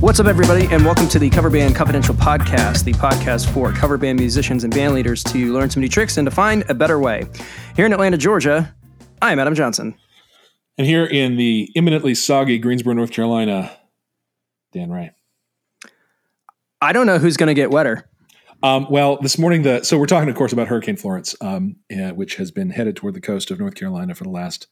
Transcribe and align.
What's 0.00 0.20
up, 0.20 0.26
everybody, 0.26 0.68
and 0.70 0.84
welcome 0.84 1.08
to 1.08 1.18
the 1.18 1.28
Cover 1.28 1.50
Band 1.50 1.74
Confidential 1.74 2.14
Podcast, 2.14 2.84
the 2.84 2.92
podcast 2.92 3.52
for 3.52 3.72
cover 3.72 3.98
band 3.98 4.20
musicians 4.20 4.62
and 4.62 4.72
band 4.72 4.94
leaders 4.94 5.24
to 5.24 5.52
learn 5.52 5.70
some 5.70 5.80
new 5.80 5.88
tricks 5.88 6.16
and 6.18 6.24
to 6.24 6.30
find 6.30 6.62
a 6.68 6.74
better 6.74 7.00
way. 7.00 7.24
Here 7.74 7.84
in 7.84 7.92
Atlanta, 7.92 8.16
Georgia, 8.16 8.72
I'm 9.20 9.40
Adam 9.40 9.56
Johnson. 9.56 9.96
And 10.78 10.86
here 10.86 11.04
in 11.04 11.36
the 11.36 11.72
imminently 11.74 12.14
soggy 12.14 12.58
Greensboro, 12.60 12.94
North 12.94 13.10
Carolina, 13.10 13.76
Dan 14.72 14.92
Ray. 14.92 15.10
I 16.80 16.92
don't 16.92 17.06
know 17.06 17.18
who's 17.18 17.36
going 17.36 17.48
to 17.48 17.54
get 17.54 17.72
wetter. 17.72 18.08
Um, 18.62 18.86
well, 18.88 19.18
this 19.20 19.36
morning, 19.36 19.62
the 19.62 19.82
so 19.82 19.98
we're 19.98 20.06
talking, 20.06 20.28
of 20.28 20.36
course, 20.36 20.52
about 20.52 20.68
Hurricane 20.68 20.96
Florence, 20.96 21.34
um, 21.40 21.74
uh, 21.92 22.10
which 22.10 22.36
has 22.36 22.52
been 22.52 22.70
headed 22.70 22.94
toward 22.94 23.14
the 23.14 23.20
coast 23.20 23.50
of 23.50 23.58
North 23.58 23.74
Carolina 23.74 24.14
for 24.14 24.22
the 24.22 24.30
last 24.30 24.68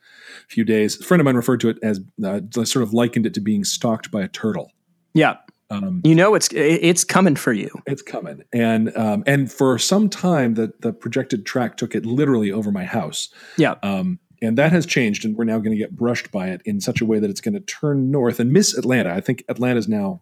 few 0.48 0.62
days. 0.62 1.00
A 1.00 1.04
friend 1.04 1.20
of 1.20 1.24
mine 1.24 1.34
referred 1.34 1.60
to 1.62 1.68
it 1.68 1.78
as 1.82 1.98
uh, 2.24 2.42
sort 2.64 2.84
of 2.84 2.94
likened 2.94 3.26
it 3.26 3.34
to 3.34 3.40
being 3.40 3.64
stalked 3.64 4.12
by 4.12 4.22
a 4.22 4.28
turtle. 4.28 4.70
Yeah. 5.16 5.36
Um, 5.68 6.00
You 6.04 6.14
know 6.14 6.34
it's 6.36 6.48
it's 6.52 7.02
coming 7.02 7.34
for 7.34 7.52
you. 7.52 7.70
it's 7.86 8.02
coming, 8.02 8.42
and 8.52 8.96
um, 8.96 9.24
and 9.26 9.50
for 9.50 9.78
some 9.78 10.08
time, 10.08 10.54
the 10.54 10.72
the 10.80 10.92
projected 10.92 11.44
track 11.44 11.76
took 11.76 11.94
it 11.96 12.06
literally 12.06 12.52
over 12.52 12.70
my 12.70 12.84
house. 12.84 13.30
Yeah. 13.56 13.74
Um, 13.82 14.20
and 14.40 14.56
that 14.58 14.70
has 14.70 14.86
changed, 14.86 15.24
and 15.24 15.34
we're 15.36 15.44
now 15.44 15.58
going 15.58 15.72
to 15.72 15.76
get 15.78 15.96
brushed 15.96 16.30
by 16.30 16.50
it 16.50 16.60
in 16.64 16.80
such 16.80 17.00
a 17.00 17.04
way 17.06 17.18
that 17.18 17.30
it's 17.30 17.40
going 17.40 17.54
to 17.54 17.60
turn 17.60 18.10
north 18.12 18.38
and 18.38 18.52
miss 18.52 18.76
Atlanta. 18.78 19.12
I 19.12 19.20
think 19.20 19.42
Atlanta 19.48 19.78
is 19.78 19.88
now 19.88 20.20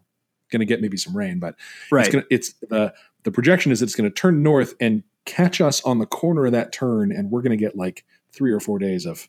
going 0.51 0.61
to 0.61 0.65
get 0.65 0.81
maybe 0.81 0.97
some 0.97 1.15
rain, 1.15 1.37
but 1.39 1.55
Right. 1.91 2.07
it's 2.07 2.15
to, 2.15 2.25
it's 2.31 2.53
the 2.69 2.93
the 3.23 3.31
projection 3.31 3.71
is 3.71 3.81
it's 3.83 3.93
going 3.95 4.09
to 4.09 4.13
turn 4.15 4.41
north 4.41 4.73
and 4.79 5.03
catch 5.25 5.59
us 5.61 5.79
on 5.83 5.99
the 5.99 6.05
corner 6.07 6.45
of 6.47 6.53
that 6.53 6.71
turn, 6.71 7.11
and 7.11 7.29
we're 7.29 7.41
going 7.43 7.51
to 7.59 7.63
get 7.65 7.75
like 7.75 8.03
three 8.31 8.51
or 8.51 8.59
four 8.59 8.79
days 8.79 9.05
of 9.05 9.27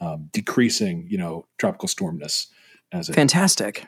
um, 0.00 0.28
decreasing, 0.32 1.06
you 1.08 1.16
know, 1.16 1.46
tropical 1.58 1.88
stormness 1.88 2.48
as 2.92 3.08
it. 3.08 3.14
Fantastic. 3.14 3.86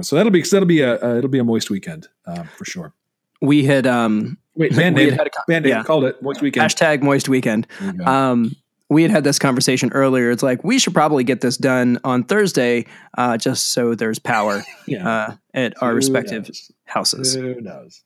So 0.00 0.16
that'll 0.16 0.32
be 0.32 0.42
that'll 0.42 0.66
be 0.66 0.80
a 0.80 0.94
uh, 1.02 1.16
it'll 1.16 1.30
be 1.30 1.38
a 1.38 1.44
moist 1.44 1.70
weekend 1.70 2.08
um, 2.26 2.48
for 2.56 2.64
sure. 2.64 2.94
We 3.40 3.64
had 3.64 3.86
um, 3.86 4.38
Wait, 4.54 4.70
We 4.70 4.76
band 4.76 4.98
had 4.98 5.08
name, 5.08 5.18
had 5.18 5.26
a 5.26 5.30
band 5.48 5.64
name 5.64 5.70
yeah. 5.70 5.82
called 5.82 6.04
it 6.04 6.22
moist 6.22 6.42
weekend. 6.42 6.70
hashtag 6.70 7.02
moist 7.02 7.28
weekend. 7.28 7.66
There 7.80 7.92
you 7.92 7.98
go. 7.98 8.04
Um, 8.04 8.56
we 8.88 9.02
had 9.02 9.10
had 9.10 9.24
this 9.24 9.38
conversation 9.38 9.90
earlier. 9.92 10.30
It's 10.30 10.42
like 10.42 10.62
we 10.62 10.78
should 10.78 10.92
probably 10.92 11.24
get 11.24 11.40
this 11.40 11.56
done 11.56 11.98
on 12.04 12.24
Thursday, 12.24 12.84
uh, 13.16 13.38
just 13.38 13.72
so 13.72 13.94
there's 13.94 14.18
power 14.18 14.62
yeah, 14.86 15.08
uh, 15.08 15.36
at 15.54 15.82
our 15.82 15.94
respective 15.94 16.44
knows? 16.44 16.72
houses. 16.84 17.34
Who 17.34 17.60
knows? 17.60 18.02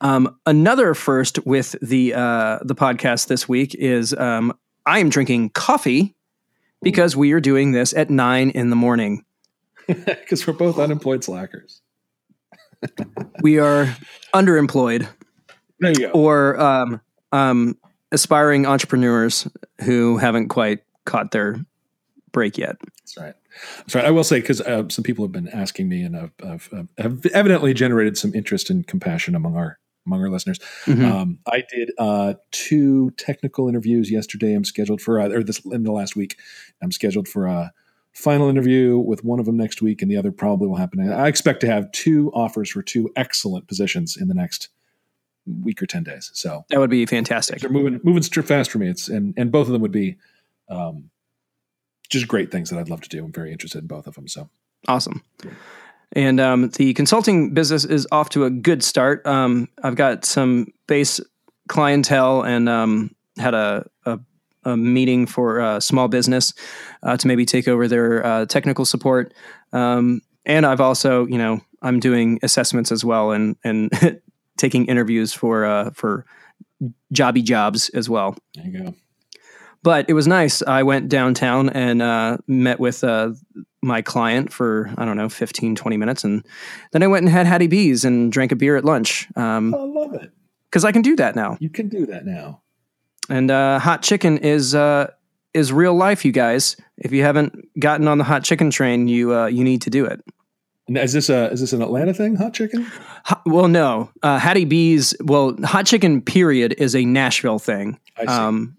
Um, 0.00 0.38
another 0.46 0.94
first 0.94 1.44
with 1.44 1.74
the 1.82 2.14
uh, 2.14 2.60
the 2.62 2.76
podcast 2.76 3.26
this 3.26 3.48
week 3.48 3.74
is 3.74 4.14
um, 4.14 4.56
I 4.86 5.00
am 5.00 5.08
drinking 5.08 5.50
coffee 5.50 6.14
because 6.82 7.16
we 7.16 7.32
are 7.32 7.40
doing 7.40 7.72
this 7.72 7.92
at 7.94 8.10
nine 8.10 8.50
in 8.50 8.70
the 8.70 8.76
morning. 8.76 9.24
Because 10.04 10.46
we're 10.46 10.52
both 10.54 10.78
unemployed 10.78 11.24
slackers. 11.24 11.80
We 13.42 13.58
are 13.58 13.94
underemployed 14.34 15.08
There 15.80 15.90
you 15.92 15.98
go. 16.08 16.10
or 16.10 16.60
um, 16.60 17.00
um, 17.32 17.78
aspiring 18.12 18.66
entrepreneurs 18.66 19.48
who 19.82 20.18
haven't 20.18 20.48
quite 20.48 20.80
caught 21.04 21.30
their 21.30 21.56
break 22.32 22.58
yet. 22.58 22.76
That's 23.00 23.16
right. 23.16 23.34
That's 23.78 23.94
right. 23.94 24.04
I 24.04 24.10
will 24.10 24.24
say 24.24 24.40
because 24.40 24.60
uh, 24.60 24.88
some 24.88 25.02
people 25.02 25.24
have 25.24 25.32
been 25.32 25.48
asking 25.48 25.88
me, 25.88 26.02
and 26.02 26.16
I've, 26.16 26.32
I've, 26.44 26.68
uh, 26.72 26.82
have 26.98 27.24
evidently 27.26 27.72
generated 27.72 28.18
some 28.18 28.34
interest 28.34 28.70
and 28.70 28.86
compassion 28.86 29.34
among 29.34 29.56
our 29.56 29.78
among 30.06 30.20
our 30.20 30.28
listeners. 30.28 30.58
Mhm. 30.84 31.10
Um, 31.10 31.38
I 31.50 31.62
did 31.74 31.90
uh, 31.96 32.34
two 32.50 33.10
technical 33.12 33.68
interviews 33.68 34.10
yesterday. 34.10 34.52
I'm 34.52 34.64
scheduled 34.64 35.00
for, 35.00 35.18
uh, 35.18 35.30
or 35.30 35.42
this 35.42 35.60
in 35.64 35.82
the 35.84 35.92
last 35.92 36.14
week. 36.14 36.36
I'm 36.82 36.92
scheduled 36.92 37.26
for 37.26 37.46
a 37.46 37.72
final 38.14 38.48
interview 38.48 38.98
with 38.98 39.24
one 39.24 39.40
of 39.40 39.46
them 39.46 39.56
next 39.56 39.82
week, 39.82 40.00
and 40.02 40.10
the 40.10 40.16
other 40.16 40.32
probably 40.32 40.68
will 40.68 40.76
happen. 40.76 41.12
I 41.12 41.28
expect 41.28 41.60
to 41.60 41.66
have 41.66 41.90
two 41.92 42.30
offers 42.32 42.70
for 42.70 42.82
two 42.82 43.10
excellent 43.16 43.66
positions 43.66 44.16
in 44.16 44.28
the 44.28 44.34
next 44.34 44.68
week 45.62 45.82
or 45.82 45.86
ten 45.86 46.02
days. 46.04 46.30
So 46.32 46.64
That 46.70 46.78
would 46.78 46.90
be 46.90 47.04
fantastic. 47.06 47.60
they're 47.60 47.70
moving 47.70 48.00
moving 48.02 48.22
fast 48.22 48.70
for 48.70 48.78
me. 48.78 48.88
It's 48.88 49.08
and 49.08 49.34
and 49.36 49.52
both 49.52 49.66
of 49.66 49.72
them 49.72 49.82
would 49.82 49.92
be 49.92 50.16
um, 50.68 51.10
just 52.08 52.28
great 52.28 52.50
things 52.50 52.70
that 52.70 52.78
I'd 52.78 52.88
love 52.88 53.00
to 53.02 53.08
do. 53.08 53.24
I'm 53.24 53.32
very 53.32 53.52
interested 53.52 53.78
in 53.80 53.86
both 53.86 54.06
of 54.06 54.14
them. 54.14 54.28
So 54.28 54.48
Awesome. 54.86 55.22
And 56.12 56.38
um, 56.38 56.68
the 56.70 56.94
consulting 56.94 57.54
business 57.54 57.84
is 57.84 58.06
off 58.12 58.28
to 58.30 58.44
a 58.44 58.50
good 58.50 58.84
start. 58.84 59.26
Um, 59.26 59.68
I've 59.82 59.96
got 59.96 60.24
some 60.24 60.72
base 60.86 61.20
clientele 61.68 62.42
and 62.42 62.68
um, 62.68 63.14
had 63.38 63.54
a, 63.54 63.88
a, 64.64 64.70
a 64.70 64.76
meeting 64.76 65.26
for 65.26 65.60
uh, 65.60 65.80
small 65.80 66.08
business 66.08 66.52
uh, 67.02 67.16
to 67.16 67.26
maybe 67.26 67.44
take 67.44 67.68
over 67.68 67.88
their 67.88 68.24
uh, 68.24 68.46
technical 68.46 68.84
support. 68.84 69.34
Um, 69.72 70.20
and 70.46 70.66
I've 70.66 70.80
also, 70.80 71.26
you 71.26 71.38
know, 71.38 71.60
I'm 71.82 72.00
doing 72.00 72.38
assessments 72.42 72.92
as 72.92 73.04
well 73.04 73.30
and 73.32 73.56
and 73.64 73.90
taking 74.58 74.86
interviews 74.86 75.32
for 75.32 75.64
uh, 75.64 75.90
for 75.90 76.24
jobby 77.12 77.42
jobs 77.42 77.88
as 77.90 78.08
well 78.10 78.36
there 78.54 78.66
you 78.66 78.84
go. 78.84 78.94
but 79.82 80.08
it 80.08 80.12
was 80.14 80.26
nice. 80.26 80.62
I 80.62 80.82
went 80.82 81.08
downtown 81.08 81.68
and 81.70 82.02
uh, 82.02 82.38
met 82.46 82.80
with 82.80 83.04
uh, 83.04 83.32
my 83.82 84.02
client 84.02 84.52
for, 84.52 84.90
I 84.96 85.04
don't 85.04 85.16
know, 85.16 85.28
15, 85.28 85.76
20 85.76 85.96
minutes. 85.96 86.24
And 86.24 86.44
then 86.92 87.02
I 87.02 87.06
went 87.06 87.24
and 87.24 87.32
had 87.32 87.46
Hattie 87.46 87.66
B's 87.68 88.04
and 88.04 88.32
drank 88.32 88.50
a 88.52 88.56
beer 88.56 88.76
at 88.76 88.84
lunch 88.84 89.28
because 89.28 89.74
I 89.74 89.84
love 89.84 90.14
it. 90.14 90.32
because 90.70 90.84
I 90.84 90.92
can 90.92 91.02
do 91.02 91.16
that 91.16 91.36
now. 91.36 91.56
You 91.60 91.70
can 91.70 91.88
do 91.88 92.06
that 92.06 92.24
now. 92.26 92.62
And 93.28 93.50
uh, 93.50 93.78
hot 93.78 94.02
chicken 94.02 94.38
is 94.38 94.74
uh, 94.74 95.10
is 95.52 95.72
real 95.72 95.94
life, 95.94 96.24
you 96.24 96.32
guys. 96.32 96.76
If 96.98 97.12
you 97.12 97.22
haven't 97.22 97.78
gotten 97.78 98.08
on 98.08 98.18
the 98.18 98.24
hot 98.24 98.44
chicken 98.44 98.70
train, 98.70 99.08
you 99.08 99.34
uh, 99.34 99.46
you 99.46 99.64
need 99.64 99.82
to 99.82 99.90
do 99.90 100.04
it. 100.04 100.20
And 100.86 100.98
is 100.98 101.12
this 101.12 101.30
a 101.30 101.50
is 101.50 101.60
this 101.60 101.72
an 101.72 101.80
Atlanta 101.80 102.12
thing? 102.12 102.36
Hot 102.36 102.52
chicken? 102.52 102.86
Ho- 103.24 103.40
well, 103.46 103.68
no, 103.68 104.10
uh, 104.22 104.38
Hattie 104.38 104.66
B's. 104.66 105.14
Well, 105.22 105.56
hot 105.64 105.86
chicken 105.86 106.20
period 106.20 106.74
is 106.76 106.94
a 106.94 107.04
Nashville 107.04 107.58
thing. 107.58 107.98
I 108.18 108.26
see. 108.26 108.28
Um, 108.28 108.76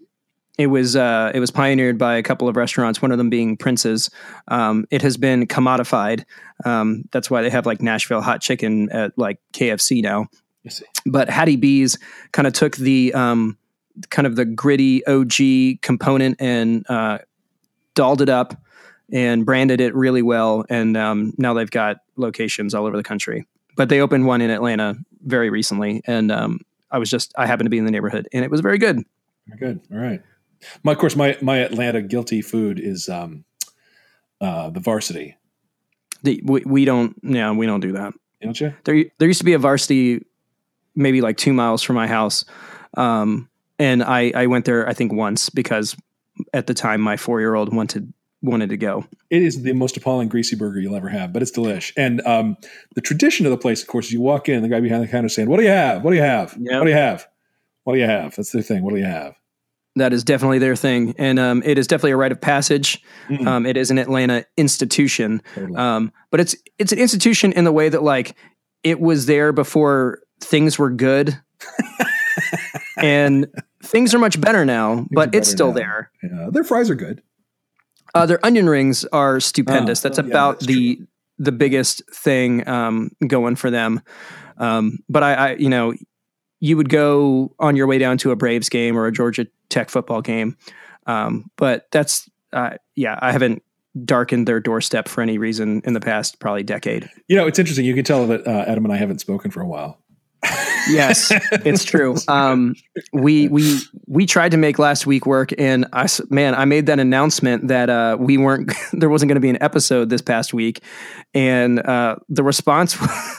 it 0.58 0.68
was 0.68 0.96
uh, 0.96 1.32
it 1.34 1.40
was 1.40 1.50
pioneered 1.50 1.98
by 1.98 2.16
a 2.16 2.22
couple 2.22 2.48
of 2.48 2.56
restaurants. 2.56 3.02
One 3.02 3.12
of 3.12 3.18
them 3.18 3.28
being 3.28 3.56
Prince's. 3.56 4.08
Um, 4.48 4.86
it 4.90 5.02
has 5.02 5.16
been 5.16 5.46
commodified. 5.46 6.24
Um, 6.64 7.04
that's 7.10 7.30
why 7.30 7.42
they 7.42 7.50
have 7.50 7.66
like 7.66 7.82
Nashville 7.82 8.22
hot 8.22 8.40
chicken 8.40 8.90
at 8.90 9.18
like 9.18 9.38
KFC 9.52 10.02
now. 10.02 10.28
I 10.64 10.68
see. 10.70 10.86
But 11.04 11.28
Hattie 11.28 11.56
B's 11.56 11.98
kind 12.32 12.46
of 12.46 12.54
took 12.54 12.76
the 12.76 13.12
um, 13.14 13.58
kind 14.10 14.26
of 14.26 14.36
the 14.36 14.44
gritty 14.44 15.04
OG 15.06 15.80
component 15.82 16.40
and 16.40 16.88
uh, 16.88 17.18
dolled 17.94 18.20
it 18.20 18.28
up 18.28 18.54
and 19.12 19.46
branded 19.46 19.80
it 19.80 19.94
really 19.94 20.22
well. 20.22 20.64
And 20.68 20.96
um, 20.96 21.32
now 21.38 21.54
they've 21.54 21.70
got 21.70 21.98
locations 22.16 22.74
all 22.74 22.86
over 22.86 22.96
the 22.96 23.02
country. 23.02 23.46
But 23.76 23.88
they 23.88 24.00
opened 24.00 24.26
one 24.26 24.40
in 24.40 24.50
Atlanta 24.50 24.96
very 25.22 25.50
recently, 25.50 26.00
and 26.06 26.32
um, 26.32 26.60
I 26.90 26.98
was 26.98 27.10
just 27.10 27.34
I 27.36 27.46
happened 27.46 27.66
to 27.66 27.70
be 27.70 27.76
in 27.78 27.84
the 27.84 27.90
neighborhood, 27.90 28.26
and 28.32 28.42
it 28.42 28.50
was 28.50 28.62
very 28.62 28.78
good. 28.78 29.02
Very 29.48 29.58
good. 29.58 29.80
All 29.92 29.98
right. 29.98 30.22
My 30.82 30.92
of 30.92 30.98
course 30.98 31.14
my 31.14 31.36
my 31.42 31.58
Atlanta 31.58 32.00
guilty 32.00 32.40
food 32.40 32.80
is 32.80 33.08
um 33.10 33.44
uh 34.40 34.70
the 34.70 34.80
varsity. 34.80 35.36
The, 36.22 36.40
we, 36.42 36.62
we 36.64 36.84
don't 36.86 37.22
no 37.22 37.52
we 37.52 37.66
don't 37.66 37.80
do 37.80 37.92
that. 37.92 38.14
Don't 38.40 38.58
you? 38.58 38.72
There 38.84 39.04
there 39.18 39.28
used 39.28 39.40
to 39.40 39.44
be 39.44 39.52
a 39.52 39.58
varsity 39.58 40.24
maybe 40.96 41.20
like 41.20 41.36
two 41.36 41.52
miles 41.52 41.82
from 41.82 41.94
my 41.94 42.06
house, 42.06 42.44
um, 42.96 43.48
and 43.78 44.02
I 44.02 44.32
I 44.34 44.46
went 44.46 44.64
there 44.64 44.88
I 44.88 44.92
think 44.94 45.12
once 45.12 45.50
because 45.50 45.96
at 46.52 46.66
the 46.66 46.74
time 46.74 47.00
my 47.00 47.16
four 47.16 47.40
year 47.40 47.54
old 47.54 47.74
wanted 47.74 48.12
wanted 48.42 48.68
to 48.68 48.76
go. 48.76 49.04
It 49.30 49.42
is 49.42 49.62
the 49.62 49.72
most 49.72 49.96
appalling 49.96 50.28
greasy 50.28 50.54
burger 50.56 50.78
you'll 50.78 50.94
ever 50.94 51.08
have, 51.08 51.32
but 51.32 51.42
it's 51.42 51.50
delish. 51.50 51.92
And 51.96 52.20
um, 52.26 52.56
the 52.94 53.00
tradition 53.00 53.46
of 53.46 53.50
the 53.50 53.56
place, 53.58 53.80
of 53.82 53.88
course, 53.88 54.06
is 54.06 54.12
you 54.12 54.20
walk 54.20 54.48
in, 54.48 54.62
the 54.62 54.68
guy 54.68 54.78
behind 54.80 55.02
the 55.02 55.08
counter 55.08 55.28
saying, 55.30 55.48
"What 55.48 55.56
do 55.56 55.62
you 55.64 55.70
have? 55.70 56.04
What 56.04 56.10
do 56.10 56.16
you 56.16 56.22
have? 56.22 56.54
Yep. 56.60 56.78
What 56.78 56.84
do 56.84 56.90
you 56.90 56.96
have? 56.96 57.26
What 57.84 57.94
do 57.94 57.98
you 57.98 58.06
have?" 58.06 58.36
That's 58.36 58.52
their 58.52 58.62
thing. 58.62 58.82
What 58.84 58.92
do 58.92 58.98
you 59.00 59.06
have? 59.06 59.34
That 59.96 60.12
is 60.12 60.22
definitely 60.22 60.58
their 60.58 60.76
thing, 60.76 61.14
and 61.16 61.38
um, 61.38 61.62
it 61.64 61.78
is 61.78 61.86
definitely 61.86 62.10
a 62.10 62.16
rite 62.18 62.30
of 62.32 62.40
passage. 62.40 63.02
Mm, 63.30 63.46
Um, 63.46 63.66
it 63.66 63.78
is 63.78 63.90
an 63.90 63.96
Atlanta 63.98 64.44
institution, 64.58 65.40
totally. 65.54 65.74
um, 65.76 66.12
but 66.30 66.38
it's 66.38 66.54
it's 66.78 66.92
an 66.92 66.98
institution 66.98 67.50
in 67.52 67.64
the 67.64 67.72
way 67.72 67.88
that 67.88 68.02
like 68.02 68.36
it 68.84 69.00
was 69.00 69.24
there 69.24 69.52
before 69.52 70.20
things 70.40 70.78
were 70.78 70.90
good, 70.90 71.40
and 72.98 73.46
things 73.86 74.14
are 74.14 74.18
much 74.18 74.40
better 74.40 74.64
now. 74.64 75.06
but 75.10 75.34
are 75.34 75.38
it's 75.38 75.50
still 75.50 75.68
now. 75.68 75.74
there. 75.74 76.10
yeah, 76.22 76.48
their 76.50 76.64
fries 76.64 76.90
are 76.90 76.94
good. 76.94 77.22
Uh, 78.14 78.26
their 78.26 78.44
onion 78.44 78.68
rings 78.68 79.04
are 79.06 79.40
stupendous. 79.40 80.04
Oh, 80.04 80.08
that's 80.08 80.18
yeah, 80.18 80.24
about 80.24 80.60
that's 80.60 80.66
the 80.66 81.00
the 81.38 81.52
biggest 81.52 82.02
thing 82.12 82.66
um, 82.68 83.10
going 83.26 83.56
for 83.56 83.70
them. 83.70 84.00
Um, 84.58 85.00
but 85.08 85.22
I, 85.22 85.34
I, 85.34 85.54
you 85.56 85.68
know, 85.68 85.94
you 86.60 86.76
would 86.76 86.88
go 86.88 87.54
on 87.58 87.76
your 87.76 87.86
way 87.86 87.98
down 87.98 88.18
to 88.18 88.30
a 88.30 88.36
Braves 88.36 88.68
game 88.68 88.96
or 88.96 89.06
a 89.06 89.12
Georgia 89.12 89.46
Tech 89.68 89.90
football 89.90 90.22
game. 90.22 90.56
Um, 91.06 91.50
but 91.56 91.88
that's, 91.90 92.28
uh, 92.52 92.76
yeah, 92.94 93.18
I 93.20 93.32
haven't 93.32 93.62
darkened 94.04 94.48
their 94.48 94.60
doorstep 94.60 95.08
for 95.08 95.20
any 95.20 95.38
reason 95.38 95.82
in 95.84 95.92
the 95.92 96.00
past 96.00 96.40
probably 96.40 96.62
decade. 96.62 97.08
You 97.28 97.36
know, 97.36 97.46
it's 97.46 97.58
interesting. 97.58 97.84
You 97.84 97.94
can 97.94 98.04
tell 98.04 98.26
that 98.26 98.46
uh, 98.46 98.64
Adam 98.66 98.84
and 98.84 98.92
I 98.92 98.96
haven't 98.96 99.20
spoken 99.20 99.50
for 99.50 99.60
a 99.60 99.66
while. 99.66 99.98
Yes, 100.88 101.32
it's 101.64 101.84
true. 101.84 102.16
Um, 102.28 102.74
we 103.12 103.48
we 103.48 103.78
we 104.06 104.26
tried 104.26 104.50
to 104.50 104.56
make 104.56 104.78
last 104.78 105.06
week 105.06 105.26
work, 105.26 105.50
and 105.58 105.86
I 105.92 106.06
man, 106.30 106.54
I 106.54 106.64
made 106.64 106.86
that 106.86 106.98
announcement 106.98 107.68
that 107.68 107.90
uh, 107.90 108.16
we 108.18 108.38
weren't 108.38 108.72
there 108.92 109.08
wasn't 109.08 109.28
going 109.28 109.36
to 109.36 109.40
be 109.40 109.50
an 109.50 109.62
episode 109.62 110.10
this 110.10 110.22
past 110.22 110.54
week, 110.54 110.82
and 111.34 111.80
uh, 111.80 112.16
the 112.28 112.42
response 112.42 112.96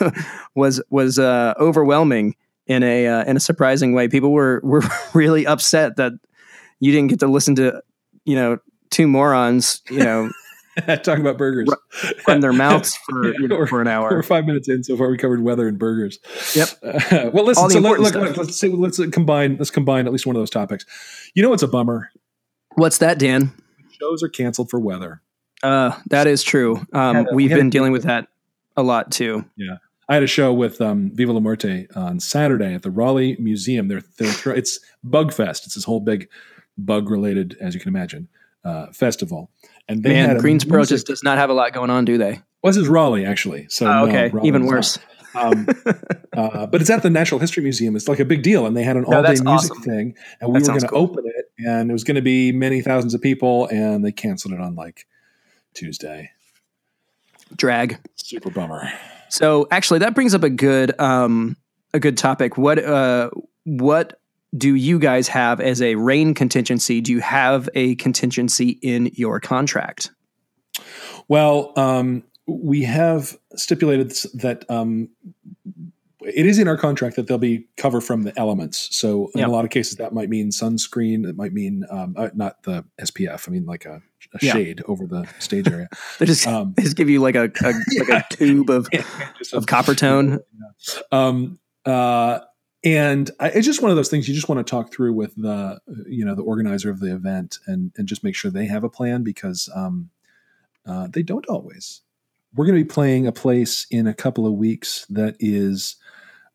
was 0.56 0.82
was 0.90 1.20
uh, 1.20 1.54
overwhelming 1.60 2.36
in 2.68 2.84
a 2.84 3.08
uh, 3.08 3.24
in 3.26 3.38
a 3.38 3.42
surprising 3.42 3.94
way. 3.94 4.08
People 4.08 4.32
were 4.32 4.62
were 4.64 4.84
really 5.14 5.48
upset 5.48 5.98
that 5.98 6.14
you 6.80 6.92
didn't 6.92 7.10
get 7.10 7.20
to 7.20 7.28
listen 7.28 7.56
to 7.56 7.82
you 8.26 8.36
know 8.36 8.58
two 8.90 9.08
morons 9.08 9.82
you 9.90 10.00
know 10.00 10.30
talk 11.04 11.20
about 11.20 11.38
burgers 11.38 11.70
run 12.28 12.40
their 12.40 12.54
mouths 12.54 12.96
for 12.96 13.34
you 13.40 13.48
know, 13.48 13.66
for 13.66 13.82
an 13.82 13.88
hour. 13.88 14.10
We're 14.12 14.24
five 14.24 14.46
minutes 14.46 14.70
in 14.70 14.84
so 14.84 14.98
far. 14.98 15.10
We 15.10 15.18
covered 15.18 15.42
weather 15.42 15.68
and 15.68 15.78
burgers. 15.78 16.20
Yep. 16.56 16.70
Uh, 17.08 17.30
well, 17.34 17.46
listen. 17.46 17.70
So 17.70 17.80
look, 17.80 18.00
look, 18.00 18.16
look, 18.16 18.36
let's 18.36 18.60
see. 18.60 18.68
Let's 18.68 19.00
combine. 19.12 19.56
Let's 19.58 19.72
combine 19.72 20.08
at 20.08 20.12
least 20.12 20.26
one 20.26 20.36
of 20.36 20.42
those 20.42 20.50
topics. 20.50 20.86
You 21.36 21.42
know, 21.44 21.50
what's 21.50 21.64
a 21.64 21.68
bummer. 21.68 22.12
What's 22.76 22.98
that, 22.98 23.18
Dan? 23.18 23.54
Shows 23.92 24.24
are 24.24 24.30
canceled 24.30 24.70
for 24.70 24.80
weather. 24.80 25.22
Uh, 25.64 25.98
that 26.08 26.28
is 26.28 26.44
true. 26.44 26.86
Um, 26.92 27.16
a, 27.16 27.34
we've 27.34 27.50
we 27.52 27.56
been 27.56 27.70
dealing 27.70 27.92
with 27.92 28.04
that 28.04 28.28
a 28.76 28.84
lot 28.84 29.12
too. 29.12 29.46
Yeah. 29.56 29.78
I 30.10 30.16
had 30.16 30.24
a 30.24 30.28
show 30.28 30.54
with 30.54 30.82
um, 30.82 31.12
Viva 31.14 31.34
La 31.34 31.40
Muerte 31.40 31.88
on 31.96 32.20
Saturday 32.20 32.74
at 32.74 32.82
the 32.82 32.92
Raleigh 32.92 33.36
Museum. 33.40 33.88
They're, 33.88 34.04
they're 34.18 34.56
it's 34.56 34.80
Bug 35.04 35.34
Fest. 35.34 35.66
It's 35.66 35.76
this 35.76 35.84
whole 35.84 36.00
big 36.00 36.30
bug 36.78 37.10
related, 37.10 37.58
as 37.60 37.74
you 37.74 37.80
can 37.80 37.90
imagine, 37.90 38.30
uh, 38.64 38.88
festival. 38.88 39.50
And 39.88 40.04
they 40.04 40.14
Man, 40.14 40.38
Greensboro 40.38 40.80
music. 40.80 40.96
just 40.96 41.08
does 41.08 41.24
not 41.24 41.38
have 41.38 41.50
a 41.50 41.54
lot 41.54 41.74
going 41.74 41.90
on, 41.90 42.06
do 42.06 42.18
they? 42.18 42.42
Well, 42.62 42.74
this 42.74 42.78
is 42.78 42.88
Raleigh, 42.88 43.26
actually. 43.26 43.68
So 43.70 43.88
oh, 43.88 44.08
okay, 44.08 44.32
no, 44.34 44.44
even 44.44 44.66
worse. 44.66 45.00
Um, 45.36 45.68
uh, 46.36 46.66
but 46.68 46.82
it's 46.82 46.90
at 46.90 47.04
the 47.04 47.10
Natural 47.10 47.40
History 47.40 47.64
Museum. 47.64 47.96
It's 47.96 48.08
like 48.08 48.20
a 48.20 48.26
big 48.26 48.44
deal, 48.44 48.66
and 48.66 48.76
they 48.76 48.84
had 48.84 48.98
an 48.98 49.06
all-day 49.06 49.30
music 49.30 49.46
awesome. 49.48 49.82
thing, 49.82 50.16
and 50.42 50.52
we 50.52 50.60
that 50.60 50.68
were 50.68 50.68
going 50.68 50.82
to 50.82 50.88
cool. 50.88 51.00
open 51.00 51.24
it, 51.26 51.52
and 51.66 51.90
it 51.90 51.94
was 51.94 52.04
going 52.04 52.16
to 52.16 52.22
be 52.22 52.52
many 52.52 52.82
thousands 52.82 53.14
of 53.14 53.22
people, 53.22 53.68
and 53.68 54.04
they 54.04 54.12
canceled 54.12 54.54
it 54.54 54.60
on 54.60 54.76
like 54.76 55.06
Tuesday. 55.74 56.32
Drag. 57.56 57.98
Super 58.16 58.50
bummer. 58.50 58.92
So 59.30 59.68
actually, 59.72 60.00
that 60.00 60.16
brings 60.16 60.34
up 60.34 60.44
a 60.44 60.50
good 60.50 61.00
um, 61.00 61.56
a 61.94 62.00
good 62.00 62.18
topic. 62.18 62.58
What 62.58 62.84
uh, 62.84 63.30
what 63.64 64.20
do 64.56 64.76
you 64.76 65.00
guys 65.00 65.28
have 65.28 65.60
as 65.60 65.82
a 65.82 65.96
rain 65.96 66.34
contingency? 66.34 67.02
Do 67.02 67.12
you 67.12 67.20
have 67.20 67.70
a 67.76 67.96
contingency 67.96 68.80
in 68.82 69.12
your 69.14 69.40
contract? 69.40 70.12
Well, 71.28 71.74
um, 71.76 72.24
we 72.48 72.84
have 72.84 73.38
stipulated 73.56 74.12
that 74.36 74.64
um, 74.70 75.10
it 76.22 76.46
is 76.46 76.60
in 76.60 76.68
our 76.68 76.78
contract 76.78 77.16
that 77.16 77.28
there'll 77.28 77.40
be 77.40 77.68
cover 77.78 78.02
from 78.02 78.24
the 78.24 78.38
elements. 78.38 78.96
So 78.96 79.30
in 79.34 79.40
yep. 79.40 79.50
a 79.50 79.52
lot 79.52 79.66
of 79.66 79.72
cases, 79.72 79.96
that 79.98 80.14
might 80.14 80.30
mean 80.30 80.50
sunscreen. 80.50 81.28
It 81.28 81.36
might 81.36 81.54
mean 81.54 81.84
um, 81.90 82.16
uh, 82.18 82.30
not 82.34 82.64
the 82.64 82.86
SPF. 83.00 83.48
I 83.48 83.52
mean 83.52 83.66
like 83.66 83.86
a, 83.86 84.02
a 84.34 84.40
yeah. 84.42 84.54
shade 84.54 84.82
over 84.88 85.06
the 85.06 85.28
stage 85.40 85.68
area. 85.68 85.90
they 86.20 86.26
just 86.26 86.48
um, 86.48 86.74
they 86.76 86.84
just 86.84 86.96
give 86.96 87.10
you 87.10 87.20
like 87.20 87.36
a, 87.36 87.46
a 87.64 87.74
like 88.00 88.10
a 88.10 88.26
tube 88.30 88.70
of 88.70 88.88
of 89.54 89.66
Coppertone. 89.66 90.40
Yeah. 90.60 91.02
Um, 91.12 91.60
uh, 91.86 92.40
and 92.88 93.32
I, 93.42 93.50
it's 93.50 93.66
just 93.66 93.82
one 93.82 93.92
of 93.92 93.98
those 93.98 94.08
things 94.08 94.30
you 94.30 94.34
just 94.34 94.48
want 94.48 94.66
to 94.66 94.70
talk 94.70 94.94
through 94.94 95.12
with 95.12 95.36
the 95.36 95.82
you 96.08 96.24
know 96.24 96.36
the 96.36 96.44
organizer 96.44 96.90
of 96.90 97.02
the 97.02 97.14
event 97.14 97.60
and 97.68 97.92
and 97.98 98.08
just 98.08 98.24
make 98.24 98.34
sure 98.34 98.50
they 98.50 98.66
have 98.66 98.86
a 98.86 98.90
plan 98.90 99.24
because 99.24 99.70
um, 99.76 100.10
uh, 100.86 101.08
they 101.12 101.22
don't 101.22 101.46
always. 101.48 102.02
We're 102.56 102.66
going 102.66 102.78
to 102.78 102.84
be 102.86 102.90
playing 102.90 103.28
a 103.28 103.34
place 103.34 103.86
in 103.92 104.08
a 104.08 104.14
couple 104.14 104.48
of 104.48 104.54
weeks 104.54 105.06
that 105.10 105.36
is. 105.40 105.98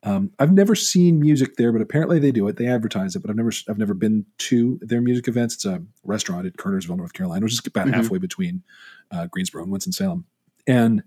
Um, 0.05 0.33
I've 0.41 0.53
never 0.53 0.75
seen 0.75 1.21
music 1.21 1.55
there, 1.57 1.71
but 1.71 1.81
apparently 1.81 2.19
they 2.19 2.33
do 2.33 2.49
it. 2.49 2.57
They 2.57 2.67
advertise 2.67 3.15
it, 3.15 3.21
but 3.21 3.31
I've 3.31 3.37
never 3.37 3.53
I've 3.69 3.79
never 3.79 3.95
been 3.95 4.25
to 4.39 4.81
their 4.81 5.03
music 5.03 5.29
events. 5.29 5.57
It's 5.57 5.67
a 5.67 5.83
restaurant 6.03 6.47
in 6.47 6.53
Kernersville, 6.55 6.97
North 6.97 7.13
Carolina, 7.13 7.45
which 7.45 7.53
is 7.53 7.61
about 7.65 7.87
mm-hmm. 7.87 7.95
halfway 7.95 8.19
between 8.19 8.63
uh, 9.11 9.27
Greensboro 9.27 9.63
and 9.63 9.71
Winston 9.71 9.93
Salem. 9.93 10.25
And 10.67 11.03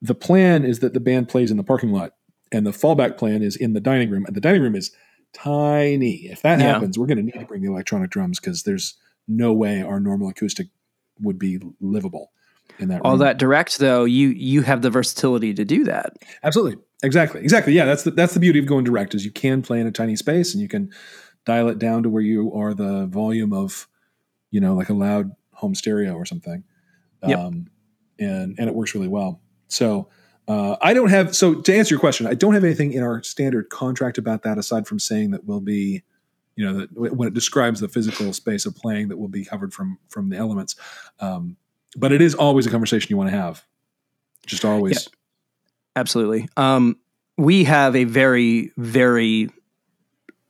the 0.00 0.14
plan 0.14 0.64
is 0.64 0.78
that 0.80 0.94
the 0.94 1.00
band 1.00 1.28
plays 1.28 1.50
in 1.50 1.56
the 1.56 1.64
parking 1.64 1.92
lot 1.92 2.12
and 2.52 2.66
the 2.66 2.70
fallback 2.70 3.16
plan 3.16 3.42
is 3.42 3.56
in 3.56 3.72
the 3.72 3.80
dining 3.80 4.10
room, 4.10 4.24
and 4.26 4.34
the 4.34 4.40
dining 4.40 4.62
room 4.62 4.74
is 4.74 4.92
tiny. 5.32 6.26
If 6.26 6.42
that 6.42 6.58
yeah. 6.58 6.72
happens, 6.72 6.98
we're 6.98 7.06
going 7.06 7.18
to 7.18 7.22
need 7.22 7.38
to 7.38 7.44
bring 7.44 7.62
the 7.62 7.70
electronic 7.70 8.10
drums 8.10 8.40
because 8.40 8.62
there's 8.62 8.94
no 9.28 9.52
way 9.52 9.82
our 9.82 10.00
normal 10.00 10.28
acoustic 10.28 10.68
would 11.20 11.38
be 11.38 11.58
livable 11.80 12.30
in 12.78 12.88
that. 12.88 13.02
All 13.02 13.12
room. 13.12 13.20
that 13.20 13.38
direct 13.38 13.78
though, 13.78 14.04
you 14.04 14.28
you 14.28 14.62
have 14.62 14.82
the 14.82 14.90
versatility 14.90 15.54
to 15.54 15.64
do 15.64 15.84
that. 15.84 16.14
Absolutely, 16.42 16.82
exactly, 17.02 17.40
exactly. 17.42 17.72
Yeah, 17.72 17.84
that's 17.84 18.04
the 18.04 18.10
that's 18.10 18.34
the 18.34 18.40
beauty 18.40 18.58
of 18.58 18.66
going 18.66 18.84
direct 18.84 19.14
is 19.14 19.24
you 19.24 19.30
can 19.30 19.62
play 19.62 19.80
in 19.80 19.86
a 19.86 19.92
tiny 19.92 20.16
space 20.16 20.54
and 20.54 20.62
you 20.62 20.68
can 20.68 20.90
dial 21.44 21.68
it 21.68 21.78
down 21.78 22.02
to 22.02 22.10
where 22.10 22.22
you 22.22 22.52
are 22.54 22.74
the 22.74 23.06
volume 23.06 23.52
of, 23.52 23.86
you 24.50 24.60
know, 24.60 24.74
like 24.74 24.88
a 24.88 24.94
loud 24.94 25.30
home 25.52 25.74
stereo 25.74 26.14
or 26.14 26.26
something. 26.26 26.64
Yep. 27.26 27.38
Um, 27.38 27.66
and 28.18 28.56
and 28.58 28.68
it 28.68 28.74
works 28.74 28.94
really 28.94 29.08
well. 29.08 29.40
So 29.68 30.08
uh, 30.48 30.76
I 30.80 30.94
don't 30.94 31.10
have 31.10 31.34
so 31.34 31.60
to 31.60 31.74
answer 31.74 31.94
your 31.94 32.00
question, 32.00 32.26
I 32.26 32.34
don't 32.34 32.54
have 32.54 32.64
anything 32.64 32.92
in 32.92 33.02
our 33.02 33.22
standard 33.22 33.68
contract 33.68 34.18
about 34.18 34.42
that 34.42 34.58
aside 34.58 34.86
from 34.86 34.98
saying 34.98 35.32
that 35.32 35.44
we'll 35.44 35.60
be, 35.60 36.02
you 36.54 36.64
know, 36.64 36.78
that 36.80 36.92
when 36.92 37.28
it 37.28 37.34
describes 37.34 37.80
the 37.80 37.88
physical 37.88 38.32
space 38.32 38.64
of 38.64 38.76
playing 38.76 39.08
that 39.08 39.16
will 39.16 39.28
be 39.28 39.44
covered 39.44 39.72
from 39.72 39.98
from 40.08 40.28
the 40.28 40.36
elements. 40.36 40.76
Um, 41.20 41.56
but 41.96 42.12
it 42.12 42.20
is 42.20 42.34
always 42.34 42.66
a 42.66 42.70
conversation 42.70 43.08
you 43.10 43.16
want 43.16 43.30
to 43.30 43.36
have, 43.36 43.64
just 44.46 44.64
always. 44.64 45.04
Yeah, 45.04 46.00
absolutely. 46.00 46.48
Um, 46.56 46.98
we 47.36 47.64
have 47.64 47.96
a 47.96 48.04
very 48.04 48.72
very 48.76 49.50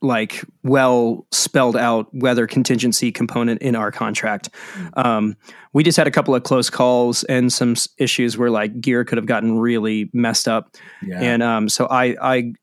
like 0.01 0.43
well 0.63 1.25
spelled 1.31 1.75
out 1.75 2.13
weather 2.13 2.45
contingency 2.45 3.11
component 3.11 3.61
in 3.61 3.75
our 3.75 3.91
contract. 3.91 4.49
Mm. 4.75 5.05
Um, 5.05 5.37
we 5.73 5.83
just 5.83 5.97
had 5.97 6.07
a 6.07 6.11
couple 6.11 6.35
of 6.35 6.43
close 6.43 6.69
calls 6.69 7.23
and 7.25 7.51
some 7.51 7.75
issues 7.97 8.37
where 8.37 8.51
like 8.51 8.79
gear 8.79 9.03
could 9.03 9.17
have 9.17 9.25
gotten 9.25 9.57
really 9.57 10.09
messed 10.13 10.47
up, 10.47 10.75
yeah. 11.01 11.19
and 11.21 11.41
um, 11.41 11.69
so 11.69 11.87
I 11.87 12.15
I 12.21 12.53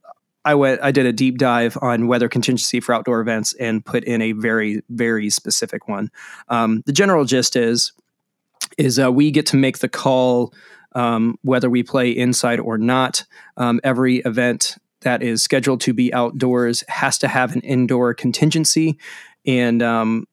I 0.44 0.54
went 0.54 0.80
I 0.82 0.92
did 0.92 1.06
a 1.06 1.12
deep 1.12 1.38
dive 1.38 1.76
on 1.80 2.06
weather 2.06 2.28
contingency 2.28 2.80
for 2.80 2.94
outdoor 2.94 3.20
events 3.20 3.52
and 3.54 3.84
put 3.84 4.04
in 4.04 4.22
a 4.22 4.32
very 4.32 4.82
very 4.88 5.30
specific 5.30 5.88
one. 5.88 6.10
Um, 6.48 6.82
the 6.86 6.92
general 6.92 7.24
gist 7.24 7.56
is 7.56 7.92
is 8.78 8.98
uh, 8.98 9.12
we 9.12 9.30
get 9.30 9.46
to 9.46 9.56
make 9.56 9.78
the 9.78 9.88
call. 9.88 10.52
Um, 10.96 11.40
whether 11.42 11.68
we 11.68 11.82
play 11.82 12.10
inside 12.10 12.60
or 12.60 12.78
not. 12.78 13.24
Um, 13.56 13.80
every 13.82 14.18
event 14.18 14.76
that 15.04 15.22
is 15.22 15.42
scheduled 15.42 15.80
to 15.82 15.94
be 15.94 16.12
outdoors 16.12 16.84
has 16.88 17.18
to 17.18 17.28
have 17.28 17.54
an 17.54 17.60
indoor 17.60 18.12
contingency. 18.14 18.98
And, 19.46 19.82
um, 19.82 20.26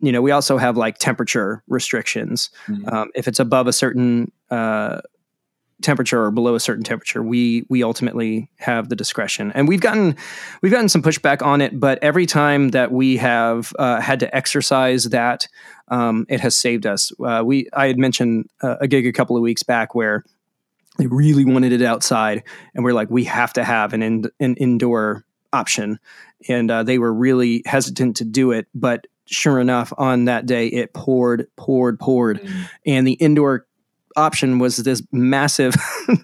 you 0.00 0.12
know, 0.12 0.20
we 0.20 0.30
also 0.30 0.58
have 0.58 0.76
like 0.76 0.98
temperature 0.98 1.62
restrictions. 1.68 2.50
Mm-hmm. 2.66 2.88
Um, 2.88 3.10
if 3.14 3.28
it's 3.28 3.40
above 3.40 3.66
a 3.66 3.72
certain 3.72 4.32
uh, 4.50 5.00
temperature 5.82 6.24
or 6.24 6.30
below 6.30 6.54
a 6.54 6.60
certain 6.60 6.84
temperature, 6.84 7.22
we 7.22 7.66
we 7.68 7.82
ultimately 7.82 8.50
have 8.56 8.88
the 8.88 8.96
discretion. 8.96 9.52
And 9.52 9.68
we've 9.68 9.80
gotten 9.80 10.16
we've 10.62 10.72
gotten 10.72 10.88
some 10.88 11.02
pushback 11.02 11.42
on 11.42 11.60
it, 11.60 11.78
but 11.78 11.98
every 12.02 12.26
time 12.26 12.70
that 12.70 12.92
we 12.92 13.16
have 13.18 13.72
uh, 13.78 14.00
had 14.00 14.20
to 14.20 14.36
exercise 14.36 15.04
that, 15.04 15.48
um, 15.88 16.26
it 16.28 16.40
has 16.40 16.56
saved 16.56 16.86
us. 16.86 17.12
Uh, 17.20 17.42
we 17.44 17.68
I 17.72 17.86
had 17.86 17.98
mentioned 17.98 18.48
uh, 18.62 18.76
a 18.80 18.88
gig 18.88 19.06
a 19.06 19.12
couple 19.12 19.36
of 19.36 19.42
weeks 19.42 19.62
back 19.62 19.94
where 19.94 20.24
they 20.98 21.06
really 21.06 21.44
wanted 21.44 21.72
it 21.72 21.82
outside, 21.82 22.42
and 22.74 22.84
we're 22.84 22.92
like, 22.92 23.10
we 23.10 23.24
have 23.24 23.52
to 23.54 23.64
have 23.64 23.92
an 23.92 24.02
in, 24.02 24.30
an 24.40 24.56
indoor 24.56 25.24
option, 25.52 25.98
and 26.48 26.70
uh, 26.70 26.82
they 26.82 26.98
were 26.98 27.12
really 27.12 27.62
hesitant 27.66 28.16
to 28.16 28.24
do 28.24 28.52
it. 28.52 28.66
But 28.74 29.06
sure 29.26 29.60
enough, 29.60 29.92
on 29.98 30.26
that 30.26 30.46
day, 30.46 30.68
it 30.68 30.92
poured, 30.92 31.48
poured, 31.56 31.98
poured, 31.98 32.40
mm. 32.40 32.68
and 32.86 33.06
the 33.06 33.14
indoor 33.14 33.66
option 34.16 34.58
was 34.58 34.76
this 34.78 35.02
massive. 35.12 35.74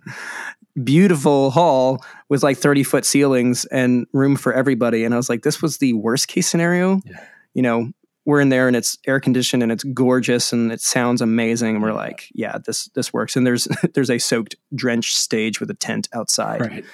beautiful 0.82 1.50
hall 1.50 2.02
with 2.30 2.42
like 2.42 2.56
30 2.56 2.82
foot 2.82 3.04
ceilings 3.04 3.66
and 3.66 4.06
room 4.14 4.36
for 4.36 4.54
everybody 4.54 5.04
and 5.04 5.12
i 5.12 5.18
was 5.18 5.28
like 5.28 5.42
this 5.42 5.60
was 5.60 5.76
the 5.76 5.92
worst 5.92 6.28
case 6.28 6.48
scenario 6.48 6.98
yeah. 7.04 7.22
you 7.52 7.60
know 7.60 7.92
we're 8.24 8.40
in 8.40 8.48
there 8.48 8.66
and 8.68 8.76
it's 8.76 8.96
air 9.06 9.20
conditioned 9.20 9.62
and 9.62 9.72
it's 9.72 9.84
gorgeous 9.84 10.52
and 10.52 10.70
it 10.72 10.80
sounds 10.80 11.20
amazing. 11.20 11.76
And 11.76 11.82
we're 11.82 11.92
like 11.92 12.28
yeah 12.34 12.58
this 12.64 12.86
this 12.94 13.12
works. 13.12 13.36
And 13.36 13.46
there's 13.46 13.66
there's 13.94 14.10
a 14.10 14.18
soaked 14.18 14.56
drenched 14.74 15.16
stage 15.16 15.60
with 15.60 15.70
a 15.70 15.74
tent 15.74 16.08
outside. 16.12 16.60
Right. 16.60 16.84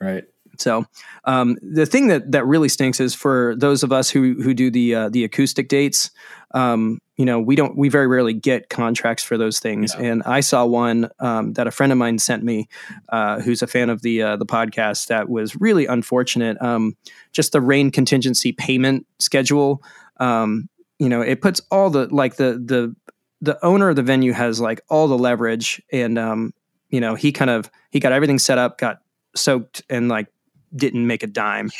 Right. 0.00 0.24
So 0.58 0.84
um, 1.24 1.56
the 1.62 1.86
thing 1.86 2.08
that 2.08 2.32
that 2.32 2.46
really 2.46 2.68
stinks 2.68 3.00
is 3.00 3.14
for 3.14 3.54
those 3.56 3.82
of 3.82 3.92
us 3.92 4.10
who 4.10 4.34
who 4.42 4.54
do 4.54 4.70
the 4.70 4.94
uh, 4.94 5.08
the 5.08 5.24
acoustic 5.24 5.68
dates 5.68 6.10
um, 6.54 6.98
you 7.16 7.24
know 7.24 7.40
we 7.40 7.56
don't 7.56 7.76
we 7.76 7.88
very 7.88 8.06
rarely 8.06 8.34
get 8.34 8.68
contracts 8.68 9.22
for 9.22 9.38
those 9.38 9.58
things. 9.58 9.94
Yeah. 9.98 10.06
and 10.06 10.22
i 10.24 10.40
saw 10.40 10.64
one 10.64 11.08
um, 11.20 11.54
that 11.54 11.66
a 11.66 11.70
friend 11.70 11.92
of 11.92 11.98
mine 11.98 12.18
sent 12.18 12.42
me 12.42 12.68
uh, 13.08 13.40
who's 13.40 13.62
a 13.62 13.66
fan 13.66 13.90
of 13.90 14.02
the 14.02 14.22
uh, 14.22 14.36
the 14.36 14.46
podcast 14.46 15.06
that 15.06 15.28
was 15.28 15.56
really 15.60 15.86
unfortunate. 15.86 16.60
Um, 16.60 16.96
just 17.32 17.52
the 17.52 17.60
rain 17.60 17.90
contingency 17.90 18.52
payment 18.52 19.06
schedule 19.18 19.82
um, 20.22 20.68
you 20.98 21.08
know, 21.08 21.20
it 21.20 21.40
puts 21.40 21.60
all 21.70 21.90
the 21.90 22.06
like 22.14 22.36
the 22.36 22.52
the 22.64 22.94
the 23.40 23.58
owner 23.64 23.88
of 23.88 23.96
the 23.96 24.02
venue 24.04 24.32
has 24.32 24.60
like 24.60 24.80
all 24.88 25.08
the 25.08 25.18
leverage, 25.18 25.82
and 25.92 26.18
um, 26.18 26.52
you 26.90 27.00
know, 27.00 27.14
he 27.16 27.32
kind 27.32 27.50
of 27.50 27.70
he 27.90 27.98
got 28.00 28.12
everything 28.12 28.38
set 28.38 28.56
up, 28.58 28.78
got 28.78 29.00
soaked, 29.34 29.82
and 29.90 30.08
like 30.08 30.28
didn't 30.76 31.06
make 31.06 31.22
a 31.22 31.26
dime, 31.26 31.70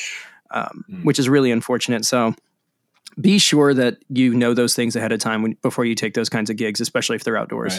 um, 0.50 0.84
Mm. 0.90 1.04
which 1.04 1.18
is 1.18 1.28
really 1.28 1.50
unfortunate. 1.52 2.04
So 2.04 2.34
be 3.20 3.38
sure 3.38 3.74
that 3.74 3.98
you 4.08 4.34
know 4.34 4.54
those 4.54 4.74
things 4.74 4.96
ahead 4.96 5.12
of 5.12 5.20
time 5.20 5.42
when, 5.42 5.52
before 5.62 5.84
you 5.84 5.94
take 5.94 6.14
those 6.14 6.28
kinds 6.28 6.50
of 6.50 6.56
gigs, 6.56 6.80
especially 6.80 7.16
if 7.16 7.24
they're 7.24 7.36
outdoors. 7.36 7.74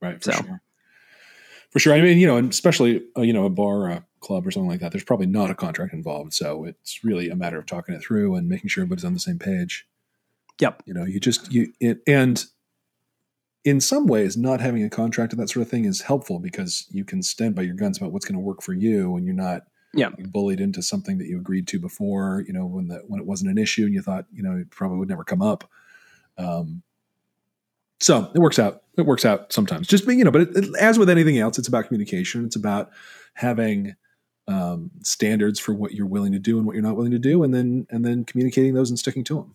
Right. 0.00 0.10
Right. 0.12 0.24
For 0.24 0.32
So. 0.32 0.42
sure. 0.42 0.60
For 1.70 1.78
sure. 1.80 1.92
I 1.92 2.00
mean, 2.00 2.16
you 2.18 2.26
know, 2.26 2.38
and 2.38 2.50
especially 2.50 3.02
uh, 3.16 3.20
you 3.22 3.32
know 3.34 3.44
a 3.44 3.50
bar, 3.50 3.88
a 3.90 4.04
club, 4.20 4.46
or 4.46 4.50
something 4.50 4.68
like 4.68 4.80
that. 4.80 4.92
There's 4.92 5.04
probably 5.04 5.26
not 5.26 5.50
a 5.50 5.54
contract 5.54 5.92
involved, 5.92 6.32
so 6.34 6.64
it's 6.64 7.02
really 7.04 7.28
a 7.28 7.36
matter 7.36 7.58
of 7.58 7.66
talking 7.66 7.94
it 7.94 8.00
through 8.02 8.34
and 8.34 8.48
making 8.48 8.68
sure 8.68 8.82
everybody's 8.82 9.04
on 9.04 9.14
the 9.14 9.20
same 9.20 9.38
page. 9.38 9.86
Yep. 10.60 10.82
You 10.86 10.94
know, 10.94 11.04
you 11.04 11.20
just 11.20 11.52
you 11.52 11.72
it, 11.80 12.00
and 12.06 12.44
in 13.64 13.80
some 13.80 14.06
ways, 14.06 14.36
not 14.36 14.60
having 14.60 14.82
a 14.82 14.90
contract 14.90 15.32
and 15.32 15.40
that 15.42 15.50
sort 15.50 15.62
of 15.62 15.70
thing 15.70 15.84
is 15.84 16.02
helpful 16.02 16.38
because 16.38 16.86
you 16.90 17.04
can 17.04 17.22
stand 17.22 17.54
by 17.54 17.62
your 17.62 17.74
guns 17.74 17.98
about 17.98 18.12
what's 18.12 18.24
going 18.24 18.34
to 18.38 18.40
work 18.40 18.62
for 18.62 18.72
you, 18.72 19.16
and 19.16 19.24
you're 19.26 19.34
not 19.34 19.62
Yeah. 19.94 20.10
bullied 20.10 20.60
into 20.60 20.82
something 20.82 21.18
that 21.18 21.26
you 21.26 21.38
agreed 21.38 21.66
to 21.68 21.78
before. 21.78 22.44
You 22.46 22.52
know, 22.52 22.66
when 22.66 22.88
the 22.88 22.98
when 23.06 23.20
it 23.20 23.26
wasn't 23.26 23.50
an 23.50 23.58
issue 23.58 23.84
and 23.84 23.94
you 23.94 24.02
thought 24.02 24.26
you 24.32 24.42
know 24.42 24.56
it 24.56 24.70
probably 24.70 24.98
would 24.98 25.08
never 25.08 25.24
come 25.24 25.42
up. 25.42 25.68
Um, 26.38 26.82
so 28.00 28.30
it 28.34 28.38
works 28.38 28.58
out. 28.60 28.82
It 28.96 29.06
works 29.06 29.24
out 29.24 29.52
sometimes. 29.52 29.86
Just 29.88 30.06
being, 30.06 30.18
you 30.20 30.24
know, 30.24 30.30
but 30.30 30.42
it, 30.42 30.56
it- 30.56 30.76
as 30.80 30.98
with 30.98 31.10
anything 31.10 31.38
else, 31.38 31.58
it's 31.58 31.68
about 31.68 31.86
communication. 31.88 32.44
It's 32.44 32.56
about 32.56 32.90
having 33.34 33.94
um, 34.48 34.90
standards 35.02 35.60
for 35.60 35.74
what 35.74 35.92
you're 35.92 36.06
willing 36.06 36.32
to 36.32 36.38
do 36.38 36.56
and 36.56 36.66
what 36.66 36.74
you're 36.74 36.82
not 36.82 36.96
willing 36.96 37.12
to 37.12 37.18
do, 37.18 37.42
and 37.42 37.54
then 37.54 37.86
and 37.90 38.04
then 38.04 38.24
communicating 38.24 38.74
those 38.74 38.90
and 38.90 38.98
sticking 38.98 39.22
to 39.24 39.34
them. 39.34 39.54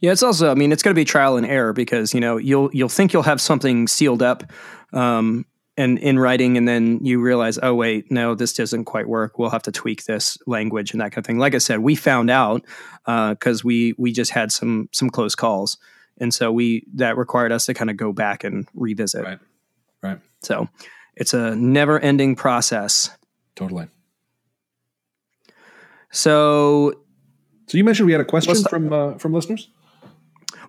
Yeah, 0.00 0.12
it's 0.12 0.22
also. 0.22 0.50
I 0.50 0.54
mean, 0.54 0.72
it's 0.72 0.82
going 0.82 0.94
to 0.94 0.98
be 0.98 1.04
trial 1.04 1.36
and 1.36 1.46
error 1.46 1.72
because 1.72 2.14
you 2.14 2.20
know 2.20 2.36
you'll 2.36 2.70
you'll 2.72 2.88
think 2.88 3.12
you'll 3.12 3.24
have 3.24 3.40
something 3.40 3.88
sealed 3.88 4.22
up, 4.22 4.44
um, 4.92 5.44
and 5.76 5.98
in 5.98 6.18
writing, 6.18 6.56
and 6.56 6.68
then 6.68 7.04
you 7.04 7.20
realize, 7.20 7.58
oh 7.62 7.74
wait, 7.74 8.10
no, 8.10 8.34
this 8.34 8.52
doesn't 8.52 8.84
quite 8.84 9.08
work. 9.08 9.38
We'll 9.38 9.50
have 9.50 9.62
to 9.64 9.72
tweak 9.72 10.04
this 10.04 10.38
language 10.46 10.92
and 10.92 11.00
that 11.00 11.12
kind 11.12 11.18
of 11.18 11.26
thing. 11.26 11.38
Like 11.38 11.54
I 11.54 11.58
said, 11.58 11.80
we 11.80 11.96
found 11.96 12.30
out 12.30 12.64
because 13.04 13.64
we 13.64 13.94
we 13.98 14.12
just 14.12 14.30
had 14.30 14.52
some 14.52 14.88
some 14.92 15.10
close 15.10 15.34
calls, 15.34 15.78
and 16.18 16.32
so 16.32 16.52
we 16.52 16.86
that 16.94 17.16
required 17.16 17.52
us 17.52 17.66
to 17.66 17.74
kind 17.74 17.90
of 17.90 17.96
go 17.96 18.12
back 18.12 18.44
and 18.44 18.68
revisit. 18.74 19.24
Right. 19.24 19.38
Right. 20.02 20.20
So 20.42 20.68
it's 21.16 21.34
a 21.34 21.56
never 21.56 21.98
ending 21.98 22.36
process. 22.36 23.10
Totally. 23.56 23.88
So 26.12 26.92
So 27.66 27.78
you 27.78 27.84
mentioned 27.84 28.06
we 28.06 28.12
had 28.12 28.20
a 28.20 28.24
question 28.24 28.54
from 28.64 28.92
uh, 28.92 29.14
from 29.18 29.32
listeners. 29.32 29.70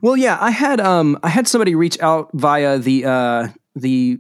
Well, 0.01 0.17
yeah, 0.17 0.38
I 0.39 0.51
had 0.51 0.79
um 0.79 1.17
I 1.24 1.29
had 1.29 1.48
somebody 1.48 1.75
reach 1.75 2.00
out 2.01 2.29
via 2.34 2.77
the 2.77 3.06
uh 3.06 3.48
the 3.75 4.20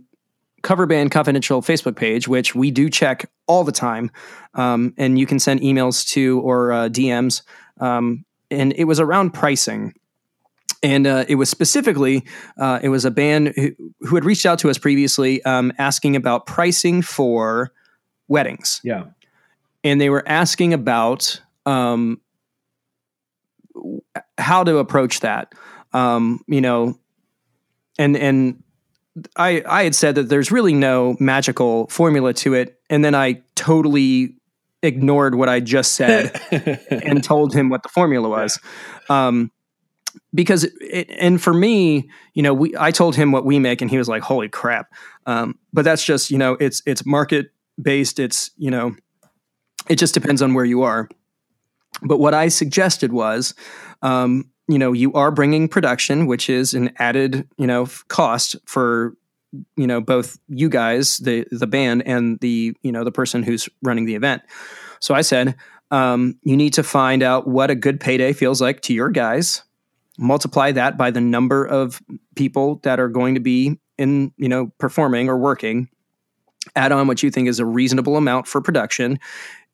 Cover 0.63 0.85
Band 0.85 1.11
Confidential 1.11 1.61
Facebook 1.61 1.95
page, 1.95 2.27
which 2.27 2.55
we 2.55 2.71
do 2.71 2.89
check 2.89 3.29
all 3.47 3.63
the 3.63 3.71
time, 3.71 4.11
um, 4.55 4.93
and 4.97 5.19
you 5.19 5.25
can 5.25 5.39
send 5.39 5.61
emails 5.61 6.05
to 6.09 6.41
or 6.41 6.71
uh, 6.71 6.89
DMs, 6.89 7.41
um, 7.79 8.25
and 8.49 8.73
it 8.73 8.85
was 8.85 8.99
around 8.99 9.31
pricing. 9.31 9.93
And 10.83 11.07
uh, 11.07 11.25
it 11.27 11.35
was 11.35 11.49
specifically, 11.49 12.23
uh, 12.59 12.79
it 12.83 12.89
was 12.89 13.03
a 13.03 13.11
band 13.11 13.53
who, 13.55 13.71
who 14.01 14.15
had 14.15 14.25
reached 14.25 14.45
out 14.45 14.59
to 14.59 14.69
us 14.69 14.77
previously 14.77 15.43
um, 15.43 15.73
asking 15.79 16.15
about 16.15 16.45
pricing 16.45 17.01
for 17.01 17.71
weddings 18.27 18.81
Yeah. 18.83 19.05
And 19.83 19.99
they 19.99 20.09
were 20.09 20.23
asking 20.27 20.73
about 20.73 21.41
um, 21.65 22.21
how 24.37 24.63
to 24.63 24.77
approach 24.77 25.21
that. 25.21 25.53
Um, 25.93 26.41
you 26.47 26.61
know, 26.61 26.99
and 27.97 28.15
and 28.17 28.63
I 29.35 29.63
I 29.67 29.83
had 29.83 29.95
said 29.95 30.15
that 30.15 30.29
there's 30.29 30.51
really 30.51 30.73
no 30.73 31.15
magical 31.19 31.87
formula 31.87 32.33
to 32.35 32.53
it, 32.53 32.79
and 32.89 33.03
then 33.03 33.15
I 33.15 33.41
totally 33.55 34.35
ignored 34.83 35.35
what 35.35 35.49
I 35.49 35.59
just 35.59 35.93
said 35.93 36.39
and 36.91 37.23
told 37.23 37.53
him 37.53 37.69
what 37.69 37.83
the 37.83 37.89
formula 37.89 38.29
was. 38.29 38.59
Um, 39.09 39.51
because 40.33 40.63
it, 40.81 41.09
and 41.17 41.41
for 41.41 41.53
me, 41.53 42.09
you 42.33 42.43
know, 42.43 42.53
we 42.53 42.73
I 42.77 42.91
told 42.91 43.15
him 43.15 43.31
what 43.31 43.45
we 43.45 43.59
make, 43.59 43.81
and 43.81 43.89
he 43.89 43.97
was 43.97 44.07
like, 44.07 44.23
"Holy 44.23 44.49
crap!" 44.49 44.91
Um, 45.25 45.57
but 45.73 45.85
that's 45.85 46.03
just 46.03 46.31
you 46.31 46.37
know, 46.37 46.53
it's 46.59 46.81
it's 46.85 47.05
market 47.05 47.51
based. 47.81 48.19
It's 48.19 48.51
you 48.57 48.71
know, 48.71 48.95
it 49.89 49.97
just 49.97 50.13
depends 50.13 50.41
on 50.41 50.53
where 50.53 50.65
you 50.65 50.83
are. 50.83 51.09
But 52.01 52.19
what 52.19 52.33
I 52.33 52.47
suggested 52.49 53.11
was, 53.11 53.53
um, 54.01 54.49
you 54.67 54.77
know, 54.77 54.91
you 54.91 55.13
are 55.13 55.31
bringing 55.31 55.67
production, 55.67 56.27
which 56.27 56.49
is 56.49 56.73
an 56.73 56.91
added 56.97 57.47
you 57.57 57.67
know 57.67 57.87
cost 58.07 58.55
for 58.65 59.15
you 59.75 59.87
know 59.87 60.01
both 60.01 60.37
you 60.47 60.69
guys, 60.69 61.17
the 61.17 61.45
the 61.51 61.67
band, 61.67 62.03
and 62.05 62.39
the 62.39 62.75
you 62.81 62.91
know 62.91 63.03
the 63.03 63.11
person 63.11 63.43
who's 63.43 63.69
running 63.81 64.05
the 64.05 64.15
event. 64.15 64.41
So 64.99 65.15
I 65.15 65.21
said, 65.21 65.55
um, 65.91 66.37
you 66.43 66.57
need 66.57 66.73
to 66.73 66.83
find 66.83 67.23
out 67.23 67.47
what 67.47 67.71
a 67.71 67.75
good 67.75 67.99
payday 67.99 68.33
feels 68.33 68.61
like 68.61 68.81
to 68.81 68.93
your 68.93 69.09
guys 69.09 69.63
multiply 70.17 70.71
that 70.71 70.97
by 70.97 71.11
the 71.11 71.21
number 71.21 71.65
of 71.65 72.01
people 72.35 72.79
that 72.83 72.99
are 72.99 73.07
going 73.07 73.35
to 73.35 73.39
be 73.39 73.79
in 73.97 74.31
you 74.37 74.49
know 74.49 74.71
performing 74.79 75.29
or 75.29 75.37
working 75.37 75.87
add 76.75 76.91
on 76.91 77.07
what 77.07 77.23
you 77.23 77.31
think 77.31 77.47
is 77.47 77.59
a 77.59 77.65
reasonable 77.65 78.17
amount 78.17 78.47
for 78.47 78.61
production 78.61 79.19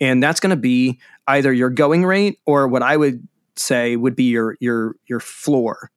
and 0.03 0.21
that's 0.21 0.39
going 0.39 0.49
to 0.49 0.55
be 0.55 0.99
either 1.27 1.51
your 1.53 1.69
going 1.69 2.05
rate 2.05 2.39
or 2.45 2.67
what 2.67 2.83
i 2.83 2.95
would 2.95 3.27
say 3.55 3.95
would 3.95 4.15
be 4.15 4.25
your 4.25 4.57
your 4.59 4.95
your 5.07 5.19
floor 5.19 5.91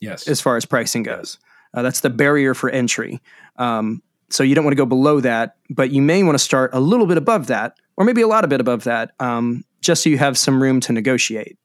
yes. 0.00 0.26
as 0.28 0.40
far 0.40 0.56
as 0.56 0.64
pricing 0.64 1.02
goes 1.02 1.38
uh, 1.74 1.82
that's 1.82 2.00
the 2.00 2.10
barrier 2.10 2.54
for 2.54 2.70
entry 2.70 3.20
um, 3.56 4.02
so 4.28 4.42
you 4.42 4.54
don't 4.54 4.64
want 4.64 4.72
to 4.72 4.80
go 4.80 4.86
below 4.86 5.20
that 5.20 5.56
but 5.68 5.90
you 5.90 6.02
may 6.02 6.22
want 6.22 6.34
to 6.34 6.44
start 6.44 6.70
a 6.72 6.80
little 6.80 7.06
bit 7.06 7.16
above 7.16 7.46
that 7.46 7.76
or 7.96 8.04
maybe 8.04 8.22
a 8.22 8.28
lot 8.28 8.44
of 8.44 8.50
bit 8.50 8.60
above 8.60 8.84
that 8.84 9.12
um, 9.20 9.64
just 9.80 10.02
so 10.02 10.10
you 10.10 10.18
have 10.18 10.36
some 10.36 10.62
room 10.62 10.80
to 10.80 10.92
negotiate 10.92 11.56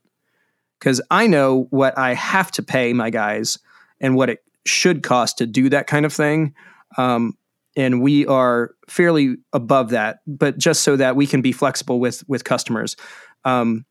because 0.80 1.02
I 1.10 1.28
know 1.28 1.68
what 1.72 1.98
I 1.98 2.14
have 2.14 2.52
to 2.52 2.64
pay 2.64 2.94
my 2.94 3.10
guys 3.10 3.58
and 4.00 4.16
what 4.16 4.30
it 4.30 4.44
should 4.66 5.04
cost 5.04 5.38
to 5.40 5.46
do 5.46 5.70
that 5.70 5.88
kind 5.88 6.06
of 6.06 6.14
thing. 6.14 6.54
Um, 6.98 7.38
and 7.76 8.02
we 8.02 8.26
are 8.26 8.72
fairly 8.88 9.38
above 9.54 9.90
that, 9.90 10.20
but 10.26 10.58
just 10.58 10.84
so 10.84 10.96
that 10.96 11.16
we 11.16 11.28
can 11.28 11.42
be 11.42 11.52
flexible 11.52 12.00
with 12.00 12.24
with 12.28 12.44
customers. 12.44 12.96
Um, 13.44 13.86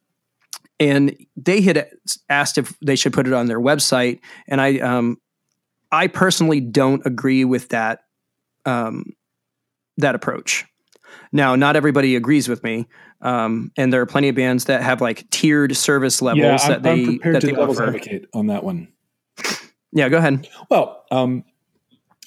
and 0.80 1.16
they 1.36 1.60
had 1.60 1.88
asked 2.28 2.58
if 2.58 2.76
they 2.80 2.96
should 2.96 3.12
put 3.12 3.26
it 3.26 3.32
on 3.32 3.46
their 3.46 3.60
website, 3.60 4.20
and 4.48 4.60
I 4.60 4.78
um, 4.78 5.18
I 5.92 6.08
personally 6.08 6.60
don't 6.60 7.04
agree 7.06 7.44
with 7.44 7.68
that 7.68 8.00
um, 8.64 9.12
that 9.98 10.14
approach. 10.14 10.66
Now, 11.32 11.56
not 11.56 11.76
everybody 11.76 12.16
agrees 12.16 12.48
with 12.48 12.62
me, 12.64 12.86
um, 13.20 13.70
and 13.76 13.92
there 13.92 14.00
are 14.00 14.06
plenty 14.06 14.28
of 14.28 14.34
bands 14.34 14.64
that 14.64 14.82
have 14.82 15.00
like 15.00 15.28
tiered 15.30 15.76
service 15.76 16.20
levels 16.20 16.62
yeah, 16.62 16.68
that 16.68 16.76
I'm, 16.76 16.82
they 16.82 16.90
I'm 16.92 17.06
prepared 17.06 17.34
that 17.36 17.40
to 17.42 17.46
they 17.46 17.54
offer. 17.54 17.86
advocate 17.86 18.26
on 18.34 18.48
that 18.48 18.64
one. 18.64 18.88
Yeah, 19.92 20.08
go 20.08 20.18
ahead. 20.18 20.48
Well, 20.70 21.04
um, 21.12 21.44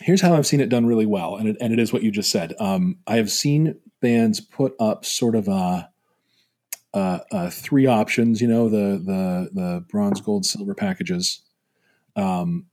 here's 0.01 0.21
how 0.21 0.33
I've 0.35 0.47
seen 0.47 0.59
it 0.61 0.69
done 0.69 0.85
really 0.85 1.05
well, 1.05 1.35
and 1.35 1.49
it, 1.49 1.57
and 1.59 1.73
it 1.73 1.79
is 1.79 1.91
what 1.91 2.03
you 2.03 2.11
just 2.11 2.31
said. 2.31 2.53
Um, 2.59 2.97
I 3.07 3.17
have 3.17 3.31
seen 3.31 3.79
bands 4.01 4.39
put 4.39 4.73
up 4.79 5.05
sort 5.05 5.35
of 5.35 5.47
a, 5.47 5.89
uh, 6.93 7.19
uh, 7.31 7.49
three 7.49 7.85
options. 7.85 8.41
You 8.41 8.47
know, 8.47 8.69
the 8.69 9.01
the 9.03 9.49
the 9.53 9.85
bronze, 9.89 10.21
gold, 10.21 10.45
silver 10.45 10.73
packages 10.75 11.41
um, 12.15 12.65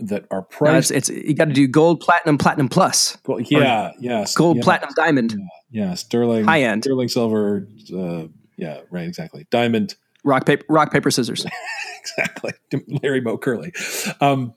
that 0.00 0.26
are 0.30 0.40
No, 0.40 0.46
priced. 0.50 0.90
it's, 0.90 1.08
it's 1.08 1.26
you 1.26 1.34
got 1.34 1.46
to 1.46 1.54
do 1.54 1.66
gold, 1.66 2.00
platinum, 2.00 2.38
platinum 2.38 2.68
plus, 2.68 3.16
well, 3.26 3.40
yeah, 3.40 3.92
yes, 4.00 4.34
gold, 4.34 4.58
yeah, 4.58 4.62
platinum, 4.62 4.90
diamond, 4.96 5.36
yeah, 5.70 5.94
sterling, 5.94 6.44
high 6.44 6.62
end, 6.62 6.84
sterling 6.84 7.08
silver. 7.08 7.66
Uh, 7.94 8.24
yeah, 8.56 8.80
right, 8.90 9.06
exactly. 9.06 9.46
Diamond, 9.50 9.94
rock 10.24 10.46
paper, 10.46 10.64
rock 10.68 10.92
paper 10.92 11.10
scissors. 11.10 11.46
exactly. 12.00 12.52
Larry 13.02 13.20
Moe 13.20 13.38
Curly. 13.38 13.72
Um, 14.20 14.54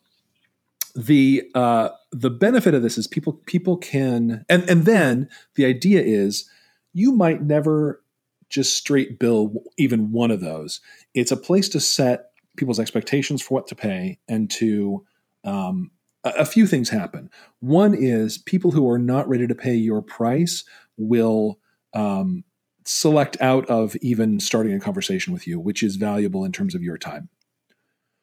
the 0.96 1.50
uh, 1.56 1.90
the 2.12 2.30
benefit 2.30 2.74
of 2.74 2.82
this 2.82 2.98
is 2.98 3.08
people 3.08 3.34
people 3.46 3.78
can 3.78 4.46
and 4.50 4.70
and 4.70 4.86
then 4.86 5.30
the 5.56 5.66
idea 5.66 6.02
is 6.02 6.50
you 6.94 7.12
might 7.12 7.42
never 7.42 8.02
just 8.50 8.76
straight 8.76 9.18
bill 9.18 9.64
even 9.78 10.12
one 10.12 10.32
of 10.32 10.42
those. 10.42 10.82
It's 11.14 11.32
a 11.32 11.38
place 11.38 11.70
to 11.70 11.80
set 11.80 12.32
people's 12.58 12.80
expectations 12.80 13.42
for 13.42 13.56
what 13.56 13.68
to 13.68 13.76
pay 13.76 14.20
and 14.28 14.50
to 14.52 15.06
um, 15.44 15.92
a, 16.24 16.32
a 16.40 16.46
few 16.46 16.68
things 16.68 16.90
happen. 16.90 17.30
One 17.60 17.94
is 17.94 18.38
people 18.38 18.72
who 18.72 18.90
are 18.90 19.00
not 19.00 19.28
ready 19.28 19.48
to 19.48 19.56
pay 19.56 19.76
your 19.76 20.02
price 20.02 20.64
will 20.98 21.60
um, 21.94 22.44
select 22.86 23.42
out 23.42 23.66
of 23.68 23.96
even 23.98 24.40
starting 24.40 24.74
a 24.74 24.80
conversation 24.80 25.34
with 25.34 25.48
you, 25.48 25.60
which 25.60 25.82
is 25.82 25.96
valuable 25.96 26.44
in 26.44 26.52
terms 26.52 26.76
of 26.76 26.84
your 26.84 26.98
time. 26.98 27.30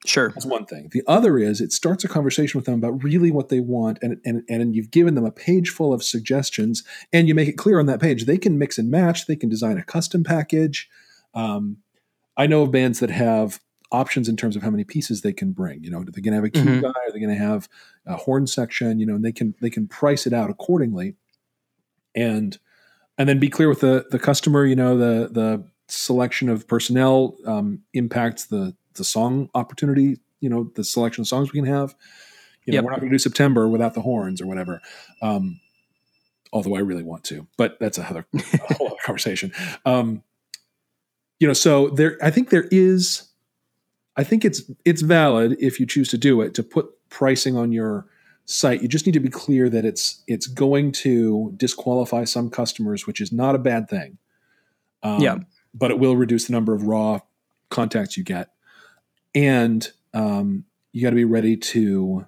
Sure. 0.06 0.30
That's 0.30 0.46
one 0.46 0.64
thing. 0.64 0.88
The 0.92 1.02
other 1.08 1.38
is 1.38 1.60
it 1.60 1.72
starts 1.72 2.04
a 2.04 2.08
conversation 2.08 2.56
with 2.56 2.66
them 2.66 2.76
about 2.76 3.02
really 3.02 3.30
what 3.32 3.48
they 3.48 3.60
want, 3.60 3.98
and 4.00 4.20
and 4.24 4.44
and 4.48 4.74
you've 4.74 4.90
given 4.92 5.14
them 5.14 5.24
a 5.24 5.32
page 5.32 5.70
full 5.70 5.92
of 5.92 6.04
suggestions, 6.04 6.84
and 7.12 7.26
you 7.26 7.34
make 7.34 7.48
it 7.48 7.58
clear 7.58 7.80
on 7.80 7.86
that 7.86 8.00
page 8.00 8.24
they 8.24 8.38
can 8.38 8.58
mix 8.58 8.78
and 8.78 8.90
match. 8.90 9.26
They 9.26 9.36
can 9.36 9.48
design 9.48 9.76
a 9.76 9.82
custom 9.82 10.22
package. 10.22 10.88
Um, 11.34 11.78
I 12.36 12.46
know 12.46 12.62
of 12.62 12.70
bands 12.70 13.00
that 13.00 13.10
have 13.10 13.60
options 13.90 14.28
in 14.28 14.36
terms 14.36 14.54
of 14.54 14.62
how 14.62 14.70
many 14.70 14.84
pieces 14.84 15.22
they 15.22 15.32
can 15.32 15.50
bring. 15.50 15.82
You 15.82 15.90
know, 15.90 15.98
are 16.00 16.04
they 16.04 16.20
going 16.20 16.32
to 16.32 16.36
have 16.36 16.44
a 16.44 16.50
key 16.50 16.60
Mhm. 16.60 16.82
guy? 16.82 16.88
Are 16.88 17.12
they 17.12 17.18
going 17.18 17.34
to 17.34 17.42
have 17.42 17.68
a 18.06 18.16
horn 18.16 18.46
section? 18.46 19.00
You 19.00 19.06
know, 19.06 19.16
and 19.16 19.24
they 19.24 19.32
can 19.32 19.54
they 19.60 19.70
can 19.70 19.88
price 19.88 20.26
it 20.26 20.32
out 20.32 20.48
accordingly. 20.48 21.16
And 22.14 22.56
and 23.18 23.28
then 23.28 23.40
be 23.40 23.48
clear 23.48 23.68
with 23.68 23.80
the 23.80 24.06
the 24.10 24.18
customer. 24.18 24.64
You 24.64 24.76
know, 24.76 24.96
the 24.96 25.28
the 25.28 25.64
selection 25.88 26.48
of 26.48 26.68
personnel 26.68 27.36
um, 27.46 27.80
impacts 27.94 28.46
the 28.46 28.76
the 28.98 29.04
song 29.04 29.48
opportunity. 29.54 30.18
You 30.40 30.48
know, 30.50 30.70
the 30.74 30.84
selection 30.84 31.22
of 31.22 31.28
songs 31.28 31.52
we 31.52 31.58
can 31.60 31.66
have. 31.68 31.94
You 32.64 32.72
know, 32.72 32.76
Yep. 32.76 32.84
we're 32.84 32.90
not 32.90 33.00
going 33.00 33.10
to 33.10 33.14
do 33.14 33.18
September 33.18 33.68
without 33.68 33.94
the 33.94 34.02
horns 34.02 34.40
or 34.42 34.46
whatever. 34.46 34.80
Um, 35.22 35.60
although 36.52 36.76
I 36.76 36.80
really 36.80 37.02
want 37.02 37.24
to, 37.24 37.46
but 37.56 37.78
that's 37.80 37.98
another 37.98 38.26
whole 38.76 38.88
other 38.88 38.96
conversation. 39.04 39.52
Um, 39.86 40.22
you 41.40 41.46
know, 41.46 41.54
so 41.54 41.88
there, 41.88 42.18
I 42.22 42.30
think 42.30 42.50
there 42.50 42.68
is, 42.70 43.28
I 44.16 44.24
think 44.24 44.44
it's 44.44 44.62
it's 44.84 45.02
valid 45.02 45.56
if 45.60 45.78
you 45.80 45.86
choose 45.86 46.08
to 46.10 46.18
do 46.18 46.40
it 46.40 46.54
to 46.54 46.62
put 46.62 46.86
pricing 47.10 47.56
on 47.56 47.72
your 47.72 48.06
site. 48.44 48.82
You 48.82 48.88
just 48.88 49.06
need 49.06 49.12
to 49.12 49.20
be 49.20 49.28
clear 49.30 49.68
that 49.70 49.84
it's 49.84 50.22
it's 50.26 50.46
going 50.46 50.92
to 50.92 51.52
disqualify 51.56 52.24
some 52.24 52.50
customers, 52.50 53.06
which 53.06 53.20
is 53.20 53.30
not 53.32 53.54
a 53.54 53.58
bad 53.58 53.88
thing. 53.88 54.18
Um, 55.02 55.20
Yeah. 55.20 55.38
but 55.74 55.90
it 55.90 55.98
will 55.98 56.16
reduce 56.16 56.46
the 56.46 56.52
number 56.52 56.74
of 56.74 56.82
raw 56.82 57.20
contacts 57.70 58.16
you 58.16 58.24
get, 58.24 58.50
and 59.34 59.90
um, 60.14 60.64
you 60.92 61.02
got 61.02 61.10
to 61.10 61.16
be 61.16 61.24
ready 61.24 61.56
to 61.56 62.26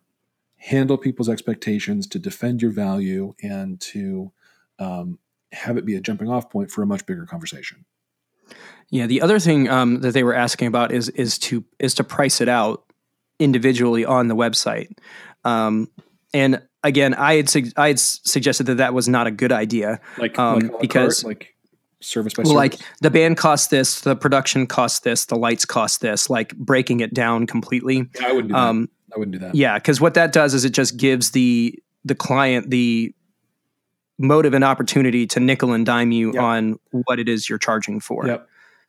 handle 0.57 0.99
people's 0.99 1.29
expectations, 1.29 2.07
to 2.09 2.19
defend 2.19 2.61
your 2.63 2.71
value, 2.71 3.35
and 3.43 3.81
to 3.81 4.31
um, 4.79 5.19
have 5.53 5.77
it 5.77 5.85
be 5.87 5.97
a 5.97 6.01
jumping 6.01 6.29
off 6.29 6.51
point 6.51 6.71
for 6.71 6.83
a 6.83 6.87
much 6.87 7.07
bigger 7.07 7.27
conversation. 7.27 7.85
Yeah, 8.91 9.07
the 9.07 9.23
other 9.23 9.39
thing 9.39 9.69
um, 9.69 10.01
that 10.01 10.13
they 10.13 10.25
were 10.25 10.35
asking 10.35 10.69
about 10.69 10.93
is 10.93 11.09
is 11.11 11.39
to 11.39 11.65
is 11.79 11.95
to 11.95 12.05
price 12.05 12.41
it 12.41 12.49
out 12.49 12.85
individually 13.39 14.05
on 14.05 14.29
the 14.29 14.35
website. 14.37 14.91
Um, 15.45 15.89
and 16.35 16.61
again, 16.83 17.15
I 17.15 17.35
had 17.35 17.49
sug- 17.49 17.73
I 17.77 17.89
had 17.89 18.01
suggested 18.01 18.65
that 18.65 18.79
that 18.79 18.93
was 18.93 19.09
not 19.09 19.27
a 19.27 19.31
good 19.31 19.53
idea. 19.53 20.01
Like, 20.19 20.39
Um, 20.39 20.55
like 20.59 20.63
a 20.63 20.67
la 20.67 20.71
carte, 20.71 20.81
because- 20.83 21.25
like 21.25 21.55
service 22.01 22.35
by 22.35 22.43
Well, 22.45 22.55
like 22.55 22.77
the 23.01 23.11
band 23.11 23.37
costs 23.37 23.69
this, 23.69 24.01
the 24.01 24.17
production 24.17 24.67
costs 24.67 25.01
this, 25.01 25.27
the 25.27 25.37
lights 25.37 25.65
cost 25.65 26.01
this. 26.01 26.31
Like 26.31 26.57
breaking 26.57 27.01
it 27.01 27.13
down 27.15 27.47
completely. 27.47 28.09
I 28.23 28.33
wouldn't 28.33 28.49
do 28.49 28.55
that. 28.55 28.59
Um, 28.61 28.89
I 29.15 29.19
wouldn't 29.19 29.33
do 29.33 29.39
that. 29.41 29.55
yeah, 29.55 29.77
because 29.79 30.01
what 30.01 30.15
that 30.15 30.33
does 30.33 30.55
is 30.55 30.65
it 30.65 30.71
just 30.71 30.97
gives 30.97 31.33
the 31.33 31.79
the 32.05 32.15
client 32.15 32.71
the 32.71 33.15
motive 34.19 34.55
and 34.55 34.63
opportunity 34.65 35.27
to 35.27 35.41
nickel 35.41 35.73
and 35.73 35.85
dime 35.87 36.13
you 36.13 36.33
Yep. 36.35 36.43
on 36.43 36.79
what 36.91 37.19
it 37.19 37.29
is 37.29 37.49
you're 37.49 37.59
charging 37.59 38.01
for. 38.01 38.27
Yep. 38.27 38.47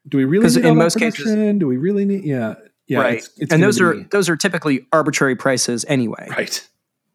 Do 0.08 0.18
we 0.18 0.26
really 0.26 0.48
need 0.48 0.58
in 0.58 0.64
that 0.64 0.74
most 0.76 0.98
cases- 1.00 1.58
Do 1.58 1.68
we 1.68 1.78
really 1.78 2.06
need? 2.06 2.24
Yeah. 2.24 2.56
Yeah. 2.88 3.00
right. 3.00 3.18
It's, 3.20 3.30
it's 3.38 3.54
and 3.54 3.64
those 3.64 3.80
are 3.80 4.04
those 4.12 4.28
are 4.30 4.36
typically 4.36 4.86
arbitrary 4.92 5.36
prices 5.36 5.86
anyway. 5.88 6.28
Right. 6.30 6.68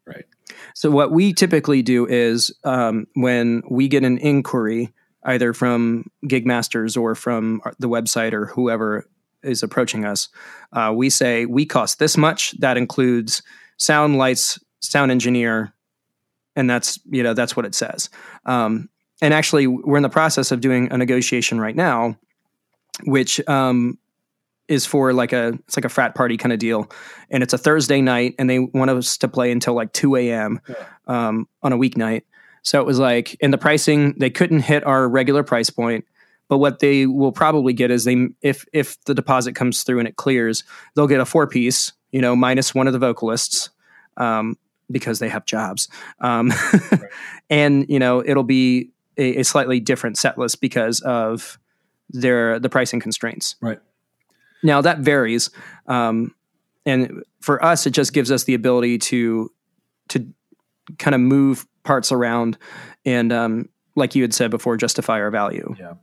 Right. 0.05 0.25
So 0.73 0.89
what 0.89 1.11
we 1.11 1.33
typically 1.33 1.81
do 1.81 2.05
is 2.07 2.51
um, 2.63 3.07
when 3.13 3.61
we 3.69 3.87
get 3.87 4.03
an 4.03 4.17
inquiry, 4.19 4.93
either 5.27 5.53
from 5.53 6.09
Gigmasters 6.25 6.99
or 6.99 7.13
from 7.13 7.61
the 7.77 7.89
website 7.89 8.33
or 8.33 8.47
whoever 8.47 9.07
is 9.43 9.61
approaching 9.61 10.05
us, 10.05 10.29
uh, 10.73 10.91
we 10.95 11.09
say 11.09 11.45
we 11.45 11.65
cost 11.65 11.99
this 11.99 12.17
much. 12.17 12.57
That 12.59 12.77
includes 12.77 13.43
sound, 13.77 14.17
lights, 14.17 14.57
sound 14.79 15.11
engineer, 15.11 15.73
and 16.55 16.69
that's 16.69 16.99
you 17.05 17.21
know 17.21 17.33
that's 17.33 17.55
what 17.55 17.65
it 17.65 17.75
says. 17.75 18.09
Um, 18.45 18.89
and 19.21 19.33
actually, 19.33 19.67
we're 19.67 19.97
in 19.97 20.03
the 20.03 20.09
process 20.09 20.51
of 20.51 20.61
doing 20.61 20.91
a 20.91 20.97
negotiation 20.97 21.59
right 21.59 21.75
now, 21.75 22.17
which 23.05 23.45
um, 23.47 23.97
is 24.67 24.85
for 24.85 25.13
like 25.13 25.33
a 25.33 25.59
it's 25.67 25.77
like 25.77 25.85
a 25.85 25.89
frat 25.89 26.15
party 26.15 26.37
kind 26.37 26.53
of 26.53 26.59
deal, 26.59 26.89
and 27.29 27.43
it's 27.43 27.53
a 27.53 27.57
Thursday 27.57 28.01
night, 28.01 28.35
and 28.39 28.49
they 28.49 28.59
want 28.59 28.89
us 28.91 29.17
to 29.17 29.27
play 29.27 29.51
until 29.51 29.73
like 29.73 29.93
two 29.93 30.15
a.m. 30.15 30.61
Um, 31.07 31.47
on 31.61 31.73
a 31.73 31.77
weeknight. 31.77 32.23
So 32.63 32.79
it 32.79 32.85
was 32.85 32.99
like 32.99 33.35
in 33.35 33.51
the 33.51 33.57
pricing, 33.57 34.13
they 34.17 34.29
couldn't 34.29 34.61
hit 34.61 34.85
our 34.85 35.07
regular 35.07 35.43
price 35.43 35.69
point. 35.69 36.05
But 36.49 36.59
what 36.59 36.79
they 36.79 37.05
will 37.05 37.31
probably 37.31 37.73
get 37.73 37.91
is 37.91 38.05
they 38.05 38.27
if 38.41 38.65
if 38.71 39.03
the 39.05 39.13
deposit 39.13 39.53
comes 39.53 39.83
through 39.83 39.99
and 39.99 40.07
it 40.07 40.15
clears, 40.15 40.63
they'll 40.95 41.07
get 41.07 41.19
a 41.19 41.25
four 41.25 41.45
piece, 41.45 41.91
you 42.11 42.21
know, 42.21 42.35
minus 42.35 42.73
one 42.73 42.87
of 42.87 42.93
the 42.93 42.99
vocalists, 42.99 43.69
um, 44.15 44.57
because 44.89 45.19
they 45.19 45.27
have 45.27 45.45
jobs, 45.45 45.89
um, 46.21 46.53
and 47.49 47.85
you 47.89 47.99
know 47.99 48.23
it'll 48.25 48.43
be 48.43 48.91
a, 49.17 49.39
a 49.39 49.43
slightly 49.43 49.81
different 49.81 50.17
set 50.17 50.37
list 50.37 50.61
because 50.61 51.01
of 51.01 51.59
their 52.09 52.59
the 52.59 52.69
pricing 52.69 53.01
constraints. 53.01 53.55
Right. 53.61 53.79
Now 54.63 54.81
that 54.81 54.99
varies, 54.99 55.49
um, 55.87 56.33
and 56.85 57.23
for 57.41 57.63
us, 57.63 57.85
it 57.85 57.91
just 57.91 58.13
gives 58.13 58.31
us 58.31 58.45
the 58.45 58.53
ability 58.53 58.99
to 58.99 59.51
to 60.09 60.33
kind 60.99 61.15
of 61.15 61.21
move 61.21 61.65
parts 61.83 62.11
around 62.11 62.57
and, 63.05 63.31
um, 63.31 63.69
like 63.95 64.13
you 64.15 64.21
had 64.21 64.33
said 64.33 64.51
before, 64.51 64.77
justify 64.77 65.19
our 65.19 65.31
value. 65.31 65.75
Yeah. 65.79 65.93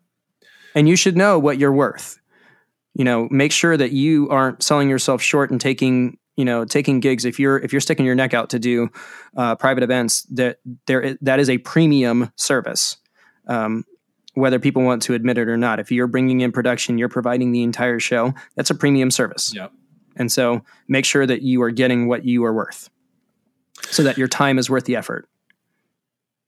And 0.75 0.89
you 0.89 0.97
should 0.97 1.17
know 1.17 1.39
what 1.39 1.59
you're 1.59 1.73
worth. 1.73 2.19
You 2.95 3.05
know, 3.05 3.29
make 3.31 3.53
sure 3.53 3.77
that 3.77 3.93
you 3.93 4.29
aren't 4.31 4.63
selling 4.63 4.89
yourself 4.89 5.23
short 5.23 5.51
and 5.51 5.61
taking 5.61 6.19
you 6.37 6.45
know 6.45 6.65
taking 6.65 6.99
gigs 6.99 7.25
if 7.25 7.39
you're 7.39 7.59
if 7.59 7.73
you're 7.73 7.81
sticking 7.81 8.05
your 8.05 8.17
neck 8.17 8.35
out 8.35 8.51
to 8.51 8.59
do 8.59 8.89
uh, 9.37 9.55
private 9.55 9.85
events 9.85 10.23
that 10.33 10.59
there 10.87 11.17
that 11.21 11.39
is 11.39 11.49
a 11.49 11.59
premium 11.59 12.33
service 12.35 12.97
um, 13.47 13.85
whether 14.35 14.59
people 14.59 14.83
want 14.83 15.01
to 15.03 15.15
admit 15.15 15.39
it 15.39 15.49
or 15.49 15.57
not 15.57 15.79
if 15.79 15.93
you're 15.93 16.09
bringing 16.09 16.41
in 16.41 16.51
production 16.51 16.99
you're 16.99 17.09
providing 17.09 17.53
the 17.53 17.63
entire 17.63 18.01
show 18.01 18.35
that's 18.57 18.71
a 18.71 18.75
premium 18.75 19.13
service 19.13 19.55
Yep. 19.55 19.71
and 20.17 20.33
so 20.33 20.65
make 20.89 21.05
sure 21.05 21.25
that 21.25 21.43
you 21.43 21.63
are 21.63 21.71
getting 21.71 22.09
what 22.09 22.25
you 22.25 22.45
are 22.45 22.53
worth 22.53 22.91
so 23.83 24.03
that 24.03 24.17
your 24.19 24.29
time 24.29 24.59
is 24.59 24.69
worth 24.71 24.85
the 24.85 24.97
effort 24.97 25.29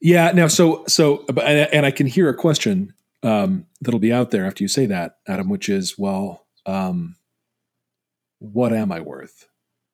Yeah. 0.01 0.31
Now, 0.33 0.47
so 0.49 0.85
so, 0.87 1.25
but- 1.29 1.45
and, 1.45 1.69
and 1.73 1.87
I 1.87 1.91
can 1.91 2.07
hear 2.07 2.29
a 2.29 2.35
question 2.35 2.93
um, 3.23 3.67
that'll 3.81 3.99
be 4.01 4.13
out 4.13 4.31
there 4.31 4.45
after 4.47 4.63
you 4.63 4.69
say 4.69 4.87
that, 4.87 5.19
Adam, 5.27 5.49
which 5.49 5.69
is, 5.69 5.99
well, 5.99 6.47
um, 6.67 7.17
what 8.39 8.73
am 8.73 8.93
I 8.93 9.01
worth? 9.01 9.49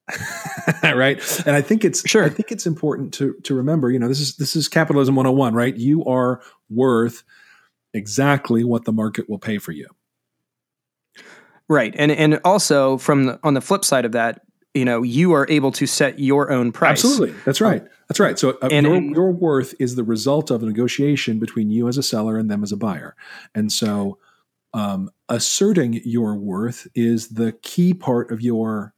right. 0.83 1.19
And 1.47 1.55
I 1.57 1.63
think 1.63 1.85
it's 1.85 2.07
Sure. 2.09 2.25
I 2.25 2.29
think 2.29 2.51
it's 2.53 2.67
important 2.67 3.15
to 3.15 3.35
to 3.45 3.55
remember. 3.55 3.91
You 3.91 3.99
know, 4.01 4.09
this 4.09 4.21
is 4.21 4.37
this 4.37 4.57
is 4.57 4.69
capitalism 4.69 5.15
101, 5.15 5.55
right? 5.55 5.75
You 5.77 6.05
are 6.05 6.43
worth 6.69 7.23
exactly 7.95 8.65
what 8.65 8.85
the 8.85 8.93
market 8.93 9.31
will 9.31 9.39
pay 9.39 9.59
for 9.59 9.73
you. 9.73 9.89
right 11.69 11.95
and 11.97 12.11
and 12.13 12.41
also 12.45 12.99
from 12.99 13.25
the, 13.25 13.39
on 13.45 13.55
the 13.55 13.61
flip 13.61 13.85
side 13.85 14.05
of 14.05 14.13
that 14.13 14.41
you 14.75 14.85
know 14.85 15.03
you 15.03 15.33
are 15.35 15.47
able 15.51 15.71
to 15.73 15.87
set 15.87 16.19
your 16.19 16.51
own 16.51 16.73
price 16.73 17.05
Absolutely. 17.05 17.35
That's 17.45 17.61
right. 17.61 17.87
That's 18.09 18.21
right. 18.21 18.39
So 18.39 18.59
uh, 18.63 18.69
And- 18.71 18.87
your, 18.87 18.97
and- 18.97 19.15
your 19.15 19.31
worth 19.31 19.75
is 19.79 19.95
the 19.97 20.05
result 20.05 20.51
of 20.51 20.63
a 20.63 20.67
negotiation 20.67 21.39
between 21.39 21.71
you 21.71 21.89
as 21.89 21.99
a 21.99 22.03
seller 22.03 22.39
and 22.39 22.51
them 22.51 22.63
as 22.63 22.73
a 22.73 22.77
buyer. 22.77 23.15
And 23.55 23.71
so 23.73 24.19
um, 24.75 25.11
asserting 25.29 26.01
your 26.05 26.35
worth 26.37 26.87
is 26.95 27.29
the 27.29 27.53
key 27.63 27.93
part 27.93 28.31
of 28.31 28.41
your 28.41 28.95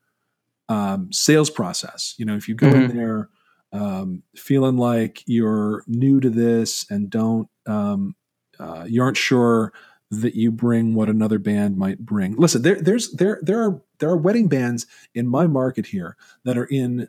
um, 0.68 1.12
sales 1.12 1.50
process. 1.50 2.14
You 2.18 2.24
know, 2.26 2.36
if 2.36 2.48
you 2.48 2.54
go 2.54 2.68
in 2.68 2.96
there 2.96 3.28
um, 3.72 4.22
feeling 4.36 4.76
like 4.76 5.22
you're 5.26 5.82
new 5.88 6.20
to 6.20 6.30
this 6.30 6.86
and 6.90 7.10
don't, 7.10 7.48
um, 7.66 8.14
uh, 8.60 8.84
you 8.88 9.02
aren't 9.02 9.16
sure 9.16 9.72
that 10.22 10.34
you 10.34 10.50
bring 10.50 10.94
what 10.94 11.08
another 11.08 11.38
band 11.38 11.76
might 11.76 11.98
bring. 11.98 12.36
Listen, 12.36 12.62
there, 12.62 12.80
there's 12.80 13.12
there 13.12 13.38
there 13.42 13.62
are 13.62 13.82
there 13.98 14.10
are 14.10 14.16
wedding 14.16 14.48
bands 14.48 14.86
in 15.14 15.26
my 15.26 15.46
market 15.46 15.86
here 15.86 16.16
that 16.44 16.56
are 16.58 16.64
in 16.66 17.08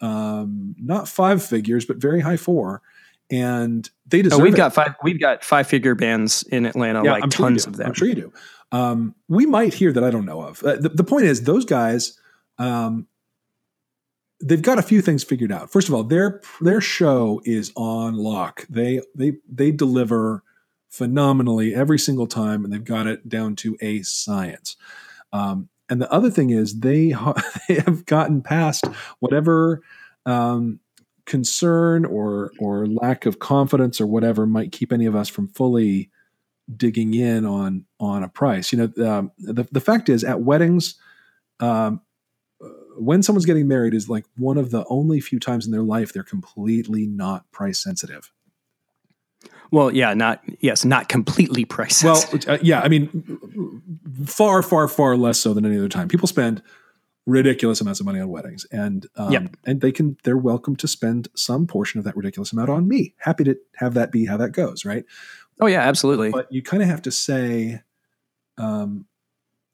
um, 0.00 0.74
not 0.78 1.08
five 1.08 1.42
figures 1.44 1.84
but 1.84 1.96
very 1.96 2.20
high 2.20 2.36
four, 2.36 2.82
and 3.30 3.88
they 4.06 4.22
deserve. 4.22 4.40
Oh, 4.40 4.42
we've 4.42 4.54
it. 4.54 4.56
got 4.56 4.74
five. 4.74 4.94
We've 5.02 5.20
got 5.20 5.44
five 5.44 5.66
figure 5.66 5.94
bands 5.94 6.42
in 6.44 6.66
Atlanta, 6.66 7.02
Yeah, 7.04 7.12
like 7.12 7.22
I'm 7.24 7.30
tons 7.30 7.64
do. 7.64 7.70
of 7.70 7.76
them. 7.76 7.88
I'm 7.88 7.94
sure 7.94 8.08
you 8.08 8.14
do. 8.14 8.32
Um, 8.72 9.14
we 9.28 9.46
might 9.46 9.72
hear 9.74 9.92
that 9.92 10.02
I 10.02 10.10
don't 10.10 10.24
know 10.24 10.42
of. 10.42 10.62
Uh, 10.62 10.76
the, 10.76 10.88
the 10.88 11.04
point 11.04 11.26
is, 11.26 11.42
those 11.42 11.64
guys, 11.64 12.18
um, 12.58 13.06
they've 14.42 14.62
got 14.62 14.78
a 14.78 14.82
few 14.82 15.00
things 15.00 15.22
figured 15.22 15.52
out. 15.52 15.70
First 15.70 15.88
of 15.88 15.94
all, 15.94 16.02
their 16.02 16.40
their 16.60 16.80
show 16.80 17.40
is 17.44 17.72
on 17.76 18.14
lock. 18.14 18.66
They 18.68 19.00
they 19.14 19.34
they 19.48 19.70
deliver 19.70 20.42
phenomenally 20.94 21.74
every 21.74 21.98
single 21.98 22.26
time, 22.26 22.64
and 22.64 22.72
they've 22.72 22.84
got 22.84 23.06
it 23.06 23.28
down 23.28 23.56
to 23.56 23.76
a 23.80 24.02
science. 24.02 24.76
Um, 25.32 25.68
and 25.88 26.00
the 26.00 26.10
other 26.12 26.30
thing 26.30 26.50
is, 26.50 26.80
they 26.80 27.10
ha- 27.10 27.34
they 27.68 27.74
have 27.74 28.06
gotten 28.06 28.42
past 28.42 28.86
whatever. 29.20 29.82
Um, 30.26 30.80
concern 31.26 32.04
or 32.04 32.52
or 32.58 32.86
lack 32.86 33.24
of 33.24 33.38
confidence 33.38 33.98
or 33.98 34.06
whatever 34.06 34.44
might 34.46 34.72
keep 34.72 34.92
any 34.92 35.06
of 35.06 35.16
us 35.16 35.28
from 35.28 35.48
fully 35.48 36.10
digging 36.76 37.14
in 37.14 37.44
on 37.44 37.84
on 37.98 38.22
a 38.22 38.28
price. 38.28 38.72
You 38.72 38.78
know, 38.78 39.08
um, 39.08 39.32
the 39.38 39.66
the 39.72 39.80
fact 39.80 40.08
is 40.08 40.22
at 40.22 40.42
weddings, 40.42 40.96
um, 41.60 42.02
when 42.98 43.22
someone's 43.22 43.46
getting 43.46 43.68
married 43.68 43.94
is 43.94 44.08
like 44.08 44.24
one 44.36 44.58
of 44.58 44.70
the 44.70 44.84
only 44.88 45.20
few 45.20 45.38
times 45.40 45.66
in 45.66 45.72
their 45.72 45.82
life 45.82 46.12
they're 46.12 46.22
completely 46.22 47.06
not 47.06 47.50
price 47.52 47.82
sensitive. 47.82 48.30
Well, 49.74 49.90
yeah, 49.90 50.14
not 50.14 50.40
yes, 50.60 50.84
not 50.84 51.08
completely 51.08 51.64
price. 51.64 52.04
Well, 52.04 52.22
uh, 52.46 52.58
yeah, 52.62 52.80
I 52.80 52.88
mean, 52.88 53.82
far, 54.24 54.62
far, 54.62 54.86
far 54.86 55.16
less 55.16 55.40
so 55.40 55.52
than 55.52 55.66
any 55.66 55.76
other 55.76 55.88
time. 55.88 56.06
People 56.06 56.28
spend 56.28 56.62
ridiculous 57.26 57.80
amounts 57.80 57.98
of 57.98 58.06
money 58.06 58.20
on 58.20 58.28
weddings, 58.28 58.64
and 58.70 59.08
um, 59.16 59.32
Yep. 59.32 59.56
and 59.66 59.80
they 59.80 59.90
can 59.90 60.16
they're 60.22 60.36
welcome 60.38 60.76
to 60.76 60.86
spend 60.86 61.26
some 61.34 61.66
portion 61.66 61.98
of 61.98 62.04
that 62.04 62.16
ridiculous 62.16 62.52
amount 62.52 62.70
on 62.70 62.86
me. 62.86 63.16
Happy 63.18 63.42
to 63.42 63.56
have 63.74 63.94
that 63.94 64.12
be 64.12 64.26
how 64.26 64.36
that 64.36 64.52
goes, 64.52 64.84
right? 64.84 65.04
Oh 65.60 65.66
yeah, 65.66 65.80
absolutely. 65.80 66.30
But 66.30 66.52
you 66.52 66.62
kind 66.62 66.80
of 66.80 66.88
have 66.88 67.02
to 67.02 67.10
say, 67.10 67.82
um, 68.56 69.06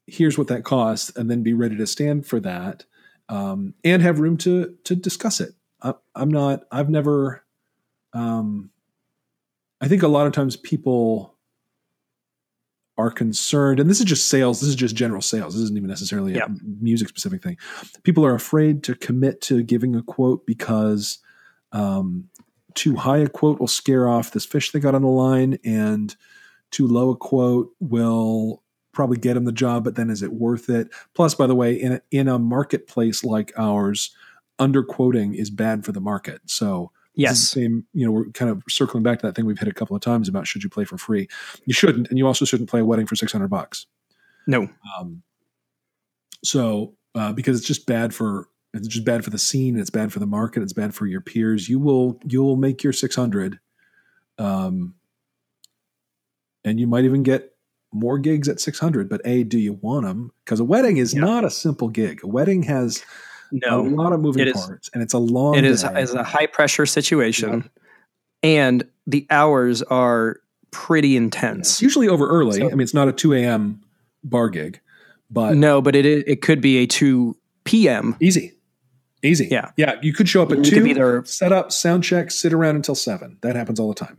here's 0.07 0.35
what 0.35 0.47
that 0.47 0.63
costs, 0.63 1.15
and 1.15 1.29
then 1.29 1.43
be 1.43 1.53
ready 1.53 1.77
to 1.77 1.85
stand 1.85 2.25
for 2.25 2.39
that, 2.39 2.85
um, 3.29 3.75
and 3.83 4.01
have 4.01 4.19
room 4.19 4.37
to 4.37 4.75
to 4.83 4.95
discuss 4.95 5.39
it. 5.39 5.51
I, 5.79 5.93
I'm 6.15 6.31
not. 6.31 6.63
I've 6.71 6.89
never. 6.89 7.45
Um, 8.13 8.71
I 9.81 9.87
think 9.87 10.03
a 10.03 10.07
lot 10.07 10.27
of 10.27 10.33
times 10.33 10.55
people 10.55 11.35
are 12.97 13.09
concerned, 13.09 13.79
and 13.79 13.89
this 13.89 13.99
is 13.99 14.05
just 14.05 14.27
sales. 14.27 14.59
This 14.61 14.69
is 14.69 14.75
just 14.75 14.95
general 14.95 15.21
sales. 15.21 15.55
This 15.55 15.63
isn't 15.63 15.77
even 15.77 15.89
necessarily 15.89 16.35
Yeah. 16.35 16.45
a 16.45 16.49
music 16.79 17.09
specific 17.09 17.41
thing. 17.41 17.57
People 18.03 18.25
are 18.25 18.35
afraid 18.35 18.83
to 18.83 18.95
commit 18.95 19.41
to 19.41 19.63
giving 19.63 19.95
a 19.95 20.03
quote 20.03 20.45
because 20.45 21.17
um, 21.71 22.29
too 22.75 22.95
high 22.95 23.17
a 23.19 23.27
quote 23.27 23.59
will 23.59 23.67
scare 23.67 24.07
off 24.07 24.31
this 24.31 24.45
fish 24.45 24.71
they 24.71 24.79
got 24.79 24.93
on 24.93 25.01
the 25.01 25.07
line, 25.07 25.57
and 25.63 26.15
too 26.69 26.87
low 26.87 27.09
a 27.09 27.15
quote 27.15 27.71
will 27.79 28.61
probably 28.91 29.17
get 29.17 29.33
them 29.33 29.45
the 29.45 29.51
job. 29.51 29.83
But 29.83 29.95
then, 29.95 30.09
is 30.09 30.21
it 30.21 30.33
worth 30.33 30.69
it? 30.69 30.89
Plus, 31.15 31.33
by 31.33 31.47
the 31.47 31.55
way, 31.55 31.73
in 31.73 31.93
a, 31.93 32.01
in 32.11 32.27
a 32.27 32.37
marketplace 32.37 33.23
like 33.23 33.51
ours, 33.57 34.13
underquoting 34.59 35.33
is 35.33 35.49
bad 35.49 35.85
for 35.85 35.91
the 35.91 36.01
market. 36.01 36.41
So 36.45 36.91
yes. 37.15 37.39
the 37.39 37.45
same. 37.61 37.85
You 37.93 38.05
know, 38.05 38.11
we're 38.11 38.25
kind 38.31 38.51
of 38.51 38.63
circling 38.69 39.03
back 39.03 39.19
to 39.19 39.27
that 39.27 39.35
thing 39.35 39.45
we've 39.45 39.59
hit 39.59 39.67
a 39.67 39.73
couple 39.73 39.95
of 39.95 40.01
times 40.01 40.27
about 40.29 40.47
should 40.47 40.63
you 40.63 40.69
play 40.69 40.85
for 40.85 40.97
free? 40.97 41.27
You 41.65 41.73
shouldn't, 41.73 42.09
and 42.09 42.17
you 42.17 42.27
also 42.27 42.45
shouldn't 42.45 42.69
play 42.69 42.79
a 42.79 42.85
wedding 42.85 43.07
for 43.07 43.15
six 43.15 43.31
hundred 43.31 43.49
bucks. 43.49 43.85
No. 44.47 44.69
Um, 44.97 45.21
so 46.43 46.95
uh, 47.15 47.33
because 47.33 47.57
it's 47.57 47.67
just 47.67 47.85
bad 47.85 48.13
for 48.13 48.47
it's 48.73 48.87
just 48.87 49.05
bad 49.05 49.23
for 49.23 49.29
the 49.29 49.37
scene. 49.37 49.77
It's 49.77 49.89
bad 49.89 50.13
for 50.13 50.19
the 50.19 50.25
market. 50.25 50.63
It's 50.63 50.73
bad 50.73 50.95
for 50.95 51.05
your 51.05 51.21
peers. 51.21 51.67
You 51.67 51.79
will 51.79 52.19
you 52.25 52.41
will 52.41 52.55
make 52.55 52.83
your 52.83 52.93
six 52.93 53.15
hundred, 53.15 53.59
um, 54.37 54.95
and 56.63 56.79
you 56.79 56.87
might 56.87 57.03
even 57.03 57.23
get 57.23 57.53
more 57.93 58.17
gigs 58.17 58.47
at 58.47 58.59
six 58.61 58.79
hundred. 58.79 59.09
But 59.09 59.21
a, 59.25 59.43
do 59.43 59.59
you 59.59 59.73
want 59.73 60.05
them? 60.05 60.31
Because 60.45 60.59
a 60.59 60.63
wedding 60.63 60.97
is 60.97 61.13
Yeah. 61.13 61.21
not 61.21 61.43
a 61.43 61.51
simple 61.51 61.89
gig. 61.89 62.21
A 62.23 62.27
wedding 62.27 62.63
has 62.63 63.03
a 63.69 63.77
lot 63.77 64.13
of 64.13 64.19
moving 64.21 64.41
It 64.43 64.49
is- 64.49 64.53
parts, 64.65 64.89
and 64.93 65.01
it's 65.03 65.13
a 65.13 65.17
long. 65.19 65.55
It 65.55 65.63
is 65.65 65.83
is 65.83 66.13
a 66.13 66.23
high 66.23 66.45
pressure 66.47 66.85
situation, 66.85 67.69
and 68.43 68.83
the 69.07 69.25
hours 69.29 69.81
are 69.83 70.37
pretty 70.71 71.17
intense. 71.17 71.81
usually 71.81 72.07
over 72.07 72.27
early. 72.29 72.59
So- 72.59 72.67
I 72.67 72.69
mean, 72.71 72.81
it's 72.81 72.93
not 72.93 73.07
a 73.07 73.11
two 73.11 73.33
a.m. 73.33 73.81
bar 74.23 74.49
gig, 74.49 74.79
but 75.29 75.55
No, 75.57 75.81
but 75.81 75.95
it 75.95 76.05
it 76.05 76.41
could 76.41 76.61
be 76.61 76.77
a 76.77 76.85
two 76.87 77.35
p.m. 77.65 78.15
Easy. 78.19 78.53
Easy. 79.23 79.47
Yeah. 79.51 79.69
Yeah. 79.77 79.95
You 80.01 80.13
could 80.13 80.27
show 80.27 80.41
up 80.41 80.51
at 80.51 80.57
You 80.59 80.63
two, 80.63 80.75
could 80.77 80.83
be 80.83 80.93
there- 80.93 81.23
set 81.25 81.51
up, 81.51 81.71
sound 81.71 82.03
check, 82.03 82.31
sit 82.31 82.53
around 82.53 82.75
until 82.77 82.95
seven. 82.95 83.37
That 83.41 83.55
happens 83.55 83.79
all 83.79 83.87
the 83.89 83.93
time. 83.95 84.17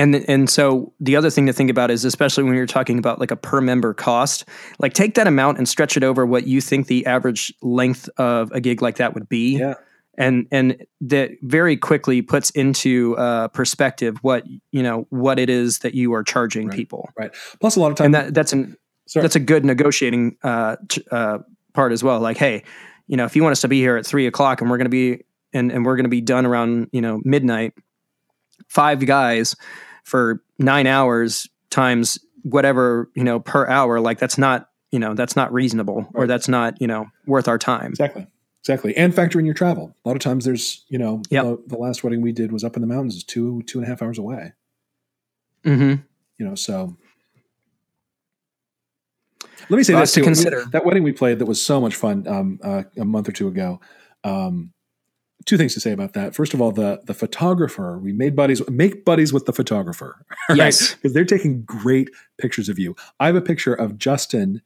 And 0.00 0.14
and 0.28 0.48
so 0.48 0.92
the 0.98 1.14
other 1.16 1.28
thing 1.28 1.46
to 1.46 1.52
think 1.52 1.68
about 1.70 1.90
is 1.90 2.04
especially 2.06 2.44
when 2.44 2.54
you're 2.54 2.64
talking 2.66 2.98
about 2.98 3.20
like 3.20 3.30
a 3.30 3.36
per 3.36 3.60
member 3.60 3.92
cost, 3.92 4.46
like 4.78 4.94
take 4.94 5.14
that 5.14 5.26
amount 5.26 5.58
and 5.58 5.68
stretch 5.68 5.96
it 5.96 6.02
over 6.02 6.24
what 6.24 6.46
you 6.46 6.60
think 6.62 6.86
the 6.86 7.04
average 7.04 7.52
length 7.60 8.08
of 8.16 8.50
a 8.52 8.60
gig 8.60 8.80
like 8.80 8.96
that 8.96 9.12
would 9.14 9.28
be. 9.28 9.58
Yeah. 9.58 9.74
And 10.16 10.46
and 10.50 10.86
that 11.02 11.32
very 11.42 11.76
quickly 11.76 12.22
puts 12.22 12.48
into 12.50 13.16
uh, 13.16 13.48
perspective 13.48 14.16
what 14.22 14.44
you 14.72 14.82
know 14.82 15.06
what 15.10 15.38
it 15.38 15.50
is 15.50 15.80
that 15.80 15.94
you 15.94 16.14
are 16.14 16.22
charging 16.22 16.68
Right. 16.68 16.76
people, 16.76 17.10
Right. 17.16 17.30
Plus, 17.60 17.76
a 17.76 17.80
lot 17.80 17.90
of 17.90 17.96
time. 17.98 18.06
and 18.06 18.14
that 18.14 18.34
that's 18.34 18.52
an 18.54 18.76
sorry. 19.06 19.22
that's 19.22 19.36
a 19.36 19.40
good 19.40 19.64
negotiating 19.64 20.36
uh, 20.42 20.76
uh, 21.10 21.38
part 21.74 21.92
as 21.92 22.02
well. 22.02 22.20
Like, 22.20 22.38
hey, 22.38 22.64
you 23.06 23.16
know, 23.18 23.24
if 23.26 23.36
you 23.36 23.42
want 23.42 23.52
us 23.52 23.60
to 23.62 23.68
be 23.68 23.80
here 23.80 23.96
at 23.96 24.06
three 24.06 24.26
o'clock 24.26 24.60
and 24.62 24.70
we're 24.70 24.78
going 24.78 24.86
to 24.86 24.90
be 24.90 25.24
and 25.52 25.70
and 25.70 25.84
we're 25.84 25.96
going 25.96 26.04
to 26.04 26.10
be 26.10 26.20
done 26.22 26.46
around 26.46 26.88
you 26.92 27.00
know 27.00 27.20
midnight, 27.24 27.74
five 28.68 29.04
guys 29.04 29.54
for 30.04 30.42
nine 30.58 30.86
hours 30.86 31.48
times 31.70 32.18
whatever 32.42 33.10
you 33.14 33.24
know 33.24 33.40
per 33.40 33.66
hour, 33.68 34.00
like 34.00 34.18
that's 34.18 34.38
not 34.38 34.68
you 34.90 34.98
know 34.98 35.14
that's 35.14 35.36
not 35.36 35.52
reasonable 35.52 36.06
or 36.14 36.26
that's 36.26 36.48
not 36.48 36.80
you 36.80 36.86
know 36.86 37.06
worth 37.26 37.48
our 37.48 37.58
time. 37.58 37.90
exactly. 37.90 38.26
Exactly. 38.62 38.94
And 38.94 39.14
factor 39.14 39.38
in 39.40 39.46
your 39.46 39.54
travel. 39.54 39.96
A 40.04 40.08
lot 40.08 40.16
of 40.16 40.20
times 40.22 40.44
there's, 40.44 40.84
you 40.90 40.98
know, 40.98 41.22
Yep. 41.30 41.44
the, 41.44 41.62
the 41.68 41.76
last 41.78 42.04
wedding 42.04 42.20
we 42.20 42.30
did 42.30 42.52
was 42.52 42.62
up 42.62 42.76
in 42.76 42.82
the 42.82 42.86
mountains, 42.86 43.16
is 43.16 43.24
two, 43.24 43.62
two 43.62 43.78
and 43.78 43.86
a 43.86 43.88
half 43.88 44.02
hours 44.02 44.18
away. 44.18 44.52
mm-hmm. 45.64 46.02
You 46.38 46.46
know, 46.46 46.54
so. 46.54 46.94
Let 49.70 49.76
me 49.78 49.82
say 49.82 49.94
Lots 49.94 50.10
this 50.10 50.14
to 50.14 50.20
too. 50.20 50.24
consider. 50.24 50.64
That 50.72 50.84
wedding 50.84 51.02
we 51.04 51.12
played 51.12 51.38
that 51.38 51.46
was 51.46 51.62
so 51.64 51.80
much 51.80 51.94
fun 51.96 52.26
um, 52.28 52.58
uh, 52.62 52.82
a 52.98 53.04
month 53.06 53.28
or 53.28 53.32
two 53.32 53.48
ago. 53.48 53.80
Um, 54.24 54.72
two 55.50 55.58
things 55.58 55.74
to 55.74 55.80
say 55.80 55.92
about 55.92 56.14
that. 56.14 56.34
First 56.34 56.54
of 56.54 56.60
all, 56.62 56.72
the 56.72 57.00
the 57.04 57.12
photographer 57.14 57.98
we 57.98 58.12
made 58.12 58.34
buddies 58.34 58.62
make 58.70 59.04
buddies 59.04 59.32
with 59.32 59.44
the 59.46 59.52
photographer. 59.52 60.24
right? 60.48 60.56
Yes. 60.56 60.94
because 60.94 61.12
they're 61.12 61.24
taking 61.26 61.62
great 61.62 62.08
pictures 62.38 62.68
of 62.70 62.78
you. 62.78 62.96
I 63.18 63.26
have 63.26 63.36
a 63.36 63.40
picture 63.42 63.74
of 63.74 63.98
Justin, 63.98 64.62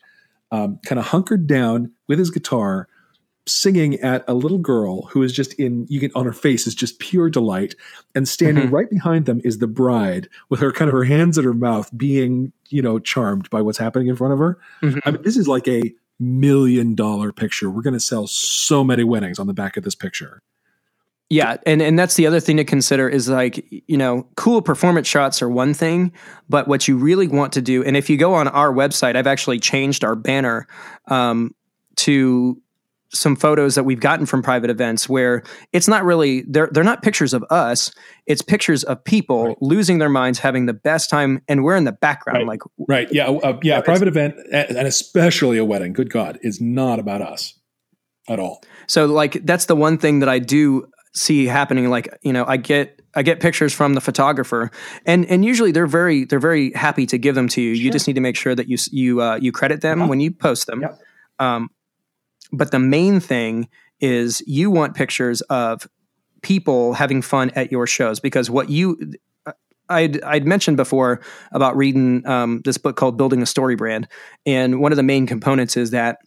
um, 0.53 0.79
kind 0.87 0.99
of 0.99 1.07
hunkered 1.07 1.47
down 1.47 1.90
with 2.07 2.18
his 2.18 2.31
guitar, 2.31 2.87
singing 3.47 3.94
at 4.01 4.25
a 4.29 4.35
little 4.35 4.59
girl 4.59 5.07
who 5.07 5.23
is 5.23 5.33
just 5.33 5.55
in 5.55 5.87
you 5.88 6.01
can 6.01 6.11
on 6.14 6.25
her 6.25 6.33
face 6.33 6.66
is 6.66 6.75
just 6.75 6.99
pure 6.99 7.29
delight, 7.31 7.75
and 8.14 8.29
standing 8.29 8.68
Mhm. 8.68 8.73
right 8.73 8.90
behind 8.90 9.27
them 9.27 9.40
is 9.44 9.59
the 9.59 9.66
bride 9.66 10.29
with 10.51 10.61
her 10.61 10.70
kind 10.73 10.88
of 10.88 10.92
her 10.92 11.05
hands 11.05 11.37
at 11.38 11.44
her 11.44 11.53
mouth, 11.55 11.90
being 11.97 12.53
you 12.68 12.83
know 12.83 12.99
charmed 12.99 13.49
by 13.51 13.61
what's 13.62 13.79
happening 13.79 14.09
in 14.09 14.16
front 14.16 14.33
of 14.35 14.38
her. 14.38 14.59
Mhm. 14.83 15.01
I 15.05 15.11
mean, 15.12 15.23
this 15.23 15.37
is 15.37 15.49
like 15.49 15.66
a 15.68 15.94
million 16.20 16.94
dollar 16.94 17.33
picture. 17.33 17.68
We're 17.70 17.83
going 17.83 17.94
to 17.94 18.01
sell 18.01 18.27
so 18.29 18.85
many 18.85 19.03
weddings 19.03 19.38
on 19.40 19.47
the 19.49 19.53
back 19.55 19.77
of 19.77 19.83
this 19.83 19.97
picture. 19.97 20.40
Yeah, 21.35 21.57
and 21.66 21.83
and 21.83 21.99
that's 21.99 22.14
the 22.14 22.29
other 22.29 22.38
thing 22.38 22.59
to 22.59 22.64
consider 22.64 23.09
is 23.09 23.29
like 23.29 23.66
you 23.88 23.97
know 23.97 24.25
cool 24.37 24.62
performance 24.62 25.09
shots 25.09 25.42
are 25.42 25.49
one 25.49 25.75
thing, 25.75 26.12
but 26.49 26.68
what 26.68 26.87
you 26.87 26.97
really 26.97 27.27
want 27.27 27.53
to 27.55 27.61
do, 27.61 27.83
and 27.83 27.97
if 27.97 28.09
you 28.09 28.16
go 28.16 28.35
on 28.35 28.47
our 28.47 28.73
website, 28.73 29.16
I've 29.16 29.27
actually 29.27 29.59
changed 29.59 30.05
our 30.05 30.14
banner 30.14 30.68
um, 31.09 31.53
to 31.97 32.61
some 33.12 33.35
photos 33.35 33.75
that 33.75 33.83
we've 33.85 33.99
gotten 33.99 34.27
from 34.27 34.42
private 34.42 34.70
events 34.70 35.09
where 35.09 35.42
it's 35.73 35.88
not 35.88 36.05
really 36.05 36.42
they're 36.42 36.68
they're 36.70 36.85
not 36.85 37.03
pictures 37.03 37.35
of 37.35 37.44
us, 37.51 37.90
it's 38.27 38.40
pictures 38.42 38.85
of 38.85 39.03
people 39.03 39.47
Right. 39.49 39.57
losing 39.61 39.99
their 39.99 40.09
minds, 40.09 40.38
having 40.38 40.66
the 40.66 40.73
best 40.73 41.11
time, 41.11 41.42
and 41.49 41.64
we're 41.64 41.77
in 41.77 41.85
the 41.85 41.92
background. 41.92 42.47
Right. 42.47 42.47
Like 42.47 42.61
Right? 42.88 43.09
Yeah. 43.12 43.27
Uh, 43.27 43.59
yeah. 43.64 43.79
A 43.79 43.83
private 43.83 44.07
event, 44.07 44.37
and 44.53 44.87
especially 44.87 45.59
a 45.59 45.64
wedding. 45.64 45.94
Good 45.94 46.11
God, 46.11 46.38
is 46.42 46.61
not 46.61 47.01
about 47.01 47.23
us 47.23 47.59
at 48.29 48.38
all. 48.38 48.62
So 48.87 49.07
like 49.07 49.44
that's 49.44 49.66
the 49.66 49.77
one 49.77 49.99
thing 49.99 50.20
that 50.20 50.29
I 50.29 50.38
do 50.38 50.87
see 51.14 51.46
happening 51.46 51.88
like 51.88 52.09
you 52.22 52.33
know 52.33 52.44
I 52.46 52.57
get 52.57 53.00
I 53.14 53.22
get 53.22 53.38
pictures 53.40 53.72
from 53.72 53.94
the 53.94 54.00
photographer 54.00 54.70
and 55.07 55.24
and 55.27 55.44
usually 55.44 55.70
they're 55.70 55.87
very 55.87 56.24
they're 56.24 56.40
very 56.40 56.72
happy 56.72 57.07
to 57.07 57.18
give 57.18 57.35
them 57.35 57.48
to 57.50 57.62
you. 57.62 57.70
You 57.70 57.90
just 57.90 58.07
need 58.09 58.14
to 58.14 58.20
make 58.20 58.37
sure 58.37 58.55
that 58.55 58.68
you 58.68 58.77
you 58.90 59.22
uh, 59.22 59.37
you 59.40 59.53
credit 59.53 59.81
them 59.81 60.00
Yeah. 60.00 60.07
when 60.07 60.20
you 60.20 60.33
post 60.33 60.66
them. 60.66 60.83
Yep. 60.83 60.98
Um, 61.38 61.68
but 62.53 62.70
the 62.72 62.79
main 62.81 63.20
thing 63.20 63.68
is 64.00 64.42
you 64.46 64.70
want 64.70 64.94
pictures 64.94 65.40
of 65.42 65.87
people 66.42 66.92
having 66.94 67.22
fun 67.22 67.50
at 67.55 67.72
your 67.72 67.87
shows 67.87 68.20
because 68.20 68.50
what 68.50 68.68
you 68.68 68.98
I'd 69.88 70.22
I'd 70.22 70.46
mentioned 70.46 70.77
before 70.77 71.20
about 71.53 71.77
reading 71.77 72.27
um, 72.27 72.62
this 72.64 72.79
book 72.79 72.96
called 72.96 73.16
Building 73.16 73.42
a 73.42 73.46
Story 73.46 73.77
Brand, 73.77 74.09
and 74.46 74.81
one 74.81 74.92
of 74.92 74.96
the 74.96 75.03
main 75.03 75.27
components 75.27 75.77
is 75.77 75.90
that 75.90 76.18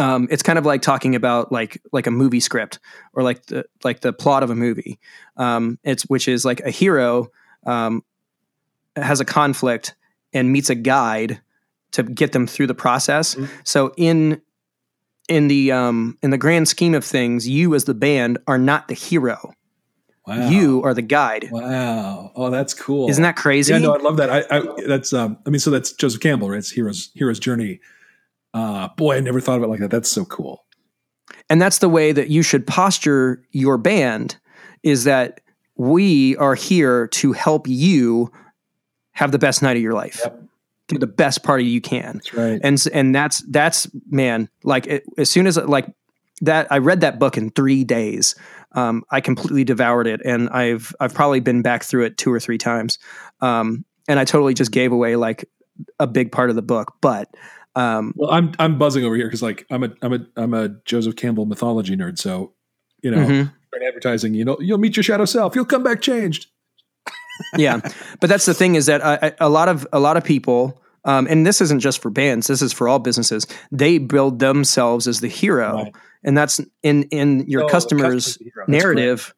um, 0.00 0.26
it's 0.30 0.42
kind 0.42 0.58
of 0.58 0.64
like 0.66 0.82
talking 0.82 1.14
about 1.14 1.52
like 1.52 1.80
like 1.92 2.06
a 2.06 2.10
movie 2.10 2.40
script 2.40 2.78
or 3.12 3.22
like 3.22 3.46
the 3.46 3.66
like 3.84 4.00
the 4.00 4.12
plot 4.12 4.42
of 4.42 4.50
a 4.50 4.54
movie. 4.54 4.98
Um, 5.36 5.78
it's 5.84 6.04
which 6.04 6.26
is 6.26 6.44
like 6.44 6.60
a 6.60 6.70
hero 6.70 7.28
um, 7.66 8.02
has 8.96 9.20
a 9.20 9.24
conflict 9.24 9.94
and 10.32 10.50
meets 10.52 10.70
a 10.70 10.74
guide 10.74 11.40
to 11.92 12.02
get 12.02 12.32
them 12.32 12.46
through 12.46 12.66
the 12.68 12.74
process. 12.74 13.34
Mhm. 13.34 13.48
So 13.64 13.92
in 13.96 14.40
in 15.28 15.48
the 15.48 15.70
um, 15.72 16.18
in 16.22 16.30
the 16.30 16.38
grand 16.38 16.66
scheme 16.68 16.94
of 16.94 17.04
things, 17.04 17.46
you 17.46 17.74
as 17.74 17.84
the 17.84 17.94
band 17.94 18.38
are 18.46 18.58
not 18.58 18.88
the 18.88 18.94
hero. 18.94 19.52
Wow. 20.26 20.48
You 20.48 20.82
are 20.84 20.94
the 20.94 21.02
guide. 21.02 21.48
Wow. 21.50 22.30
Oh, 22.36 22.50
that's 22.50 22.74
cool. 22.74 23.10
Isn't 23.10 23.22
that 23.22 23.36
crazy? 23.36 23.72
Yeah, 23.72 23.78
no, 23.80 23.94
I 23.94 23.98
love 23.98 24.16
that. 24.18 24.30
I, 24.30 24.58
I 24.58 24.62
that's 24.86 25.12
um 25.12 25.38
I 25.46 25.50
mean, 25.50 25.60
so 25.60 25.70
that's 25.70 25.92
Joseph 25.92 26.20
Campbell, 26.20 26.50
right? 26.50 26.58
It's 26.58 26.70
hero's 26.70 27.10
hero's 27.14 27.38
journey. 27.38 27.80
Uh 28.54 28.88
boy, 28.96 29.16
I 29.16 29.20
never 29.20 29.40
thought 29.40 29.58
of 29.58 29.62
it 29.62 29.68
like 29.68 29.80
that. 29.80 29.90
That's 29.90 30.10
so 30.10 30.24
cool. 30.24 30.64
and 31.48 31.60
that's 31.62 31.78
the 31.78 31.88
way 31.88 32.12
that 32.12 32.28
you 32.30 32.42
should 32.42 32.66
posture 32.66 33.42
your 33.52 33.78
band 33.78 34.36
is 34.82 35.04
that 35.04 35.40
we 35.76 36.36
are 36.36 36.54
here 36.54 37.06
to 37.08 37.32
help 37.32 37.66
you 37.68 38.30
have 39.12 39.32
the 39.32 39.38
best 39.38 39.62
night 39.62 39.76
of 39.76 39.82
your 39.82 39.94
life 39.94 40.20
Yep. 40.24 40.42
do 40.88 40.98
the 40.98 41.06
best 41.06 41.42
party 41.42 41.64
you 41.64 41.80
can 41.80 42.14
That's 42.14 42.34
right. 42.34 42.60
and 42.62 42.82
and 42.92 43.14
that's 43.14 43.42
that's 43.50 43.86
man 44.10 44.48
like 44.64 44.86
it, 44.86 45.04
as 45.18 45.30
soon 45.30 45.46
as 45.46 45.56
like 45.56 45.86
that 46.40 46.66
i 46.72 46.78
read 46.78 47.00
that 47.02 47.18
book 47.18 47.36
in 47.36 47.50
three 47.50 47.84
days 47.84 48.34
um, 48.72 49.04
i 49.10 49.20
completely 49.20 49.64
devoured 49.64 50.06
it 50.06 50.20
and 50.24 50.48
i've 50.50 50.94
i've 51.00 51.14
probably 51.14 51.40
been 51.40 51.62
back 51.62 51.82
through 51.84 52.04
it 52.04 52.16
two 52.16 52.32
or 52.32 52.40
three 52.40 52.58
times 52.58 52.98
um, 53.40 53.84
and 54.08 54.18
i 54.18 54.24
totally 54.24 54.54
just 54.54 54.72
gave 54.72 54.92
away 54.92 55.16
like 55.16 55.44
a 55.98 56.06
big 56.06 56.32
part 56.32 56.50
of 56.50 56.56
the 56.56 56.62
book 56.62 56.94
but 57.00 57.28
um, 57.76 58.12
well, 58.16 58.30
I'm 58.30 58.52
I'm 58.58 58.78
buzzing 58.78 59.04
over 59.04 59.14
here 59.16 59.26
because 59.26 59.42
like 59.42 59.66
I'm 59.70 59.84
a 59.84 59.90
I'm 60.02 60.12
a 60.12 60.26
I'm 60.36 60.54
a 60.54 60.68
Joseph 60.84 61.16
Campbell 61.16 61.46
mythology 61.46 61.96
nerd. 61.96 62.18
So, 62.18 62.52
you 63.02 63.10
know, 63.10 63.18
mhm. 63.18 63.52
in 63.74 63.82
advertising, 63.86 64.34
you 64.34 64.44
know, 64.44 64.56
you'll 64.60 64.78
meet 64.78 64.96
your 64.96 65.04
shadow 65.04 65.24
self. 65.24 65.54
You'll 65.54 65.64
come 65.64 65.82
back 65.82 66.00
changed. 66.00 66.48
yeah, 67.56 67.80
but 68.20 68.28
that's 68.28 68.46
the 68.46 68.54
thing 68.54 68.74
is 68.74 68.86
that 68.86 69.04
I, 69.04 69.32
a 69.40 69.48
lot 69.48 69.68
of 69.68 69.86
a 69.92 70.00
lot 70.00 70.16
of 70.16 70.24
people, 70.24 70.82
um, 71.04 71.26
and 71.30 71.46
this 71.46 71.60
isn't 71.60 71.80
just 71.80 72.02
for 72.02 72.10
bands. 72.10 72.48
This 72.48 72.60
is 72.60 72.72
for 72.72 72.88
all 72.88 72.98
businesses. 72.98 73.46
They 73.70 73.98
build 73.98 74.40
themselves 74.40 75.06
as 75.06 75.20
the 75.20 75.28
hero, 75.28 75.74
right. 75.74 75.94
and 76.24 76.36
that's 76.36 76.60
in 76.82 77.04
in 77.04 77.46
your 77.46 77.64
oh, 77.64 77.68
customer's 77.68 78.36
narrative. 78.66 79.32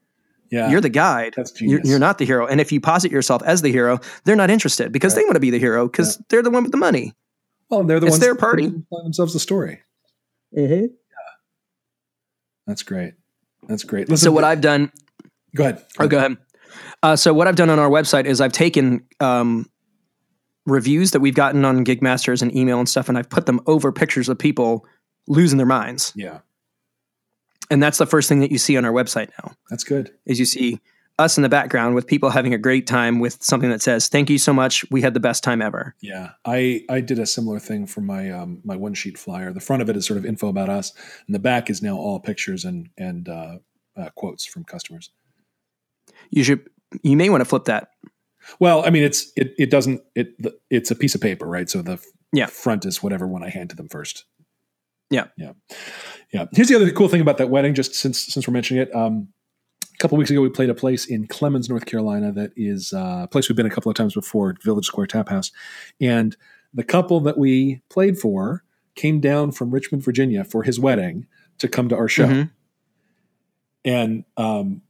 Yeah. 0.50 0.70
You're 0.70 0.82
the 0.82 0.90
guide. 0.90 1.34
You're, 1.60 1.80
you're, 1.82 1.98
not 1.98 2.18
the 2.18 2.26
hero. 2.26 2.46
And 2.46 2.60
if 2.60 2.72
you 2.72 2.78
posit 2.78 3.10
yourself 3.10 3.42
as 3.42 3.62
the 3.62 3.72
hero, 3.72 4.00
they're 4.24 4.36
not 4.36 4.50
interested 4.50 4.92
because 4.92 5.14
right. 5.14 5.22
they 5.22 5.24
want 5.24 5.36
to 5.36 5.40
be 5.40 5.48
the 5.48 5.58
hero 5.58 5.86
because 5.86 6.18
yeah. 6.18 6.24
they're 6.28 6.42
the 6.42 6.50
one 6.50 6.62
with 6.62 6.72
the 6.72 6.78
money. 6.78 7.14
Well, 7.72 7.84
they're 7.84 8.00
the 8.00 8.06
it's 8.06 8.14
ones 8.14 8.20
their 8.20 8.34
party. 8.34 8.70
themselves 9.02 9.32
the 9.32 9.40
story. 9.40 9.80
Mm-hmm. 10.54 10.74
Yeah. 10.74 10.88
That's 12.66 12.82
great. 12.82 13.14
That's 13.66 13.82
great. 13.82 14.10
Listen, 14.10 14.26
so 14.26 14.32
what 14.32 14.44
I've 14.44 14.60
done. 14.60 14.92
Go 15.56 15.64
ahead. 15.64 15.76
Go, 15.96 16.04
oh, 16.04 16.08
go 16.08 16.18
ahead. 16.18 16.36
Uh, 17.02 17.16
so 17.16 17.32
what 17.32 17.48
I've 17.48 17.56
done 17.56 17.70
on 17.70 17.78
our 17.78 17.88
website 17.88 18.26
is 18.26 18.42
I've 18.42 18.52
taken 18.52 19.06
um, 19.20 19.70
reviews 20.66 21.12
that 21.12 21.20
we've 21.20 21.34
gotten 21.34 21.64
on 21.64 21.82
Gigmasters 21.82 22.42
and 22.42 22.54
email 22.54 22.78
and 22.78 22.86
stuff, 22.86 23.08
and 23.08 23.16
I've 23.16 23.30
put 23.30 23.46
them 23.46 23.60
over 23.66 23.90
pictures 23.90 24.28
of 24.28 24.38
people 24.38 24.86
losing 25.26 25.56
their 25.56 25.66
minds. 25.66 26.12
Yeah. 26.14 26.40
And 27.70 27.82
that's 27.82 27.96
the 27.96 28.06
first 28.06 28.28
thing 28.28 28.40
that 28.40 28.52
you 28.52 28.58
see 28.58 28.76
on 28.76 28.84
our 28.84 28.92
website 28.92 29.30
now. 29.42 29.52
That's 29.70 29.84
good. 29.84 30.10
Is 30.26 30.38
you 30.38 30.44
see 30.44 30.78
us 31.18 31.36
in 31.36 31.42
the 31.42 31.48
background 31.48 31.94
with 31.94 32.06
people 32.06 32.30
having 32.30 32.54
a 32.54 32.58
great 32.58 32.86
time 32.86 33.20
with 33.20 33.42
something 33.42 33.70
that 33.70 33.82
says 33.82 34.08
"Thank 34.08 34.30
you 34.30 34.38
so 34.38 34.52
much. 34.52 34.84
We 34.90 35.02
had 35.02 35.14
the 35.14 35.20
best 35.20 35.44
time 35.44 35.62
ever." 35.62 35.94
Yeah, 36.00 36.30
I 36.44 36.84
I 36.88 37.00
did 37.00 37.18
a 37.18 37.26
similar 37.26 37.58
thing 37.58 37.86
for 37.86 38.00
my 38.00 38.30
um, 38.30 38.60
my 38.64 38.76
one 38.76 38.94
sheet 38.94 39.18
flyer. 39.18 39.52
The 39.52 39.60
front 39.60 39.82
of 39.82 39.90
it 39.90 39.96
is 39.96 40.06
sort 40.06 40.18
of 40.18 40.26
info 40.26 40.48
about 40.48 40.68
us, 40.68 40.92
and 41.26 41.34
the 41.34 41.38
back 41.38 41.70
is 41.70 41.82
now 41.82 41.96
all 41.96 42.20
pictures 42.20 42.64
and 42.64 42.88
and 42.96 43.28
uh, 43.28 43.58
uh, 43.96 44.10
quotes 44.14 44.44
from 44.44 44.64
customers. 44.64 45.10
You 46.30 46.44
should. 46.44 46.68
You 47.02 47.16
may 47.16 47.28
want 47.30 47.40
to 47.40 47.46
flip 47.46 47.64
that. 47.64 47.88
Well, 48.58 48.84
I 48.84 48.90
mean, 48.90 49.02
it's 49.02 49.32
it 49.36 49.54
it 49.58 49.70
doesn't 49.70 50.02
it 50.14 50.34
it's 50.70 50.90
a 50.90 50.94
piece 50.94 51.14
of 51.14 51.20
paper, 51.20 51.46
right? 51.46 51.68
So 51.68 51.82
the 51.82 52.04
yeah. 52.32 52.46
front 52.46 52.84
is 52.84 53.02
whatever 53.02 53.26
one 53.26 53.42
I 53.42 53.50
hand 53.50 53.70
to 53.70 53.76
them 53.76 53.88
first. 53.88 54.24
Yeah. 55.10 55.26
Yeah. 55.36 55.52
Yeah. 56.32 56.46
Here's 56.52 56.68
the 56.68 56.74
other 56.74 56.90
cool 56.90 57.08
thing 57.08 57.20
about 57.20 57.36
that 57.38 57.50
wedding, 57.50 57.74
just 57.74 57.94
since 57.94 58.18
since 58.18 58.48
we're 58.48 58.54
mentioning 58.54 58.82
it. 58.82 58.94
Um, 58.94 59.28
a 59.94 59.98
couple 59.98 60.18
weeks 60.18 60.30
ago, 60.30 60.40
we 60.40 60.48
played 60.48 60.70
a 60.70 60.74
place 60.74 61.06
in 61.06 61.26
Clemmons, 61.26 61.68
North 61.68 61.86
Carolina, 61.86 62.32
that 62.32 62.52
is 62.56 62.92
uh, 62.92 63.20
a 63.24 63.28
place 63.28 63.48
we've 63.48 63.56
been 63.56 63.66
a 63.66 63.70
couple 63.70 63.90
of 63.90 63.96
times 63.96 64.14
before, 64.14 64.54
Village 64.62 64.86
Square 64.86 65.08
Tap 65.08 65.28
House. 65.28 65.52
And 66.00 66.36
the 66.74 66.84
couple 66.84 67.20
that 67.20 67.38
we 67.38 67.82
played 67.88 68.18
for 68.18 68.64
came 68.94 69.20
down 69.20 69.52
from 69.52 69.70
Richmond, 69.70 70.04
Virginia 70.04 70.44
for 70.44 70.62
his 70.62 70.80
wedding 70.80 71.26
to 71.58 71.68
come 71.68 71.88
to 71.88 71.96
our 71.96 72.08
show. 72.08 72.26
Mm-hmm. 72.26 72.42
And 73.84 74.24
um, 74.36 74.82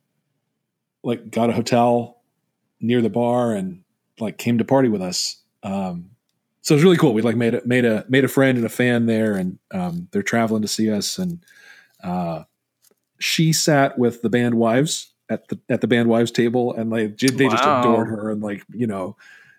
like 1.03 1.31
got 1.31 1.51
a 1.51 1.55
hotel 1.55 2.23
near 2.81 3.01
the 3.01 3.11
bar 3.11 3.53
and 3.53 3.83
like 4.21 4.39
came 4.39 4.59
to 4.59 4.65
party 4.65 4.89
with 4.89 5.03
us. 5.03 5.43
Um, 5.63 6.11
so 6.61 6.75
it 6.75 6.77
was 6.77 6.85
really 6.85 6.97
cool. 6.97 7.15
We 7.15 7.23
like 7.23 7.37
made 7.37 7.55
a 7.55 7.67
made 7.67 7.85
a 7.85 8.05
made 8.09 8.25
a 8.25 8.29
friend 8.29 8.57
and 8.57 8.67
a 8.67 8.71
fan 8.71 9.07
there, 9.07 9.35
and 9.35 9.59
um, 9.73 10.09
they're 10.13 10.23
traveling 10.23 10.63
to 10.63 10.69
see 10.69 10.91
us. 10.91 11.19
And 11.19 11.45
uh, 12.05 12.45
she 13.23 13.53
sat 13.53 13.99
with 13.99 14.23
the 14.23 14.31
band 14.31 14.55
wives 14.55 15.13
at 15.29 15.49
the 15.49 15.59
at 15.69 15.81
the 15.81 15.87
band 15.87 16.09
wives 16.09 16.31
table, 16.31 16.73
and 16.75 16.91
like 16.91 17.19
they 17.19 17.47
wow. 17.47 17.51
just 17.51 17.65
adored 17.65 18.09
her 18.09 18.31
and 18.31 18.43
like 18.43 18.65
you 18.71 18.87
know 18.87 19.17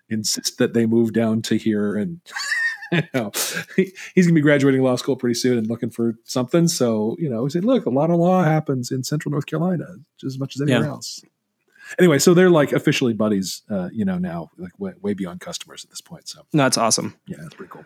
insist 0.08 0.58
that 0.58 0.74
they 0.74 0.86
move 0.86 1.12
down 1.12 1.42
to 1.42 1.56
here 1.56 1.96
and. 1.96 2.20
you 2.92 3.02
know, 3.12 3.32
he, 3.74 3.92
he's 4.14 4.26
going 4.26 4.34
to 4.34 4.38
be 4.38 4.42
graduating 4.42 4.80
law 4.80 4.94
school 4.94 5.16
pretty 5.16 5.34
soon 5.34 5.58
and 5.58 5.66
looking 5.66 5.90
for 5.90 6.14
something. 6.22 6.68
So, 6.68 7.16
you 7.18 7.28
know, 7.28 7.44
he 7.44 7.50
said, 7.50 7.64
look, 7.64 7.86
a 7.86 7.90
lot 7.90 8.10
of 8.10 8.18
law 8.18 8.44
happens 8.44 8.92
in 8.92 9.02
central 9.02 9.32
North 9.32 9.46
Carolina 9.46 9.86
just 10.20 10.34
as 10.34 10.38
much 10.38 10.54
as 10.54 10.60
anywhere 10.60 10.84
yeah. 10.84 10.90
else 10.90 11.20
anyway, 11.98 12.18
so 12.18 12.34
they're 12.34 12.50
like 12.50 12.72
officially 12.72 13.12
buddies, 13.12 13.62
uh, 13.70 13.88
you 13.92 14.04
know, 14.04 14.18
now 14.18 14.50
like 14.58 14.78
way, 14.78 14.92
way, 15.00 15.14
beyond 15.14 15.40
customers 15.40 15.84
at 15.84 15.90
this 15.90 16.00
point. 16.00 16.28
So 16.28 16.42
that's 16.52 16.78
awesome. 16.78 17.16
Yeah, 17.26 17.38
that's 17.40 17.54
pretty 17.54 17.70
cool. 17.70 17.84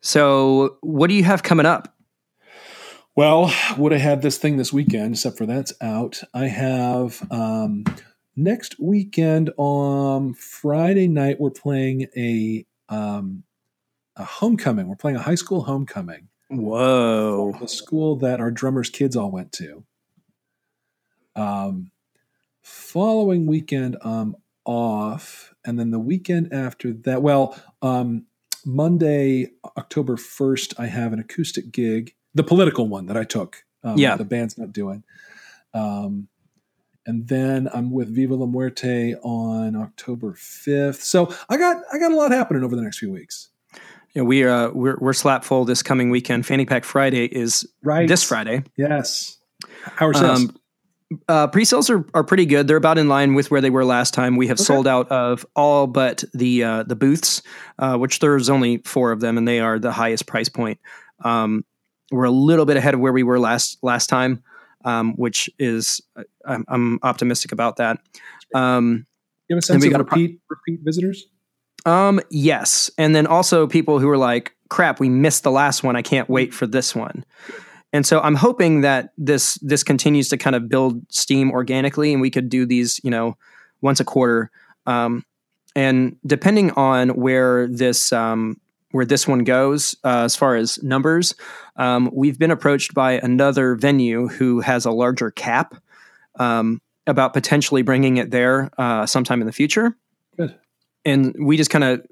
So, 0.00 0.76
what 0.80 1.08
do 1.08 1.14
you 1.14 1.24
have 1.24 1.42
coming 1.42 1.66
up? 1.66 1.94
Well, 3.18 3.52
would 3.76 3.90
have 3.90 4.00
had 4.00 4.22
this 4.22 4.38
thing 4.38 4.58
this 4.58 4.72
weekend, 4.72 5.14
except 5.14 5.38
for 5.38 5.44
that's 5.44 5.72
out. 5.80 6.22
I 6.32 6.46
have 6.46 7.20
um, 7.32 7.82
next 8.36 8.78
weekend 8.78 9.50
on 9.56 10.34
Friday 10.34 11.08
night. 11.08 11.40
We're 11.40 11.50
playing 11.50 12.06
a 12.16 12.64
um, 12.88 13.42
a 14.14 14.22
homecoming. 14.22 14.86
We're 14.86 14.94
playing 14.94 15.16
a 15.16 15.22
high 15.22 15.34
school 15.34 15.62
homecoming. 15.62 16.28
Whoa! 16.48 17.56
The 17.60 17.66
school 17.66 18.14
that 18.18 18.38
our 18.38 18.52
drummers' 18.52 18.88
kids 18.88 19.16
all 19.16 19.32
went 19.32 19.50
to. 19.54 19.82
Um, 21.34 21.90
following 22.62 23.46
weekend 23.46 23.96
I'm 24.00 24.36
off, 24.64 25.52
and 25.66 25.76
then 25.76 25.90
the 25.90 25.98
weekend 25.98 26.52
after 26.52 26.92
that, 26.92 27.20
well, 27.20 27.60
um, 27.82 28.26
Monday, 28.64 29.50
October 29.76 30.16
first, 30.16 30.78
I 30.78 30.86
have 30.86 31.12
an 31.12 31.18
acoustic 31.18 31.72
gig, 31.72 32.14
the 32.38 32.44
political 32.44 32.88
one 32.88 33.06
that 33.06 33.16
I 33.16 33.24
took. 33.24 33.64
Um, 33.84 33.98
yeah, 33.98 34.16
the 34.16 34.24
band's 34.24 34.56
not 34.56 34.72
doing. 34.72 35.04
Um, 35.74 36.28
and 37.06 37.28
then 37.28 37.68
I'm 37.72 37.90
with 37.90 38.08
Viva 38.14 38.34
La 38.34 38.46
Muerte 38.46 39.14
on 39.22 39.76
October 39.76 40.34
fifth. 40.34 41.02
So 41.02 41.34
I 41.48 41.56
got 41.56 41.82
I 41.92 41.98
got 41.98 42.12
a 42.12 42.16
lot 42.16 42.32
happening 42.32 42.64
over 42.64 42.74
the 42.76 42.82
next 42.82 42.98
few 42.98 43.10
weeks. 43.10 43.50
Yeah, 44.14 44.22
we 44.22 44.46
uh, 44.46 44.70
we're 44.70 44.96
we're 45.00 45.12
slap 45.12 45.44
full 45.44 45.64
this 45.64 45.82
coming 45.82 46.10
weekend. 46.10 46.46
Fanny 46.46 46.64
Pack 46.64 46.84
Friday 46.84 47.26
is 47.26 47.68
right 47.82 48.08
this 48.08 48.22
Friday. 48.22 48.64
Yes. 48.76 49.38
How 49.82 50.06
are 50.08 50.14
sales? 50.14 50.44
Um, 50.44 50.56
uh, 51.26 51.46
pre-sales 51.46 51.88
are, 51.88 52.04
are 52.12 52.22
pretty 52.22 52.44
good. 52.44 52.68
They're 52.68 52.76
about 52.76 52.98
in 52.98 53.08
line 53.08 53.34
with 53.34 53.50
where 53.50 53.62
they 53.62 53.70
were 53.70 53.84
last 53.84 54.12
time. 54.12 54.36
We 54.36 54.48
have 54.48 54.58
okay. 54.58 54.64
sold 54.64 54.86
out 54.86 55.08
of 55.08 55.46
all 55.56 55.86
but 55.86 56.24
the 56.34 56.62
uh, 56.62 56.82
the 56.82 56.96
booths, 56.96 57.42
uh, 57.78 57.96
which 57.96 58.18
there's 58.18 58.50
only 58.50 58.78
four 58.78 59.12
of 59.12 59.20
them, 59.20 59.38
and 59.38 59.48
they 59.48 59.60
are 59.60 59.78
the 59.78 59.92
highest 59.92 60.26
price 60.26 60.50
point. 60.50 60.78
Um, 61.24 61.64
we're 62.10 62.24
a 62.24 62.30
little 62.30 62.64
bit 62.64 62.76
ahead 62.76 62.94
of 62.94 63.00
where 63.00 63.12
we 63.12 63.22
were 63.22 63.38
last 63.38 63.78
last 63.82 64.08
time, 64.08 64.42
um, 64.84 65.14
which 65.14 65.50
is 65.58 66.00
uh, 66.16 66.24
I'm, 66.44 66.64
I'm, 66.68 66.98
optimistic 67.02 67.52
about 67.52 67.76
that. 67.76 67.98
Um, 68.54 69.06
you 69.48 69.56
have 69.56 69.62
a 69.62 69.66
sense 69.66 69.84
of 69.84 69.92
repeat 69.92 70.40
pro- 70.46 70.56
repeat 70.56 70.80
visitors. 70.82 71.26
Um, 71.86 72.20
yes, 72.30 72.90
and 72.98 73.14
then 73.14 73.26
also 73.26 73.66
people 73.66 73.98
who 73.98 74.08
are 74.08 74.18
like, 74.18 74.54
"Crap, 74.68 75.00
we 75.00 75.08
missed 75.08 75.42
the 75.42 75.50
last 75.50 75.82
one. 75.82 75.96
I 75.96 76.02
can't 76.02 76.28
wait 76.28 76.52
for 76.52 76.66
this 76.66 76.94
one." 76.94 77.24
And 77.92 78.04
so 78.04 78.20
I'm 78.20 78.34
hoping 78.34 78.82
that 78.82 79.12
this 79.16 79.54
this 79.56 79.82
continues 79.82 80.28
to 80.30 80.36
kind 80.36 80.54
of 80.56 80.68
build 80.68 81.00
steam 81.10 81.50
organically, 81.50 82.12
and 82.12 82.20
we 82.20 82.30
could 82.30 82.48
do 82.48 82.66
these, 82.66 83.00
you 83.02 83.10
know, 83.10 83.36
once 83.80 84.00
a 84.00 84.04
quarter. 84.04 84.50
Um, 84.86 85.24
and 85.74 86.16
depending 86.26 86.70
on 86.72 87.10
where 87.10 87.68
this 87.68 88.12
um, 88.12 88.60
where 88.90 89.04
this 89.04 89.28
one 89.28 89.44
goes, 89.44 89.94
uh, 90.04 90.22
as 90.24 90.34
far 90.34 90.56
as 90.56 90.82
numbers, 90.82 91.34
um, 91.76 92.10
we've 92.12 92.38
been 92.38 92.50
approached 92.50 92.94
by 92.94 93.12
another 93.12 93.74
venue 93.74 94.28
who 94.28 94.60
has 94.60 94.84
a 94.84 94.90
larger 94.90 95.30
cap 95.30 95.74
um, 96.38 96.80
about 97.06 97.32
potentially 97.32 97.82
bringing 97.82 98.16
it 98.16 98.30
there 98.30 98.70
uh, 98.78 99.04
sometime 99.06 99.40
in 99.40 99.46
the 99.46 99.52
future. 99.52 99.96
Good. 100.36 100.56
And 101.04 101.34
we 101.38 101.56
just 101.56 101.70
kind 101.70 101.84
of, 101.84 102.06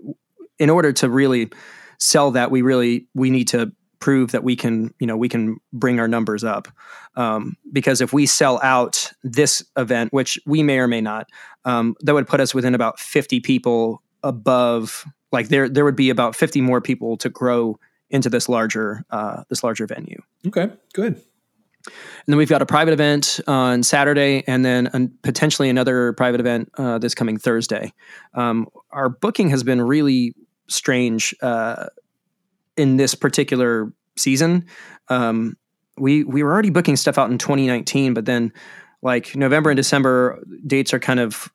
in 0.59 0.71
order 0.71 0.93
to 0.95 1.09
really 1.09 1.51
sell 1.99 2.31
that, 2.33 2.51
we 2.51 2.63
really 2.63 3.07
we 3.15 3.31
need 3.31 3.49
to 3.49 3.73
prove 3.99 4.33
that 4.33 4.45
we 4.45 4.55
can 4.57 4.93
you 5.01 5.07
know 5.07 5.17
we 5.17 5.29
can 5.29 5.57
bring 5.73 5.99
our 5.99 6.09
numbers 6.09 6.45
up 6.45 6.69
um, 7.17 7.57
because 7.73 8.01
if 8.01 8.13
we 8.13 8.27
sell 8.27 8.61
out 8.63 9.11
this 9.23 9.65
event 9.77 10.13
which 10.13 10.39
we 10.47 10.63
may 10.63 10.79
or 10.79 10.87
may 10.87 11.01
not 11.01 11.29
um, 11.65 11.95
that 12.03 12.15
would 12.15 12.29
put 12.29 12.39
us 12.39 12.55
within 12.55 12.75
about 12.75 13.01
50 13.01 13.41
people 13.41 14.03
above 14.23 15.05
like 15.33 15.49
there 15.49 15.69
there 15.69 15.85
would 15.85 15.97
be 15.97 16.11
about 16.11 16.37
50 16.37 16.61
more 16.61 16.81
people 16.81 17.17
to 17.19 17.29
grow 17.29 17.79
into 18.11 18.31
this 18.31 18.49
larger 18.49 19.05
uh, 19.11 19.45
this 19.49 19.65
larger 19.65 19.87
venue 19.87 20.21
okay 20.47 20.71
good 20.93 21.21
and 21.87 22.33
then 22.33 22.37
we've 22.37 22.49
got 22.49 22.63
a 22.63 22.67
private 22.67 22.93
event 22.93 23.41
on 23.47 23.83
Saturday, 23.83 24.43
and 24.47 24.65
then 24.65 25.17
potentially 25.23 25.69
another 25.69 26.13
private 26.15 26.41
event 26.41 26.71
uh, 26.77 26.99
this 26.99 27.15
coming 27.15 27.39
Thursday. 27.39 27.93
Um, 28.35 28.67
our 28.91 29.09
booking 29.09 29.51
has 29.51 29.63
been 29.63 29.81
really 29.81 30.35
strange 30.69 31.35
uh, 31.43 31.87
in 32.77 32.97
this 32.97 33.15
particular 33.15 33.93
season. 34.17 34.67
Um, 35.09 35.57
we 35.97 36.25
we 36.25 36.43
were 36.43 36.53
already 36.53 36.71
booking 36.71 36.97
stuff 36.97 37.19
out 37.19 37.31
in 37.31 37.39
2019, 37.39 38.15
but 38.15 38.25
then 38.25 38.53
like 39.03 39.37
November 39.37 39.71
and 39.71 39.77
December 39.77 40.43
dates 40.67 40.93
are 40.93 40.99
kind 40.99 41.21
of 41.21 41.51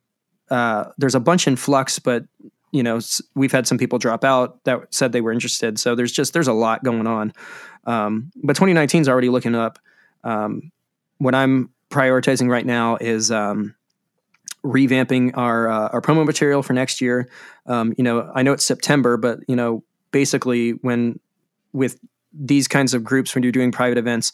uh, 0.50 0.86
there's 0.98 1.16
a 1.16 1.20
bunch 1.20 1.48
in 1.48 1.56
flux, 1.56 2.00
but 2.00 2.24
you 2.72 2.84
know 2.84 3.00
we've 3.36 3.52
had 3.52 3.68
some 3.68 3.78
people 3.78 4.00
drop 4.00 4.24
out 4.24 4.64
that 4.64 4.94
said 4.94 5.12
they 5.12 5.22
were 5.22 5.32
interested. 5.32 5.80
So 5.80 5.96
there's 5.96 6.12
just 6.12 6.34
there's 6.34 6.48
a 6.48 6.54
lot 6.54 6.84
going 6.84 7.08
on. 7.08 7.34
Um, 7.86 8.32
but 8.36 8.56
2019 8.56 9.02
is 9.02 9.10
already 9.10 9.30
looking 9.30 9.56
up. 9.56 9.80
Um, 10.24 10.72
what 11.18 11.36
I'm 11.36 11.70
prioritizing 11.90 12.50
right 12.50 12.66
now 12.66 12.98
is 12.98 13.32
um, 13.32 13.76
revamping 14.64 15.36
our 15.36 15.68
uh, 15.68 15.90
our 15.90 16.02
promo 16.02 16.26
material 16.26 16.64
for 16.64 16.74
next 16.74 17.02
year. 17.02 17.30
Um, 17.66 17.94
you 17.98 18.04
know, 18.04 18.32
I 18.34 18.44
know 18.44 18.54
it's 18.54 18.66
September, 18.66 19.18
but 19.18 19.40
you 19.48 19.56
know, 19.56 19.84
basically 20.12 20.72
when 20.72 21.20
with 21.74 22.00
these 22.34 22.68
kinds 22.68 22.94
of 22.94 23.04
groups 23.04 23.36
when 23.36 23.44
you're 23.44 23.52
doing 23.52 23.72
private 23.72 23.98
events 23.98 24.32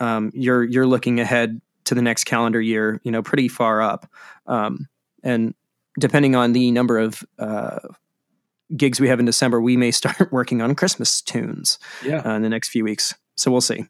um, 0.00 0.30
you're 0.34 0.64
you're 0.64 0.86
looking 0.86 1.20
ahead 1.20 1.60
to 1.84 1.94
the 1.94 2.02
next 2.02 2.24
calendar 2.24 2.60
year 2.60 3.00
you 3.04 3.10
know 3.10 3.22
pretty 3.22 3.48
far 3.48 3.82
up 3.82 4.10
um, 4.46 4.88
and 5.22 5.54
depending 5.98 6.34
on 6.34 6.52
the 6.52 6.70
number 6.70 6.98
of 6.98 7.22
uh, 7.38 7.78
gigs 8.76 9.00
we 9.00 9.08
have 9.08 9.20
in 9.20 9.26
December, 9.26 9.60
we 9.60 9.76
may 9.76 9.90
start 9.92 10.30
working 10.32 10.60
on 10.62 10.74
Christmas 10.74 11.20
tunes 11.20 11.78
Yeah. 12.04 12.22
uh, 12.24 12.34
in 12.36 12.42
the 12.42 12.48
next 12.48 12.68
few 12.70 12.84
weeks. 12.84 13.14
So 13.34 13.50
we'll 13.50 13.60
see. 13.60 13.86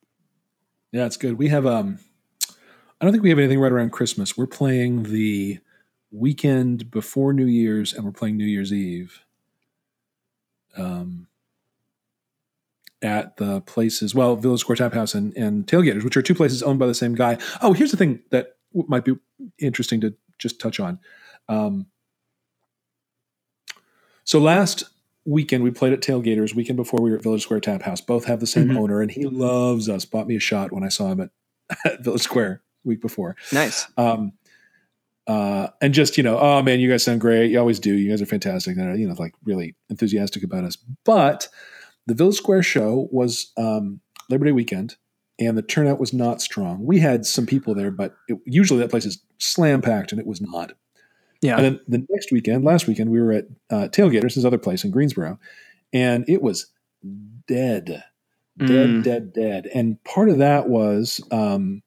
Yeah, 0.93 1.07
it's 1.07 1.17
good. 1.17 1.39
We 1.39 1.49
have 1.49 1.67
um 1.67 1.99
I 3.01 3.05
don't 3.05 3.13
think 3.13 3.23
we 3.23 3.29
have 3.31 3.39
anything 3.39 3.61
right 3.61 3.73
around 3.73 3.91
Christmas. 3.91 4.37
We're 4.37 4.47
playing 4.47 5.05
the 5.05 5.59
weekend 6.11 6.91
before 6.91 7.33
New 7.35 7.47
Year's 7.47 7.93
and 7.93 8.05
we're 8.05 8.13
playing 8.13 8.37
New 8.39 8.47
Year's 8.47 8.73
Eve. 8.73 9.21
Um 10.77 11.27
at 13.03 13.37
the 13.37 13.61
places, 13.63 14.15
well, 14.15 14.37
Village 14.37 14.61
Square 14.61 14.77
Tap 14.77 14.95
House 14.95 15.15
and, 15.15 15.37
and 15.37 15.67
Tailgaters, 15.67 16.03
which 16.03 16.17
are 16.17 16.23
two 16.23 16.35
places 16.35 16.63
owned 16.63 16.79
by 16.79 16.87
the 16.87 16.95
same 16.95 17.15
guy. 17.15 17.37
Oh, 17.61 17.73
here's 17.75 17.91
the 17.91 17.97
thing 17.97 18.21
that 18.31 18.57
might 18.73 19.05
be 19.05 19.15
interesting 19.59 20.01
to 20.01 20.15
just 20.39 20.59
touch 20.61 20.81
on. 20.81 20.99
Um, 21.49 21.87
so 24.27 24.39
last 24.39 24.85
weekend 25.25 25.65
we 25.65 25.71
played 25.71 25.93
at 25.95 26.01
Tailgaters. 26.03 26.55
Weekend 26.55 26.77
before 26.77 27.01
we 27.01 27.11
were 27.11 27.17
at 27.17 27.23
Village 27.23 27.43
Square 27.43 27.61
Tap 27.61 27.83
House. 27.83 28.01
Both 28.03 28.27
have 28.27 28.41
the 28.41 28.47
same 28.47 28.69
Mhm. 28.69 28.77
owner, 28.77 29.01
and 29.01 29.11
he 29.11 29.25
loves 29.25 29.89
us. 29.89 30.05
Bought 30.05 30.29
me 30.29 30.37
a 30.37 30.41
shot 30.41 30.71
when 30.73 30.85
I 30.85 30.89
saw 30.89 31.11
him 31.11 31.21
at, 31.21 31.31
at 31.85 32.05
Village 32.05 32.21
Square 32.23 32.61
week 32.85 33.01
before. 33.01 33.35
Nice. 33.53 33.87
Um, 33.97 34.33
uh, 35.27 35.69
and 35.83 35.93
just 35.95 36.17
you 36.17 36.23
know, 36.23 36.39
oh 36.39 36.63
man, 36.63 36.79
you 36.79 36.89
guys 36.91 37.03
sound 37.03 37.21
great. 37.21 37.51
You 37.51 37.59
always 37.59 37.81
do. 37.81 37.95
You 37.95 38.11
guys 38.11 38.23
are 38.23 38.27
fantastic. 38.27 38.77
And, 38.77 39.01
you 39.01 39.09
know, 39.09 39.15
like 39.19 39.35
really 39.45 39.75
enthusiastic 39.91 40.45
about 40.45 40.63
us. 40.65 40.77
But 41.05 41.49
the 42.07 42.15
Village 42.15 42.37
Square 42.37 42.63
show 42.63 43.09
was 43.11 43.51
um, 43.57 44.01
Labor 44.31 44.45
Day 44.45 44.53
weekend, 44.53 44.95
and 45.41 45.59
the 45.59 45.63
turnout 45.63 45.99
was 45.99 46.13
not 46.13 46.41
strong. 46.41 46.85
We 46.87 47.01
had 47.01 47.27
some 47.27 47.47
people 47.47 47.75
there, 47.75 47.91
but 47.91 48.15
it, 48.29 48.39
usually 48.45 48.79
that 48.81 48.91
place 48.91 49.07
is 49.07 49.19
slam 49.39 49.83
packed, 49.83 50.13
and 50.13 50.21
it 50.21 50.27
was 50.27 50.41
not. 50.41 50.75
Yeah. 51.43 51.57
And 51.57 51.65
then 51.65 51.81
the 51.89 52.07
next 52.11 52.33
weekend, 52.33 52.65
last 52.65 52.87
weekend, 52.87 53.11
we 53.11 53.21
were 53.21 53.33
at 53.33 53.47
uh, 53.71 53.89
Tailgaters, 53.93 54.35
his 54.35 54.45
other 54.45 54.59
place 54.59 54.85
in 54.85 54.91
Greensboro, 54.91 55.39
and 55.93 56.25
it 56.29 56.43
was 56.43 56.67
dead, 57.47 58.03
dead, 58.59 58.89
Mm. 58.89 59.03
dead, 59.05 59.33
dead. 59.33 59.69
And 59.75 60.03
part 60.05 60.29
of 60.29 60.39
that 60.39 60.69
was 60.69 61.21
um, 61.31 61.83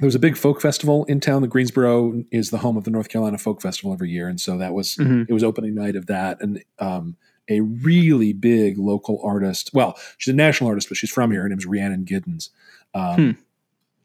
there 0.00 0.06
was 0.06 0.14
a 0.14 0.18
big 0.18 0.36
folk 0.36 0.60
festival 0.60 1.04
in 1.04 1.20
town. 1.20 1.42
The 1.42 1.48
Greensboro 1.48 2.24
is 2.32 2.50
the 2.50 2.58
home 2.58 2.76
of 2.76 2.84
the 2.84 2.90
North 2.90 3.08
Carolina 3.08 3.38
Folk 3.38 3.60
Festival 3.62 3.92
every 3.92 4.10
year, 4.10 4.26
and 4.28 4.40
so 4.40 4.56
that 4.58 4.72
was 4.74 4.96
Mhm. 4.96 5.26
it 5.28 5.32
was 5.32 5.44
opening 5.44 5.74
night 5.74 5.94
of 5.96 6.06
that, 6.06 6.40
and 6.40 6.62
um, 6.78 7.16
a 7.48 7.60
really 7.60 8.32
big 8.32 8.78
local 8.78 9.20
artist. 9.22 9.70
Well, 9.74 9.96
she's 10.16 10.32
a 10.32 10.36
national 10.36 10.68
artist, 10.70 10.88
but 10.88 10.96
she's 10.96 11.10
from 11.10 11.30
here. 11.30 11.42
Her 11.42 11.48
name 11.48 11.58
is 11.58 11.66
Rhiannon 11.66 12.04
Giddens. 12.04 12.48
Um, 12.94 13.36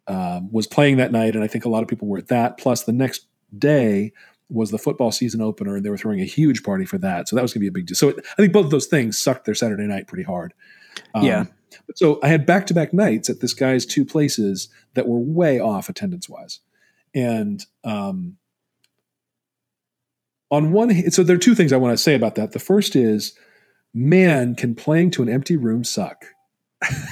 um, 0.08 0.52
was 0.52 0.68
playing 0.68 0.98
that 0.98 1.12
night, 1.12 1.36
and 1.36 1.44
I 1.44 1.48
think 1.48 1.66
a 1.66 1.70
lot 1.70 1.84
of 1.84 1.90
people 1.90 2.08
were 2.08 2.18
at 2.18 2.28
that. 2.28 2.58
Plus, 2.58 2.84
the 2.84 2.94
next 2.94 3.28
day 3.58 4.12
was 4.50 4.72
the 4.72 4.78
football 4.78 5.12
season 5.12 5.42
opener, 5.42 5.76
and 5.76 5.86
they 5.86 5.90
were 5.90 5.98
throwing 5.98 6.22
a 6.22 6.26
huge 6.26 6.64
party 6.64 6.86
for 6.86 6.98
that. 6.98 7.28
So 7.28 7.36
that 7.36 7.42
was 7.42 7.54
going 7.54 7.62
to 7.62 7.66
be 7.66 7.68
a 7.68 7.72
big 7.72 7.88
deal. 7.88 7.96
So 7.96 8.10
it, 8.10 8.26
I 8.34 8.36
think 8.42 8.54
both 8.54 8.66
of 8.66 8.72
those 8.72 8.88
things 8.88 9.18
sucked 9.18 9.46
their 9.46 9.56
Saturday 9.56 9.86
night 9.88 10.08
pretty 10.08 10.24
hard. 10.24 10.54
Um, 11.14 11.26
Yeah. 11.26 11.46
but 11.86 11.98
So 11.98 12.20
I 12.24 12.28
had 12.30 12.46
back 12.46 12.66
to 12.68 12.74
back 12.74 12.94
nights 12.94 13.30
at 13.30 13.42
this 13.42 13.54
guy's 13.54 13.86
two 13.86 14.06
places 14.06 14.70
that 14.94 15.08
were 15.08 15.20
way 15.20 15.60
off 15.60 15.90
attendance 15.90 16.30
wise, 16.30 16.60
and 17.14 17.66
um, 17.84 18.38
on 20.50 20.72
one, 20.72 21.12
so 21.12 21.24
there 21.24 21.36
are 21.36 21.40
two 21.40 21.56
things 21.56 21.74
I 21.74 21.78
want 21.78 21.98
to 21.98 22.02
say 22.02 22.16
about 22.16 22.36
that. 22.36 22.54
The 22.54 22.60
first 22.60 22.96
is, 22.96 23.34
man, 23.94 24.56
can 24.56 24.76
playing 24.76 25.12
to 25.12 25.24
an 25.24 25.30
empty 25.30 25.58
room 25.58 25.84
suck? 25.84 26.26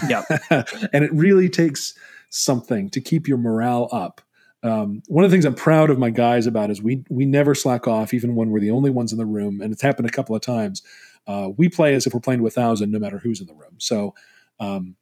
Yeah. 0.08 0.24
and 0.50 1.04
it 1.04 1.12
really 1.14 1.50
takes 1.50 1.94
something 2.30 2.90
to 2.92 3.02
keep 3.02 3.28
your 3.28 3.38
morale 3.38 3.90
up. 3.92 4.22
Um, 4.66 5.04
one 5.08 5.24
of 5.24 5.30
the 5.30 5.36
things 5.36 5.46
I'm 5.46 5.54
proud 5.54 5.92
of 5.92 6.00
my 6.00 6.10
guys 6.10 6.48
about 6.48 6.72
is 6.72 6.82
we 6.82 7.04
we 7.10 7.26
never 7.26 7.54
slack 7.54 7.88
off, 7.88 8.14
even 8.14 8.36
when 8.36 8.50
we're 8.50 8.60
the 8.60 8.72
only 8.72 8.90
ones 8.90 9.12
in 9.12 9.20
the 9.20 9.26
room, 9.26 9.62
and 9.62 9.72
it's 9.72 9.82
happened 9.82 10.08
a 10.08 10.12
couple 10.12 10.36
of 10.36 10.42
times. 10.42 10.82
Uh, 11.28 11.50
we 11.56 11.70
play 11.70 11.94
as 11.94 12.08
if 12.08 12.14
we're 12.14 12.20
playing 12.20 12.40
to 12.40 12.48
a 12.48 12.52
thousand, 12.52 12.92
no 12.92 13.00
matter 13.00 13.20
who's 13.20 13.40
in 13.40 13.48
the 13.48 13.54
room. 13.54 13.76
So 13.78 14.16
um, 14.60 14.96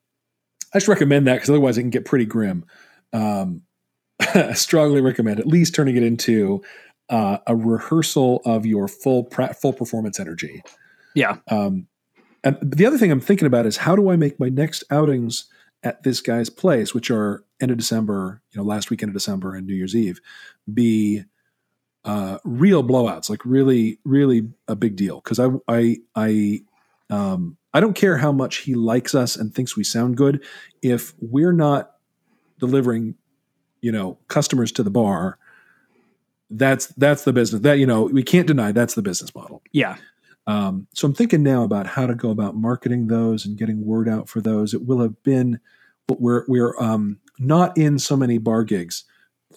I 0.73 0.78
just 0.80 0.88
recommend 0.89 1.28
that 1.28 1.36
because 1.36 1.49
otherwise 1.49 1.78
it 1.78 1.82
can 1.82 1.89
get 1.89 2.06
pretty 2.06 2.26
grim. 2.26 2.65
Um, 3.13 3.62
I 4.19 4.54
strongly 4.54 5.02
recommend 5.02 5.39
at 5.39 5.47
least 5.47 5.76
turning 5.76 5.95
it 5.95 6.04
into 6.04 6.62
uh, 7.10 7.38
a 7.47 7.56
rehearsal 7.56 8.41
of 8.45 8.65
your 8.65 8.88
full 8.88 9.23
pra- 9.23 9.54
full 9.54 9.73
performance 9.73 10.19
energy. 10.19 10.62
Yeah. 11.15 11.38
Um, 11.49 11.88
and 12.43 12.58
the 12.62 12.86
other 12.86 12.97
thing 12.97 13.12
I'm 13.12 13.21
thinking 13.21 13.45
about 13.45 13.65
is 13.65 13.78
how 13.78 13.95
do 13.95 14.10
I 14.10 14.17
make 14.17 14.39
my 14.39 14.49
next 14.49 14.84
outings 14.91 15.45
at 15.84 16.04
this 16.04 16.22
guy's 16.22 16.50
place, 16.50 16.93
which 16.93 17.12
are 17.12 17.43
end 17.60 17.72
of 17.72 17.78
December, 17.78 18.41
you 18.52 18.60
know, 18.60 18.65
last 18.65 18.89
weekend 18.89 19.10
of 19.10 19.13
December 19.13 19.56
and 19.56 19.67
New 19.67 19.76
Year's 19.76 19.96
Eve, 19.96 20.19
be 20.74 21.24
uh, 22.06 22.38
real 22.43 22.84
blowouts, 22.84 23.30
like 23.30 23.43
really, 23.46 24.00
really 24.04 24.50
a 24.67 24.76
big 24.76 24.96
deal. 24.96 25.19
Because 25.22 25.39
I, 25.39 25.50
I, 25.67 25.98
I, 26.15 26.62
um, 27.10 27.58
I 27.74 27.80
don't 27.80 27.96
care 27.96 28.17
how 28.17 28.32
much 28.32 28.58
he 28.58 28.76
likes 28.76 29.13
us 29.13 29.36
and 29.36 29.54
thinks 29.54 29.76
we 29.76 29.84
sound 29.84 30.17
good 30.17 30.43
if 30.82 31.13
we're 31.19 31.54
not 31.54 31.91
delivering, 32.60 33.15
you 33.82 33.91
know, 33.91 34.17
customers 34.28 34.72
to 34.74 34.84
the 34.84 34.89
bar. 34.89 35.38
That's 36.50 36.88
that's 36.88 37.24
the 37.24 37.34
business 37.34 37.63
that 37.63 37.80
you 37.80 37.88
know 37.88 38.04
we 38.04 38.22
can't 38.22 38.46
deny 38.46 38.72
that's 38.72 38.93
the 38.93 39.02
business 39.02 39.34
model. 39.34 39.63
Yeah. 39.72 39.96
Um, 40.45 40.88
so 40.93 41.08
I'm 41.08 41.13
thinking 41.13 41.41
now 41.43 41.63
about 41.63 41.88
how 41.88 42.06
to 42.06 42.15
go 42.15 42.29
about 42.29 42.56
marketing 42.56 43.08
those 43.08 43.45
and 43.45 43.58
getting 43.58 43.86
word 43.86 44.10
out 44.10 44.27
for 44.27 44.41
those. 44.41 44.73
It 44.73 44.86
will 44.86 44.99
have 44.99 45.21
been, 45.23 45.60
but 46.08 46.19
we're 46.19 46.43
we're 46.47 46.77
um, 46.82 47.19
not 47.39 47.77
in 47.77 47.97
so 47.99 48.17
many 48.17 48.38
bar 48.38 48.63
gigs 48.63 49.06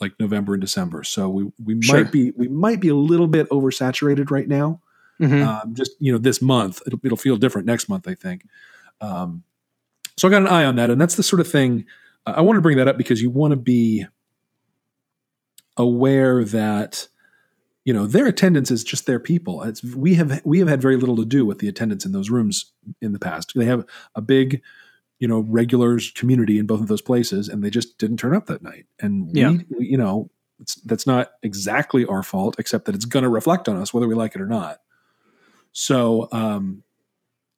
like 0.00 0.12
November 0.20 0.54
and 0.54 0.60
December, 0.60 1.02
so 1.02 1.28
we 1.28 1.50
we 1.64 1.82
Sure. 1.82 2.02
might 2.02 2.12
be 2.12 2.30
we 2.36 2.48
might 2.48 2.80
be 2.80 2.88
a 2.88 2.94
little 2.94 3.26
bit 3.26 3.48
oversaturated 3.50 4.30
right 4.30 4.46
now. 4.48 4.80
Mhm. 5.20 5.44
Um, 5.46 5.74
just 5.74 5.92
you 5.98 6.12
know, 6.12 6.18
this 6.18 6.40
month 6.42 6.82
it'll, 6.86 7.00
it'll 7.02 7.16
feel 7.16 7.36
different 7.36 7.66
next 7.66 7.88
month, 7.88 8.06
I 8.06 8.14
think. 8.14 8.46
Um, 9.00 9.42
so 10.16 10.28
I 10.28 10.30
got 10.30 10.42
an 10.42 10.48
eye 10.48 10.64
on 10.64 10.76
that, 10.76 10.90
and 10.90 11.00
that's 11.00 11.16
the 11.16 11.22
sort 11.22 11.40
of 11.40 11.48
thing 11.48 11.84
uh, 12.26 12.34
I 12.36 12.42
want 12.42 12.56
to 12.58 12.60
bring 12.60 12.76
that 12.76 12.86
up 12.88 12.96
because 12.98 13.20
you 13.22 13.30
want 13.30 13.52
to 13.52 13.56
be 13.56 14.06
aware 15.76 16.44
that 16.44 17.08
you 17.86 17.92
know 17.92 18.04
their 18.06 18.26
attendance 18.26 18.72
is 18.72 18.82
just 18.82 19.06
their 19.06 19.20
people. 19.20 19.62
It's, 19.62 19.82
we 19.82 20.14
have 20.16 20.42
we 20.44 20.58
have 20.58 20.68
had 20.68 20.82
very 20.82 20.96
little 20.96 21.16
to 21.16 21.24
do 21.24 21.46
with 21.46 21.60
the 21.60 21.68
attendance 21.68 22.04
in 22.04 22.10
those 22.10 22.30
rooms 22.30 22.72
in 23.00 23.12
the 23.12 23.20
past. 23.20 23.52
They 23.54 23.64
have 23.66 23.86
a 24.16 24.20
big 24.20 24.60
you 25.20 25.28
know 25.28 25.38
regulars 25.48 26.10
community 26.10 26.58
in 26.58 26.66
both 26.66 26.80
of 26.80 26.88
those 26.88 27.00
places, 27.00 27.48
and 27.48 27.62
they 27.62 27.70
just 27.70 27.96
didn't 27.96 28.16
turn 28.18 28.34
up 28.34 28.46
that 28.46 28.60
night. 28.60 28.86
And 29.00 29.30
Yeah. 29.34 29.50
we, 29.52 29.64
we 29.78 29.86
you 29.86 29.96
know 29.96 30.28
it's, 30.58 30.74
that's 30.82 31.06
not 31.06 31.30
exactly 31.44 32.04
our 32.04 32.24
fault, 32.24 32.56
except 32.58 32.86
that 32.86 32.96
it's 32.96 33.04
going 33.04 33.22
to 33.22 33.28
reflect 33.28 33.68
on 33.68 33.76
us 33.76 33.94
whether 33.94 34.08
we 34.08 34.16
like 34.16 34.34
it 34.34 34.40
or 34.40 34.46
not. 34.48 34.80
So, 35.72 36.28
um, 36.32 36.82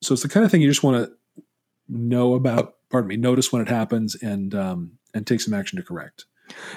so 0.02 0.12
it's 0.12 0.22
the 0.22 0.28
kind 0.28 0.44
of 0.44 0.50
thing 0.50 0.60
you 0.60 0.68
just 0.68 0.82
want 0.82 1.06
to 1.06 1.42
know 1.88 2.34
about. 2.34 2.74
Pardon 2.90 3.08
me, 3.08 3.16
notice 3.16 3.50
when 3.50 3.62
it 3.62 3.68
happens 3.68 4.14
and 4.14 4.54
um, 4.54 4.98
and 5.14 5.26
take 5.26 5.40
some 5.40 5.54
action 5.54 5.78
to 5.78 5.82
correct. 5.82 6.26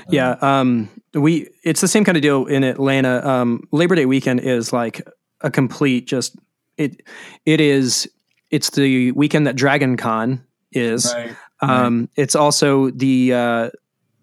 Yeah, 0.10 0.36
um, 0.42 0.90
we 1.14 1.50
it's 1.64 1.82
the 1.82 1.88
same 1.88 2.04
kind 2.04 2.18
of 2.18 2.22
deal 2.22 2.46
in 2.46 2.64
Atlanta. 2.64 3.28
Um, 3.28 3.68
Labor 3.72 3.96
Day 3.96 4.06
weekend 4.06 4.40
is 4.42 4.72
like 4.74 5.08
a 5.42 5.52
complete 5.52 6.08
just 6.08 6.36
it 6.78 7.02
it 7.46 7.60
is 7.62 8.10
it's 8.50 8.70
the 8.72 9.12
weekend 9.14 9.48
that 9.48 9.56
Dragon 9.56 9.98
Con 9.98 10.44
is. 10.72 11.14
Right. 11.14 11.36
Um, 11.62 12.10
It's 12.16 12.36
also 12.36 12.90
the 12.90 13.34
uh, 13.34 13.70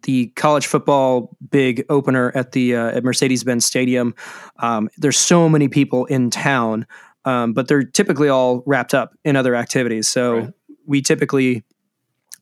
the 0.02 0.26
college 0.36 0.66
football 0.66 1.36
big 1.50 1.84
opener 1.88 2.32
at 2.34 2.52
the 2.52 2.74
uh, 2.76 2.96
at 2.96 3.04
Mercedes 3.04 3.44
Benz 3.44 3.64
Stadium. 3.64 4.14
Um, 4.58 4.88
there's 4.98 5.18
so 5.18 5.48
many 5.48 5.68
people 5.68 6.04
in 6.06 6.30
town, 6.30 6.86
um, 7.24 7.52
but 7.52 7.68
they're 7.68 7.84
typically 7.84 8.28
all 8.28 8.62
wrapped 8.66 8.94
up 8.94 9.14
in 9.24 9.36
other 9.36 9.54
activities. 9.54 10.08
So 10.08 10.38
Right. 10.38 10.50
we 10.86 11.02
typically, 11.02 11.64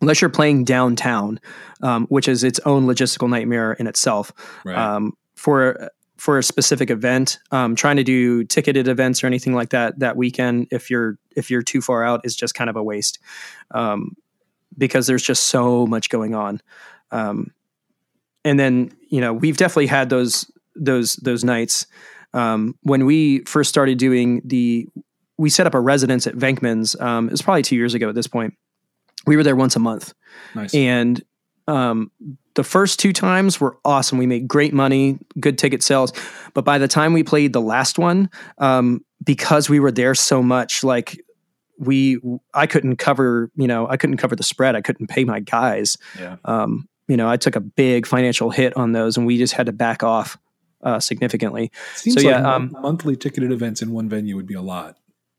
unless 0.00 0.20
you're 0.20 0.30
playing 0.30 0.64
downtown, 0.64 1.40
um, 1.82 2.06
which 2.08 2.28
is 2.28 2.44
its 2.44 2.60
own 2.66 2.86
logistical 2.86 3.28
nightmare 3.28 3.72
in 3.74 3.86
itself, 3.86 4.32
Right. 4.64 4.76
um, 4.76 5.12
for 5.34 5.90
for 6.16 6.38
a 6.38 6.42
specific 6.42 6.88
event, 6.90 7.38
um, 7.50 7.76
trying 7.76 7.96
to 7.96 8.02
do 8.02 8.42
ticketed 8.44 8.88
events 8.88 9.22
or 9.22 9.26
anything 9.26 9.54
like 9.54 9.68
that 9.70 9.98
that 9.98 10.16
weekend, 10.16 10.66
if 10.70 10.90
you're 10.90 11.18
if 11.36 11.50
you're 11.50 11.62
too 11.62 11.80
far 11.82 12.02
out, 12.04 12.20
is 12.24 12.34
just 12.34 12.54
kind 12.54 12.70
of 12.70 12.76
a 12.76 12.82
waste, 12.82 13.18
um, 13.72 14.16
because 14.78 15.06
there's 15.06 15.22
just 15.22 15.48
so 15.48 15.86
much 15.86 16.08
going 16.08 16.34
on. 16.34 16.60
Um, 17.10 17.52
and 18.44 18.58
then 18.58 18.92
you 19.08 19.20
know 19.20 19.32
we've 19.32 19.56
definitely 19.56 19.86
had 19.88 20.08
those 20.08 20.50
those 20.74 21.16
those 21.16 21.44
nights 21.44 21.86
um, 22.34 22.74
when 22.82 23.04
we 23.06 23.40
first 23.40 23.68
started 23.68 23.98
doing 23.98 24.40
the. 24.44 24.86
We 25.38 25.50
set 25.50 25.66
up 25.66 25.74
a 25.74 25.80
residence 25.80 26.26
at 26.26 26.34
Venkman's. 26.34 26.98
Um, 26.98 27.28
it 27.28 27.32
was 27.32 27.42
probably 27.42 27.60
two 27.62 27.76
years 27.76 27.92
ago 27.92 28.08
at 28.08 28.14
this 28.14 28.26
point. 28.26 28.54
We 29.26 29.36
were 29.36 29.42
there 29.42 29.56
once 29.56 29.76
a 29.76 29.80
month 29.80 30.14
nice. 30.54 30.74
and 30.74 31.22
um, 31.68 32.10
the 32.54 32.64
first 32.64 32.98
two 32.98 33.12
times 33.12 33.60
were 33.60 33.76
awesome. 33.84 34.18
We 34.18 34.26
made 34.26 34.48
great 34.48 34.72
money, 34.72 35.18
good 35.38 35.58
ticket 35.58 35.82
sales. 35.82 36.12
But 36.54 36.64
by 36.64 36.78
the 36.78 36.88
time 36.88 37.12
we 37.12 37.22
played 37.22 37.52
the 37.52 37.60
last 37.60 37.98
one, 37.98 38.30
um, 38.58 39.04
because 39.24 39.68
we 39.68 39.80
were 39.80 39.90
there 39.90 40.14
so 40.14 40.42
much, 40.42 40.84
like 40.84 41.20
we, 41.78 42.18
I 42.54 42.66
couldn't 42.66 42.96
cover, 42.96 43.50
you 43.56 43.66
know, 43.66 43.88
I 43.88 43.96
couldn't 43.96 44.16
cover 44.18 44.36
the 44.36 44.42
spread. 44.42 44.76
I 44.76 44.80
couldn't 44.80 45.08
pay 45.08 45.24
my 45.24 45.40
guys. 45.40 45.96
yeah. 46.18 46.36
Um, 46.44 46.88
you 47.08 47.16
know, 47.16 47.28
I 47.28 47.36
took 47.36 47.54
a 47.56 47.60
big 47.60 48.06
financial 48.06 48.50
hit 48.50 48.76
on 48.76 48.92
those, 48.92 49.16
and 49.16 49.26
we 49.26 49.38
just 49.38 49.52
had 49.52 49.66
to 49.66 49.72
back 49.72 50.02
off. 50.02 50.38
uh, 50.82 51.00
significantly. 51.00 51.72
Seems 51.94 52.22
So, 52.22 52.28
like 52.28 52.38
yeah, 52.38 52.54
um, 52.54 52.74
monthly 52.80 53.16
ticketed 53.16 53.50
events 53.50 53.82
in 53.82 53.90
one 53.90 54.08
venue 54.08 54.36
would 54.36 54.46
be 54.46 54.54
a 54.54 54.62
lot. 54.62 54.96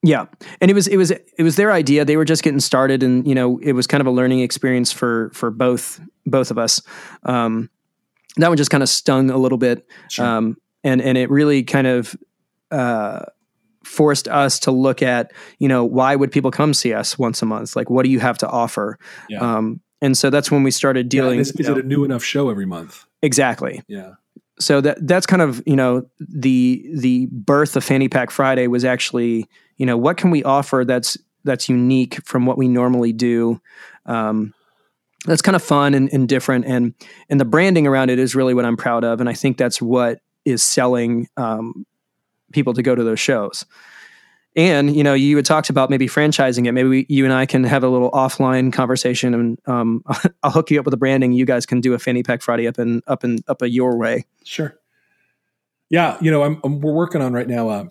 Yeah, 0.08 0.26
and 0.62 0.72
it 0.72 0.74
was 0.74 0.88
it 0.88 0.96
was 0.98 1.12
it 1.12 1.44
was 1.44 1.56
their 1.58 1.72
idea. 1.72 2.06
They 2.06 2.16
were 2.18 2.24
just 2.26 2.42
getting 2.44 2.62
started, 2.62 3.04
and 3.04 3.28
you 3.28 3.36
know 3.36 3.60
it 3.62 3.74
was 3.74 3.88
kind 3.88 4.00
of 4.02 4.08
a 4.08 4.12
learning 4.12 4.40
experience 4.40 4.92
for 4.94 5.32
for 5.34 5.52
both 5.52 6.00
both 6.26 6.50
of 6.52 6.58
us. 6.58 6.82
Um, 7.24 7.70
that 8.38 8.48
one 8.48 8.56
just 8.58 8.70
kind 8.72 8.84
of 8.84 8.90
stung 8.90 9.30
a 9.30 9.38
little 9.38 9.58
bit, 9.58 9.86
Sure. 10.10 10.26
um, 10.26 10.58
and 10.84 11.02
and 11.02 11.18
it 11.18 11.30
really 11.30 11.64
kind 11.64 11.88
of 11.88 12.16
uh, 12.72 13.26
forced 13.84 14.28
us 14.28 14.60
to 14.60 14.72
look 14.72 15.02
at 15.02 15.32
you 15.60 15.68
know 15.68 15.84
why 15.84 16.16
would 16.16 16.32
people 16.32 16.52
come 16.52 16.74
see 16.74 16.94
us 16.94 17.18
once 17.20 17.42
a 17.42 17.46
month? 17.46 17.76
Like 17.76 17.90
what 17.90 18.04
do 18.06 18.10
you 18.10 18.20
have 18.20 18.38
to 18.40 18.48
offer? 18.48 18.98
Yeah. 19.30 19.40
Um, 19.40 19.82
and 20.02 20.16
so 20.18 20.30
that's 20.30 20.52
when 20.52 20.64
we 20.64 20.72
started 20.72 21.12
Yeah, 21.14 21.22
dealing. 21.22 21.40
is, 21.40 21.50
you 21.58 21.64
is 21.64 21.68
know- 21.70 21.78
it 21.78 21.84
a 21.86 21.88
new 21.88 22.04
enough 22.06 22.24
show 22.24 22.50
every 22.50 22.66
month? 22.66 23.04
exactly 23.24 23.82
Yeah. 23.88 24.12
so 24.60 24.80
that 24.82 25.06
that's 25.08 25.26
kind 25.26 25.42
of 25.42 25.64
you 25.66 25.76
know 25.76 26.08
the 26.20 26.88
the 26.94 27.28
birth 27.32 27.76
of 27.76 27.84
Fanny 27.84 28.08
Pack 28.08 28.30
Friday 28.30 28.68
was 28.68 28.86
actually 28.86 29.48
you 29.78 29.86
know 29.86 29.98
what 29.98 30.18
can 30.18 30.32
we 30.32 30.44
offer 30.44 30.84
that's 30.86 31.18
that's 31.48 31.68
unique 31.68 32.24
from 32.26 32.46
what 32.46 32.58
we 32.58 32.68
normally 32.68 33.14
do. 33.14 33.60
Um, 34.06 34.54
that's 35.26 35.42
kind 35.42 35.56
of 35.56 35.64
fun 35.64 35.94
and, 35.94 36.14
and 36.14 36.30
different, 36.30 36.66
and 36.66 36.94
and 37.30 37.40
the 37.40 37.46
branding 37.46 37.88
around 37.88 38.12
it 38.12 38.20
is 38.20 38.36
really 38.36 38.54
what 38.54 38.66
I'm 38.66 38.78
proud 38.78 39.04
of, 39.04 39.20
and 39.20 39.28
I 39.28 39.34
think 39.34 39.58
that's 39.58 39.82
what 39.82 40.20
is 40.46 40.64
selling 40.64 41.28
um, 41.38 41.86
people 42.54 42.74
to 42.74 42.84
go 42.84 42.94
to 42.94 43.04
those 43.04 43.20
shows. 43.20 43.66
And 44.56 44.96
you 44.96 45.04
know, 45.04 45.14
you 45.14 45.36
had 45.36 45.46
talked 45.46 45.70
about 45.70 45.90
maybe 45.90 46.08
franchising 46.08 46.66
it. 46.68 46.72
Maybe 46.72 46.88
we, 46.88 47.06
you 47.10 47.26
and 47.26 47.34
I 47.34 47.46
can 47.46 47.64
have 47.64 47.84
a 47.84 47.90
little 47.90 48.12
offline 48.12 48.72
conversation, 48.72 49.34
and 49.34 49.60
um, 49.66 50.04
I'll 50.44 50.52
hook 50.52 50.70
you 50.72 50.80
up 50.80 50.86
with 50.86 50.92
the 50.92 50.98
branding. 50.98 51.34
You 51.34 51.46
guys 51.46 51.66
can 51.66 51.82
do 51.82 51.94
a 51.94 52.00
Fanny 52.00 52.24
Pack 52.24 52.42
Friday 52.42 52.68
up 52.68 52.78
and 52.78 53.02
up 53.08 53.24
and 53.24 53.44
up 53.48 53.62
a 53.62 53.70
your 53.70 53.98
way. 53.98 54.26
Sure. 54.44 54.80
Yeah, 55.90 56.18
you 56.22 56.32
know, 56.32 56.44
I'm, 56.44 56.60
I'm 56.64 56.80
we're 56.80 56.94
working 56.94 57.22
on 57.22 57.34
right 57.34 57.48
now 57.48 57.70
uh, 57.70 57.86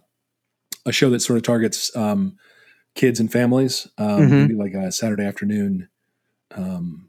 a 0.86 0.92
show 0.92 1.10
that 1.10 1.20
sort 1.20 1.36
of 1.36 1.42
targets 1.42 1.94
um, 1.94 2.36
kids 2.94 3.20
and 3.20 3.30
families. 3.30 3.86
Um, 3.98 4.20
Mhm. 4.22 4.30
Maybe 4.30 4.54
like 4.54 4.72
a 4.72 4.90
Saturday 4.90 5.24
afternoon, 5.24 5.88
um, 6.54 7.08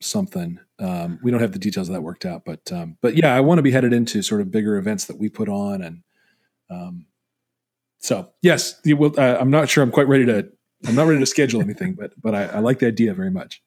something. 0.00 0.58
Um, 0.78 1.18
we 1.22 1.30
don't 1.30 1.40
have 1.40 1.52
the 1.52 1.58
details 1.58 1.88
of 1.88 1.94
that 1.94 2.02
worked 2.02 2.26
out, 2.26 2.42
but 2.44 2.70
um, 2.72 2.96
but 3.00 3.16
yeah, 3.16 3.34
I 3.34 3.40
want 3.40 3.58
to 3.58 3.62
be 3.62 3.70
headed 3.70 3.92
into 3.92 4.22
sort 4.22 4.40
of 4.40 4.50
bigger 4.50 4.76
events 4.76 5.04
that 5.06 5.18
we 5.18 5.28
put 5.28 5.48
on, 5.48 5.82
and 5.82 6.02
um, 6.70 7.06
so 7.98 8.30
yes, 8.42 8.80
you 8.84 8.96
will, 8.96 9.14
uh, 9.18 9.36
I'm 9.38 9.50
not 9.50 9.68
sure 9.68 9.82
I'm 9.82 9.90
quite 9.90 10.08
ready 10.08 10.26
to. 10.26 10.48
I'm 10.86 10.94
not 10.94 11.06
ready 11.06 11.20
to 11.20 11.26
schedule 11.26 11.60
anything, 11.60 11.92
but 11.94 12.12
but 12.20 12.34
I, 12.34 12.44
I 12.44 12.58
like 12.60 12.78
the 12.78 12.86
idea 12.86 13.12
very 13.12 13.30
much. 13.30 13.62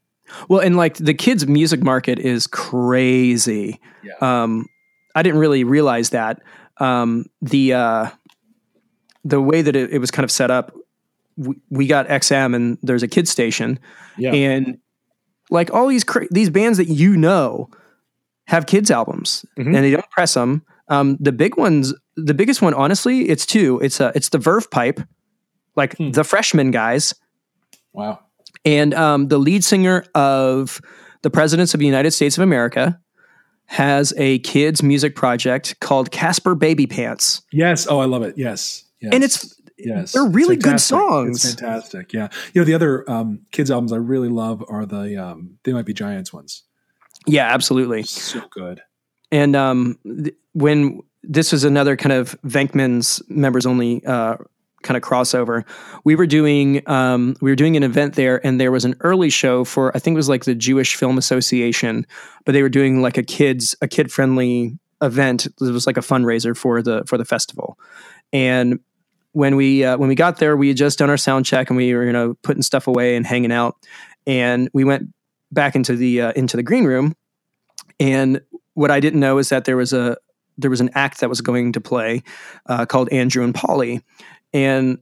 Well, 0.50 0.60
and 0.62 0.76
like 0.76 0.96
the 0.98 1.14
kids' 1.14 1.46
music 1.46 1.84
market 1.84 2.18
is 2.18 2.48
crazy. 2.48 3.80
Yeah. 4.04 4.14
Um, 4.44 4.66
I 5.16 5.22
didn't 5.22 5.40
really 5.40 5.64
realize 5.64 6.10
that. 6.10 6.42
Um, 6.78 7.28
the 7.42 7.74
uh, 7.74 8.10
the 9.24 9.42
way 9.42 9.62
that 9.62 9.76
it, 9.76 9.92
it 9.92 10.00
was 10.00 10.12
kind 10.12 10.24
of 10.24 10.32
set 10.32 10.52
up, 10.52 10.76
we, 11.38 11.56
we 11.70 11.88
got 11.88 12.08
XM 12.08 12.56
and 12.56 12.78
there's 12.84 13.04
a 13.04 13.08
kids 13.08 13.30
station, 13.30 13.80
Yeah, 14.18 14.34
and 14.34 14.78
like 15.50 15.74
all 15.74 15.88
these 15.88 16.04
cra- 16.04 16.28
these 16.32 16.50
bands 16.50 16.78
that 16.78 16.88
you 16.88 17.16
know 17.18 17.70
have 18.46 18.66
kids 18.66 18.92
albums, 18.92 19.46
Mhm. 19.58 19.68
and 19.68 19.76
they 19.76 19.92
don't 19.92 20.10
press 20.12 20.34
them. 20.34 20.64
Um, 20.90 21.18
the 21.20 21.32
big 21.32 21.58
ones, 21.58 21.94
the 22.18 22.34
biggest 22.34 22.62
one, 22.62 22.74
honestly, 22.74 23.30
it's 23.30 23.46
two. 23.46 23.80
It's 23.82 24.00
uh, 24.02 24.12
it's 24.16 24.30
the 24.30 24.38
Verve 24.38 24.70
Pipe, 24.70 25.00
like 25.76 25.96
Hmm. 25.98 26.12
the 26.12 26.24
freshman 26.24 26.72
guys, 26.72 27.14
wow, 27.94 28.20
and 28.66 28.94
um, 28.94 29.28
the 29.30 29.38
lead 29.40 29.64
singer 29.64 30.04
of 30.14 30.82
the 31.22 31.30
Presidents 31.30 31.74
of 31.74 31.80
the 31.80 31.86
United 31.86 32.12
States 32.12 32.38
of 32.38 32.44
America 32.44 33.00
has 33.68 34.14
a 34.18 34.40
kids 34.40 34.84
music 34.84 35.16
project 35.16 35.80
called 35.80 36.12
Caspar 36.12 36.54
Babypants, 36.56 37.42
yes, 37.52 37.88
oh, 37.90 38.00
I 38.00 38.06
love 38.06 38.22
it. 38.24 38.38
Yes, 38.38 38.84
yes. 39.04 39.14
and 39.14 39.24
it's 39.24 39.62
Yes, 39.78 40.14
They're 40.14 40.26
really 40.26 40.56
good 40.56 40.80
songs. 40.80 41.44
It's 41.44 41.60
fantastic. 41.60 42.14
Yeah, 42.14 42.30
you 42.54 42.62
know 42.62 42.66
the 42.66 42.74
other 42.74 43.10
um, 43.10 43.42
kids 43.52 43.72
albums 43.72 43.92
I 43.92 43.98
really 43.98 44.30
love 44.30 44.64
are 44.70 44.86
the 44.86 45.18
um, 45.18 45.58
They 45.64 45.74
Might 45.74 45.86
Be 45.86 45.94
Giants 45.94 46.32
ones. 46.32 46.64
yeah, 47.26 47.54
absolutely. 47.54 48.04
So 48.04 48.42
good. 48.50 48.82
And 49.32 49.56
um, 49.56 49.98
th- 50.06 50.36
when 50.54 51.02
this 51.24 51.52
was 51.52 51.64
another 51.64 51.98
kind 51.98 52.14
of 52.14 52.40
Venkman's 52.44 53.22
members 53.28 53.66
only 53.66 54.06
uh, 54.06 54.38
kind 54.84 54.96
of 54.96 55.04
crossover, 55.04 55.66
we 56.04 56.16
were 56.16 56.28
doing 56.28 56.88
um, 56.88 57.36
we 57.42 57.52
were 57.52 57.56
doing 57.56 57.76
an 57.76 57.84
event 57.84 58.16
there, 58.16 58.46
and 58.46 58.62
there 58.62 58.72
was 58.72 58.86
an 58.86 58.96
early 59.02 59.30
show 59.30 59.64
for 59.64 59.96
I 59.96 60.00
think 60.00 60.16
it 60.16 60.18
was 60.18 60.30
like 60.30 60.46
the 60.46 60.56
Jewish 60.56 60.96
Film 60.96 61.18
Association, 61.18 62.06
but 62.46 62.52
they 62.52 62.62
were 62.62 62.70
doing 62.70 63.02
like 63.02 63.18
a 63.18 63.24
kids 63.24 63.76
a 63.82 63.88
kid 63.88 64.12
friendly 64.12 64.78
event. 65.02 65.48
It 65.48 65.54
was 65.60 65.88
like 65.88 65.98
a 65.98 66.02
fundraiser 66.02 66.56
for 66.56 66.82
the 66.82 67.04
for 67.06 67.18
the 67.18 67.26
festival, 67.26 67.80
and 68.32 68.80
when 69.34 69.56
we 69.56 69.84
uh, 69.84 69.98
when 69.98 70.08
we 70.08 70.16
got 70.16 70.38
there, 70.38 70.56
we 70.56 70.70
had 70.70 70.78
just 70.78 71.00
done 71.00 71.10
our 71.10 71.18
sound 71.18 71.46
check 71.46 71.70
and 71.70 71.78
we 71.78 71.94
were 71.94 72.06
you 72.06 72.14
know 72.14 72.36
putting 72.42 72.64
stuff 72.64 72.88
away 72.88 73.16
and 73.16 73.26
hanging 73.26 73.52
out, 73.52 73.76
and 74.26 74.70
we 74.74 74.84
went 74.84 75.10
back 75.52 75.76
into 75.76 75.96
the 75.96 76.22
uh, 76.22 76.32
into 76.34 76.56
the 76.56 76.64
green 76.64 76.86
room, 76.86 77.16
and 78.00 78.42
what 78.76 78.92
I 78.92 79.00
didn't 79.00 79.20
know 79.20 79.38
is 79.38 79.50
that 79.50 79.66
there 79.66 79.78
was 79.78 79.92
a 79.92 80.18
there 80.58 80.70
was 80.70 80.82
an 80.82 80.92
act 80.94 81.20
that 81.20 81.30
was 81.30 81.42
going 81.42 81.74
to 81.74 81.82
play 81.82 82.24
uh, 82.68 82.86
called 82.86 83.10
Andrew 83.12 83.44
and 83.44 83.54
Polly, 83.54 84.04
and 84.54 85.00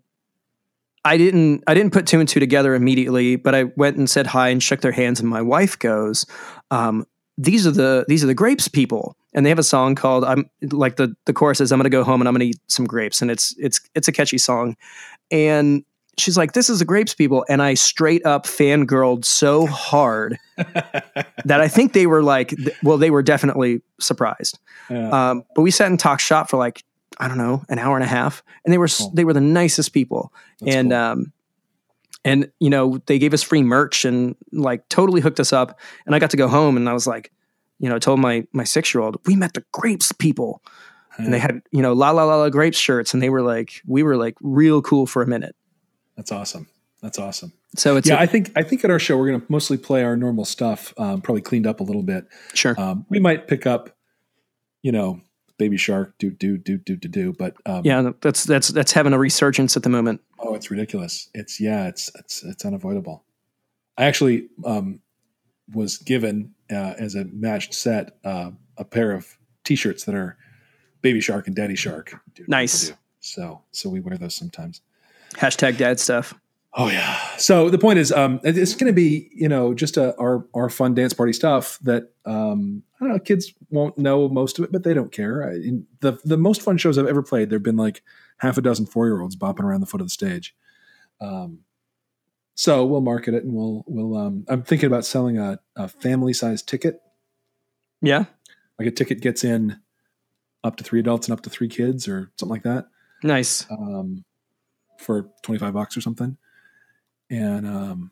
I 1.04 1.18
didn't 1.18 1.64
I 1.68 1.74
didn't 1.74 1.94
put 1.94 2.08
two 2.08 2.20
and 2.20 2.28
two 2.28 2.40
together 2.40 2.74
immediately, 2.74 3.36
but 3.36 3.56
I 3.56 3.66
went 3.76 3.98
and 3.98 4.10
said 4.10 4.28
hi 4.28 4.50
and 4.50 4.62
shook 4.62 4.82
their 4.82 4.92
hands, 4.92 5.20
and 5.20 5.30
my 5.30 5.42
wife 5.42 5.78
goes, 5.78 6.26
um, 6.70 7.06
"These 7.44 7.66
are 7.68 7.72
the 7.72 8.06
these 8.08 8.24
are 8.24 8.28
the 8.28 8.34
grapes 8.36 8.68
people." 8.68 9.16
And 9.34 9.46
they 9.46 9.50
have 9.50 9.60
a 9.60 9.64
song 9.64 9.96
called 9.96 10.24
"I'm 10.24 10.50
like 10.72 10.96
the 10.98 11.16
the 11.26 11.34
chorus 11.34 11.62
is 11.62 11.72
I'm 11.72 11.80
gonna 11.80 11.90
go 11.90 12.04
home 12.04 12.22
and 12.22 12.28
I'm 12.28 12.34
gonna 12.34 12.46
eat 12.46 12.60
some 12.68 12.86
grapes," 12.86 13.22
and 13.22 13.32
it's 13.32 13.56
it's 13.58 13.80
it's 13.96 14.08
a 14.08 14.12
catchy 14.12 14.38
song, 14.38 14.76
and 15.32 15.84
she's 16.18 16.38
like, 16.38 16.52
"This 16.54 16.70
is 16.70 16.80
the 16.80 16.86
grapes 16.86 17.14
people," 17.16 17.46
and 17.50 17.62
I 17.62 17.74
straight 17.76 18.26
up 18.26 18.46
fangirled 18.46 19.24
so 19.26 19.66
hard 19.68 20.38
that 21.46 21.62
I 21.62 21.68
think 21.68 21.94
they 21.94 22.08
were 22.08 22.22
like, 22.24 22.54
well, 22.84 22.98
they 22.98 23.10
were 23.10 23.24
definitely 23.24 23.82
surprised. 24.00 24.60
Yeah. 24.90 25.10
Um, 25.32 25.44
but 25.56 25.62
we 25.62 25.72
sat 25.72 25.88
and 25.88 26.00
talked 26.00 26.22
shop 26.22 26.50
for 26.50 26.58
like 26.58 26.84
I 27.20 27.28
don't 27.28 27.38
know 27.38 27.64
an 27.70 27.80
hour 27.80 27.96
and 27.96 28.04
a 28.04 28.08
half, 28.08 28.44
and 28.66 28.74
they 28.74 28.78
were 28.78 28.88
Cool. 28.88 29.12
they 29.14 29.24
were 29.26 29.34
the 29.34 29.42
nicest 29.42 29.94
people, 29.94 30.34
That's 30.60 30.76
and 30.76 30.92
cool. 30.92 31.00
um, 31.00 31.34
and 32.24 32.52
you 32.60 32.70
know 32.70 33.00
they 33.06 33.20
gave 33.20 33.34
us 33.34 33.44
free 33.44 33.64
merch 33.64 34.06
and 34.06 34.36
like 34.52 34.88
totally 34.90 35.22
hooked 35.22 35.40
us 35.40 35.54
up, 35.54 35.80
and 36.06 36.14
I 36.16 36.20
got 36.20 36.30
to 36.32 36.38
go 36.38 36.48
home 36.48 36.78
and 36.78 36.88
I 36.90 36.94
was 36.94 37.08
like, 37.08 37.32
you 37.80 37.90
know, 37.90 37.96
I 37.96 38.00
told 38.00 38.20
my 38.20 38.46
my 38.54 38.64
six 38.64 38.94
year 38.94 39.02
old 39.02 39.20
we 39.26 39.36
met 39.36 39.54
the 39.54 39.64
grapes 39.72 40.12
people, 40.12 40.62
and 41.18 41.34
they 41.34 41.40
had 41.40 41.62
you 41.72 41.82
know 41.82 41.94
la 41.94 42.12
la 42.12 42.24
la 42.24 42.36
la 42.38 42.50
grapes 42.50 42.78
shirts, 42.78 43.14
and 43.14 43.22
they 43.22 43.30
were 43.30 43.42
like 43.42 43.82
we 43.86 44.04
were 44.04 44.18
like 44.18 44.36
real 44.42 44.82
cool 44.82 45.06
for 45.06 45.22
a 45.22 45.28
minute. 45.28 45.56
That's 46.16 46.32
awesome. 46.32 46.68
That's 47.02 47.18
awesome. 47.18 47.54
So 47.76 47.96
it's 47.98 48.08
yeah, 48.10 48.16
a- 48.16 48.20
I 48.22 48.26
think 48.28 48.52
I 48.56 48.64
think 48.64 48.84
at 48.84 48.92
our 48.92 49.00
show 49.00 49.18
we're 49.18 49.30
going 49.30 49.42
to 49.42 49.48
mostly 49.50 49.78
play 49.78 50.04
our 50.04 50.16
normal 50.16 50.46
stuff, 50.46 50.94
um, 50.98 51.22
probably 51.22 51.42
cleaned 51.42 51.66
up 51.66 51.80
a 51.80 51.84
little 51.84 52.04
bit. 52.04 52.26
sure. 52.54 52.80
Um, 52.80 53.06
we 53.10 53.20
might 53.20 53.48
pick 53.48 53.66
up, 53.66 53.96
you 54.84 54.92
know, 54.92 55.22
Baby 55.62 55.78
Shark, 55.78 56.18
do 56.18 56.32
do 56.32 56.58
do 56.58 56.80
do 56.80 56.96
do 56.96 57.08
do, 57.08 57.34
but 57.34 57.54
um, 57.68 57.86
yeah, 57.86 58.14
that's 58.20 58.46
that's 58.46 58.70
that's 58.70 58.94
having 58.94 59.14
a 59.14 59.20
resurgence 59.20 59.78
at 59.78 59.84
the 59.84 59.90
moment. 59.90 60.20
Oh, 60.40 60.56
it's 60.56 60.72
ridiculous. 60.72 61.30
It's 61.36 61.60
yeah, 61.62 61.86
it's 61.88 62.10
it's 62.16 62.42
it's 62.44 62.66
unavoidable. 62.66 63.24
I 63.96 64.06
actually 64.06 64.48
um, 64.66 65.02
was 65.72 66.00
given 66.00 66.56
uh, 66.72 66.96
as 66.98 67.14
a 67.14 67.26
matched 67.26 67.76
set 67.76 68.18
uh, 68.24 68.50
a 68.78 68.84
pair 68.84 69.12
of 69.12 69.38
T-shirts 69.64 70.06
that 70.06 70.16
are 70.16 70.36
Baby 71.04 71.22
Shark 71.22 71.46
and 71.46 71.56
Daddy 71.56 71.76
Shark. 71.76 72.20
Do- 72.34 72.46
Nice. 72.48 72.88
do. 72.88 72.96
So 73.20 73.62
so 73.70 73.88
we 73.88 74.00
wear 74.00 74.18
those 74.18 74.34
sometimes. 74.34 74.82
Hashtag 75.36 75.78
dad 75.78 76.00
stuff. 76.00 76.34
Oh 76.74 76.88
yeah. 76.90 77.20
So 77.38 77.70
the 77.70 77.78
point 77.78 78.00
is, 78.00 78.12
um, 78.12 78.40
it's 78.44 78.76
going 78.76 78.90
to 78.90 78.96
be 78.96 79.30
you 79.34 79.50
know 79.50 79.74
just 79.74 79.98
a, 79.98 80.16
our 80.18 80.46
our 80.54 80.70
fun 80.70 80.94
dance 80.94 81.14
party 81.14 81.34
stuff 81.34 81.78
that 81.84 82.14
um, 82.26 82.84
I 82.96 83.04
don't 83.04 83.14
know. 83.14 83.20
Kids 83.20 83.54
won't 83.70 83.98
know 83.98 84.30
most 84.30 84.58
of 84.58 84.66
it, 84.66 84.72
but 84.72 84.84
they 84.84 84.94
don't 84.94 85.12
care. 85.12 85.44
I, 85.50 85.60
the 86.00 86.18
the 86.24 86.38
most 86.38 86.62
fun 86.62 86.78
shows 86.78 86.98
I've 86.98 87.08
ever 87.08 87.24
played, 87.24 87.50
there've 87.50 87.62
been 87.62 87.78
like 87.78 88.04
half 88.38 88.58
a 88.58 88.62
dozen 88.62 88.86
four 88.86 89.08
year 89.08 89.22
olds 89.22 89.36
bopping 89.36 89.64
around 89.64 89.82
the 89.82 89.86
foot 89.86 90.02
of 90.02 90.08
the 90.08 90.12
stage. 90.12 90.56
Um, 91.20 91.60
so 92.56 92.86
we'll 92.86 93.02
market 93.02 93.34
it 93.34 93.44
and 93.44 93.54
we'll 93.54 93.84
we'll. 93.88 94.16
Um, 94.16 94.46
I'm 94.48 94.64
thinking 94.64 94.88
about 94.88 95.04
selling 95.06 95.38
a, 95.38 95.60
a 95.76 95.90
family 95.90 96.34
size 96.34 96.62
ticket. 96.62 97.02
Yeah, 98.02 98.26
Like 98.80 98.88
a 98.88 98.92
ticket 98.92 99.22
gets 99.22 99.44
in 99.44 99.80
up 100.64 100.78
to 100.78 100.84
three 100.84 101.00
adults 101.00 101.28
and 101.28 101.34
up 101.34 101.42
to 101.42 101.50
three 101.50 101.68
kids, 101.68 102.08
or 102.08 102.32
something 102.38 102.52
like 102.52 102.64
that 102.64 102.88
nice. 103.24 103.66
um, 103.72 104.24
for 104.98 105.30
25 105.44 105.74
bucks 105.74 105.98
or 105.98 106.02
something. 106.02 106.38
And 107.32 107.66
um, 107.66 108.12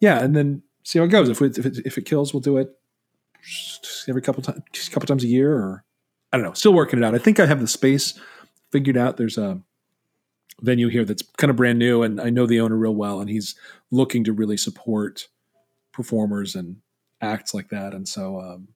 yeah, 0.00 0.22
and 0.22 0.36
then 0.36 0.62
see 0.84 0.98
how 0.98 1.06
it 1.06 1.08
goes. 1.08 1.28
If 1.28 1.40
it, 1.40 1.58
if 1.58 1.66
it, 1.66 1.78
if 1.84 1.98
it 1.98 2.04
kills, 2.04 2.32
we'll 2.32 2.42
do 2.42 2.58
it 2.58 2.70
every 4.06 4.22
couple 4.22 4.42
times, 4.42 4.60
a 4.86 4.90
couple 4.90 5.06
times 5.06 5.24
a 5.24 5.28
year, 5.28 5.52
or 5.54 5.84
I 6.32 6.36
don't 6.36 6.44
know. 6.44 6.52
Still 6.52 6.74
working 6.74 6.98
it 6.98 7.04
out. 7.04 7.14
I 7.14 7.18
think 7.18 7.40
I 7.40 7.46
have 7.46 7.60
the 7.60 7.66
space 7.66 8.18
figured 8.70 8.96
out. 8.96 9.16
There's 9.16 9.38
a 9.38 9.62
venue 10.60 10.88
here 10.88 11.04
that's 11.04 11.22
kind 11.38 11.50
of 11.50 11.56
brand 11.56 11.78
new, 11.78 12.02
and 12.02 12.20
I 12.20 12.28
know 12.28 12.46
the 12.46 12.60
owner 12.60 12.76
real 12.76 12.94
well, 12.94 13.20
and 13.20 13.30
he's 13.30 13.54
looking 13.90 14.24
to 14.24 14.32
really 14.32 14.58
support 14.58 15.28
performers 15.92 16.54
and 16.54 16.76
acts 17.22 17.54
like 17.54 17.70
that. 17.70 17.94
And 17.94 18.06
so, 18.06 18.40
um, 18.40 18.68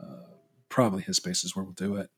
uh, 0.00 0.36
probably 0.70 1.02
his 1.02 1.18
space 1.18 1.44
is 1.44 1.54
where 1.54 1.64
we'll 1.64 1.74
do 1.74 1.96
it. 1.96 2.08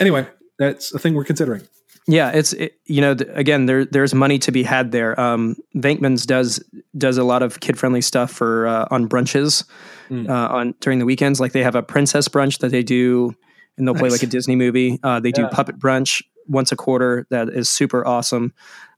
Anyway, 0.00 0.26
that's 0.58 0.92
a 0.92 0.98
thing 0.98 1.14
we're 1.14 1.24
considering. 1.24 1.62
Yeah, 2.06 2.30
it's 2.32 2.52
it, 2.52 2.78
you 2.84 3.00
know 3.00 3.14
th- 3.14 3.30
again 3.32 3.64
there 3.66 3.84
there's 3.86 4.14
money 4.14 4.38
to 4.40 4.52
be 4.52 4.62
had 4.62 4.92
there. 4.92 5.18
Um, 5.18 5.56
Venkman's 5.74 6.26
does 6.26 6.62
does 6.96 7.16
a 7.16 7.24
lot 7.24 7.42
of 7.42 7.60
kid 7.60 7.78
friendly 7.78 8.02
stuff 8.02 8.30
for 8.30 8.66
uh, 8.66 8.86
on 8.90 9.08
brunches 9.08 9.64
Mm. 10.10 10.28
uh, 10.28 10.54
on 10.54 10.74
during 10.80 10.98
the 10.98 11.06
weekends. 11.06 11.40
Like 11.40 11.52
they 11.52 11.62
have 11.62 11.74
a 11.74 11.82
princess 11.82 12.28
brunch 12.28 12.58
that 12.58 12.70
they 12.70 12.82
do, 12.82 13.34
and 13.78 13.88
they'll 13.88 13.94
play 13.94 14.10
like 14.10 14.22
a 14.22 14.26
Disney 14.26 14.54
movie. 14.54 15.00
Uh, 15.02 15.18
they 15.18 15.32
do 15.32 15.46
puppet 15.48 15.78
brunch 15.78 16.22
once 16.46 16.72
a 16.72 16.76
quarter 16.76 17.26
that 17.30 17.48
is 17.48 17.70
super 17.70 18.06
awesome. 18.06 18.52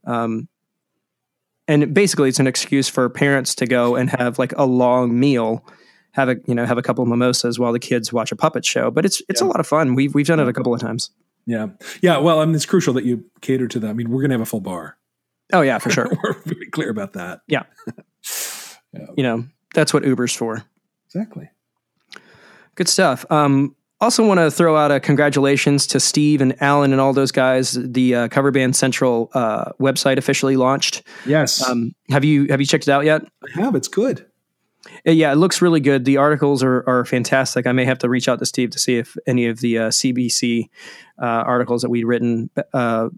Um, 0.05 0.49
and 1.69 1.95
basically, 1.95 2.29
it's 2.29 2.41
an 2.41 2.49
excuse 2.49 2.89
for 2.89 3.09
parents 3.09 3.55
to 3.57 3.67
go 3.67 3.95
and 3.95 4.11
have 4.11 4.39
like 4.41 4.53
a 4.57 4.65
long 4.67 5.19
meal, 5.19 5.65
have 6.11 6.29
a 6.29 6.37
you 6.47 6.55
know 6.57 6.65
have 6.67 6.79
a 6.79 6.83
couple 6.83 7.03
of 7.03 7.09
mimosas 7.09 7.57
while 7.59 7.73
the 7.73 7.79
kids 7.79 8.13
watch 8.13 8.33
a 8.33 8.37
puppet 8.37 8.65
show. 8.65 8.91
But 8.91 9.05
it's 9.05 9.23
it's 9.29 9.41
a 9.41 9.45
lot 9.45 9.61
of 9.61 9.67
fun. 9.69 9.95
We've 9.95 10.13
we've 10.15 10.27
done 10.27 10.41
it 10.41 10.49
a 10.49 10.53
couple 10.53 10.75
of 10.75 10.81
times. 10.81 11.11
Yeah, 11.47 11.69
yeah. 12.03 12.19
Well, 12.19 12.41
I 12.41 12.45
mean, 12.45 12.55
it's 12.55 12.67
crucial 12.67 12.93
that 12.95 13.05
you 13.05 13.25
cater 13.41 13.69
to 13.69 13.79
that. 13.81 13.89
I 13.89 13.93
mean, 13.93 14.11
we're 14.11 14.21
going 14.21 14.31
to 14.31 14.35
have 14.35 14.41
a 14.41 14.47
full 14.47 14.61
bar. 14.61 14.97
Oh 15.53 15.61
yeah, 15.63 15.79
for 15.79 15.91
sure. 15.97 16.09
we're 16.23 16.35
very 16.45 16.67
clear 16.71 16.91
about 16.91 17.13
that. 17.15 17.41
Yeah. 17.49 17.63
you 19.17 19.23
know 19.23 19.45
that's 19.75 19.93
what 19.95 20.05
Uber's 20.05 20.35
for. 20.35 20.65
Exactly. 21.07 21.51
Good 22.75 22.89
stuff. 22.89 23.25
Um, 23.31 23.77
also, 24.01 24.27
want 24.27 24.39
to 24.41 24.51
throw 24.51 24.77
out 24.77 24.91
a 24.91 25.01
congratulations 25.01 25.87
to 25.89 26.01
Steve 26.01 26.41
and 26.43 26.61
Alan 26.63 26.93
and 26.93 27.01
all 27.01 27.13
those 27.15 27.31
guys. 27.33 27.73
The 27.73 28.15
uh, 28.15 28.29
Cover 28.29 28.51
Band 28.51 28.75
Central 28.77 29.31
uh, 29.33 29.73
website 29.81 30.19
officially 30.19 30.57
launched. 30.57 31.03
Yes, 31.25 31.67
Um, 31.67 31.95
have 32.11 32.25
you 32.25 32.47
have 32.51 32.61
you 32.61 32.67
checked 32.67 32.89
it 32.89 32.91
out 32.91 33.05
yet? 33.05 33.23
I 33.57 33.61
have. 33.61 33.75
It's 33.75 33.89
good. 33.89 34.27
Uh, 35.07 35.13
Yeah, 35.13 35.33
it 35.33 35.37
looks 35.37 35.63
really 35.63 35.81
good. 35.81 36.05
The 36.05 36.17
articles 36.17 36.63
are, 36.63 36.85
are 36.89 37.05
fantastic. 37.05 37.67
I 37.67 37.73
may 37.73 37.85
have 37.85 37.99
to 37.99 38.09
reach 38.09 38.29
out 38.29 38.39
to 38.39 38.47
Steve 38.47 38.71
to 38.71 38.79
see 38.79 38.97
if 38.97 39.17
any 39.27 39.47
of 39.47 39.61
the 39.61 39.79
uh, 39.79 39.89
CBC 39.89 40.69
uh, 41.21 41.25
articles 41.25 41.83
that 41.83 41.91
we'd 41.91 42.05
written 42.05 42.51
uh, 42.73 43.09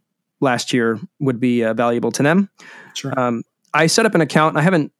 last 0.40 0.72
year 0.72 0.98
would 1.20 1.40
be 1.40 1.64
uh, 1.64 1.74
valuable 1.74 2.12
to 2.12 2.22
them. 2.22 2.50
Sure. 2.94 3.18
Um, 3.18 3.42
I 3.74 3.86
set 3.86 4.06
up 4.06 4.14
an 4.14 4.20
account. 4.20 4.56
I 4.56 4.62
haven't, 4.62 4.92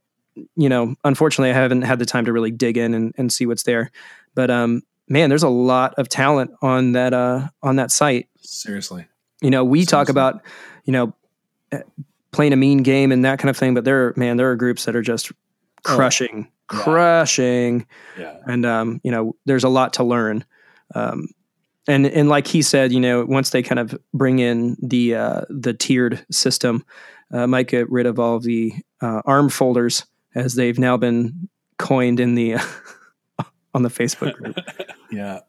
you 0.57 0.69
know, 0.69 0.95
unfortunately, 1.05 1.51
I 1.51 1.55
haven't 1.55 1.83
had 1.83 1.99
the 1.99 2.07
time 2.07 2.25
to 2.27 2.33
really 2.33 2.51
dig 2.51 2.77
in 2.77 2.95
and, 2.95 3.15
and 3.17 3.33
see 3.33 3.47
what's 3.47 3.63
there. 3.63 3.91
But 4.35 4.51
um, 4.51 4.83
man, 5.09 5.29
there's 5.29 5.43
a 5.43 5.49
lot 5.49 5.95
of 5.97 6.09
talent 6.09 6.53
on 6.63 6.93
that 6.93 7.13
uh, 7.15 7.49
on 7.63 7.77
that 7.77 7.91
site. 7.91 8.29
Seriously. 8.41 9.07
You 9.41 9.51
know, 9.51 9.65
we 9.65 9.85
talk 9.85 10.09
about, 10.09 10.43
you 10.85 10.93
know, 10.93 11.15
eh, 11.71 11.83
playing 12.33 12.53
a 12.53 12.57
mean 12.57 12.83
game 12.83 13.13
and 13.13 13.25
that 13.25 13.39
kind 13.39 13.51
of 13.51 13.57
thing. 13.57 13.75
But 13.75 13.85
there, 13.85 14.13
man, 14.17 14.37
there 14.37 14.51
are 14.51 14.57
groups 14.57 14.85
that 14.85 14.97
are 14.97 15.03
just 15.03 15.33
Oh, 15.87 16.49
crushing, 16.69 17.87
yeah. 18.19 18.23
Yeah. 18.25 18.39
and 18.47 18.67
um, 18.67 19.01
you 19.05 19.11
know, 19.11 19.35
there's 19.47 19.65
a 19.65 19.69
lot 19.69 19.95
to 19.95 20.05
learn. 20.05 20.45
Um, 20.95 21.29
and 21.87 22.07
and 22.07 22.29
like 22.29 22.47
he 22.47 22.63
said, 22.63 22.93
you 22.93 23.01
know, 23.01 23.25
once 23.25 23.51
they 23.51 23.63
kind 23.63 23.79
of 23.79 23.99
bring 24.13 24.39
in 24.39 24.77
the 24.83 25.15
uh, 25.15 25.41
the 25.49 25.73
tiered 25.75 26.25
system, 26.31 26.85
uh, 27.33 27.47
might 27.47 27.69
get 27.69 27.91
rid 27.91 28.07
of 28.07 28.19
all 28.19 28.39
the 28.41 28.73
uh, 29.01 29.23
arm 29.25 29.49
folders 29.49 30.05
as 30.35 30.55
they've 30.55 30.79
now 30.79 30.97
been 30.97 31.49
coined 31.79 32.21
in 32.21 32.35
the 32.35 32.55
on 33.75 33.83
the 33.83 33.89
Facebook 33.91 34.35
group. 34.35 34.57
Yeah. 35.11 35.41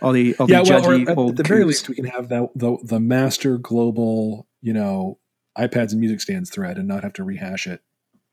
All 0.00 0.12
the 0.12 0.34
all 0.38 0.48
yeah. 0.48 0.62
the 0.62 0.70
Well, 0.72 0.80
judgy 0.82 1.08
at, 1.10 1.18
old 1.18 1.36
the 1.36 1.42
very 1.42 1.64
least, 1.64 1.86
we 1.88 1.94
can 1.94 2.06
have 2.06 2.28
that 2.30 2.48
the 2.54 2.78
the 2.82 2.98
master 2.98 3.58
global, 3.58 4.46
you 4.62 4.72
know, 4.72 5.18
iPads 5.58 5.92
and 5.92 6.00
music 6.00 6.22
stands 6.22 6.48
thread, 6.48 6.78
and 6.78 6.88
not 6.88 7.02
have 7.02 7.12
to 7.14 7.24
rehash 7.24 7.66
it. 7.66 7.82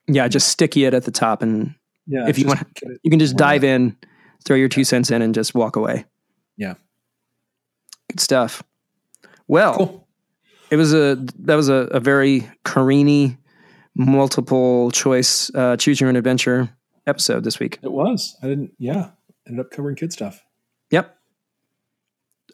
yeah, 0.07 0.27
just 0.29 0.47
sticky 0.47 0.85
it 0.85 0.93
at 0.93 1.03
the 1.03 1.11
top, 1.11 1.41
and 1.41 1.75
Yeah. 2.07 2.27
If 2.27 2.37
you 2.37 2.47
want- 2.47 2.67
you 3.03 3.09
can 3.09 3.19
just 3.19 3.35
dive 3.37 3.63
in, 3.63 3.95
throw 4.45 4.55
your 4.57 4.69
two 4.69 4.83
cents 4.83 5.09
in, 5.11 5.21
and 5.21 5.33
just 5.33 5.53
walk 5.55 5.75
away. 5.75 6.05
Yeah. 6.57 6.75
good 8.09 8.19
stuff. 8.19 8.61
Well, 9.47 9.77
Cool. 9.77 10.07
it 10.69 10.75
was 10.75 10.93
a 10.93 11.17
that 11.39 11.55
was 11.55 11.69
a, 11.69 11.87
a 11.91 11.99
very 11.99 12.49
Carini 12.63 13.37
multiple 13.95 14.89
choice 14.91 15.53
uh, 15.55 15.77
choose 15.77 15.99
your 16.01 16.09
own 16.09 16.15
adventure 16.15 16.69
episode 17.07 17.43
this 17.43 17.59
week. 17.59 17.79
It 17.83 17.91
was. 17.91 18.35
I 18.43 18.47
didn't. 18.47 18.71
Yeah. 18.77 19.11
Ended 19.47 19.65
up 19.65 19.71
covering 19.71 19.95
kid 19.95 20.13
stuff. 20.13 20.41
Yep. 20.91 21.15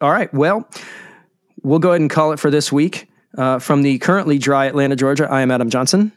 All 0.01 0.11
right. 0.11 0.33
Well, 0.33 0.67
we'll 1.61 1.79
go 1.79 1.89
ahead 1.89 2.01
and 2.01 2.09
call 2.09 2.31
it 2.31 2.39
for 2.39 2.49
this 2.49 2.71
week. 2.71 3.07
Uh, 3.37 3.59
from 3.59 3.83
the 3.83 3.99
currently 3.99 4.37
dry 4.39 4.65
Atlanta, 4.65 4.95
Georgia, 4.95 5.29
I 5.29 5.41
am 5.41 5.51
Adam 5.51 5.69
Johnson. 5.69 6.11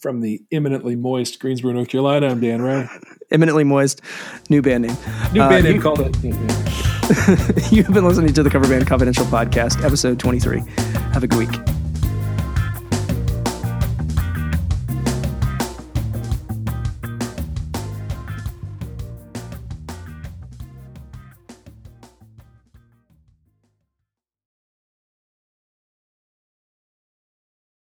From 0.00 0.20
the 0.20 0.40
imminently 0.50 0.94
moist 0.94 1.40
Greensboro, 1.40 1.72
North 1.72 1.88
Carolina, 1.88 2.28
I'm 2.28 2.40
Dan 2.40 2.62
Ray. 2.62 2.88
Eminently 3.32 3.64
moist, 3.74 4.00
new 4.48 4.62
band 4.62 4.84
name. 4.86 4.96
New 5.32 5.42
Uh, 5.42 5.48
band 5.48 5.64
name 5.64 5.76
you- 5.76 5.82
called 5.82 6.00
it. 6.00 6.16
You've 7.72 7.88
been 7.92 8.04
listening 8.06 8.32
to 8.34 8.42
the 8.42 8.50
Cover 8.50 8.68
Band 8.68 8.86
Confidential 8.86 9.26
podcast, 9.26 9.84
episode 9.84 10.18
23. 10.20 10.60
Have 11.12 11.24
a 11.24 11.26
good 11.26 11.38
week. 11.50 11.73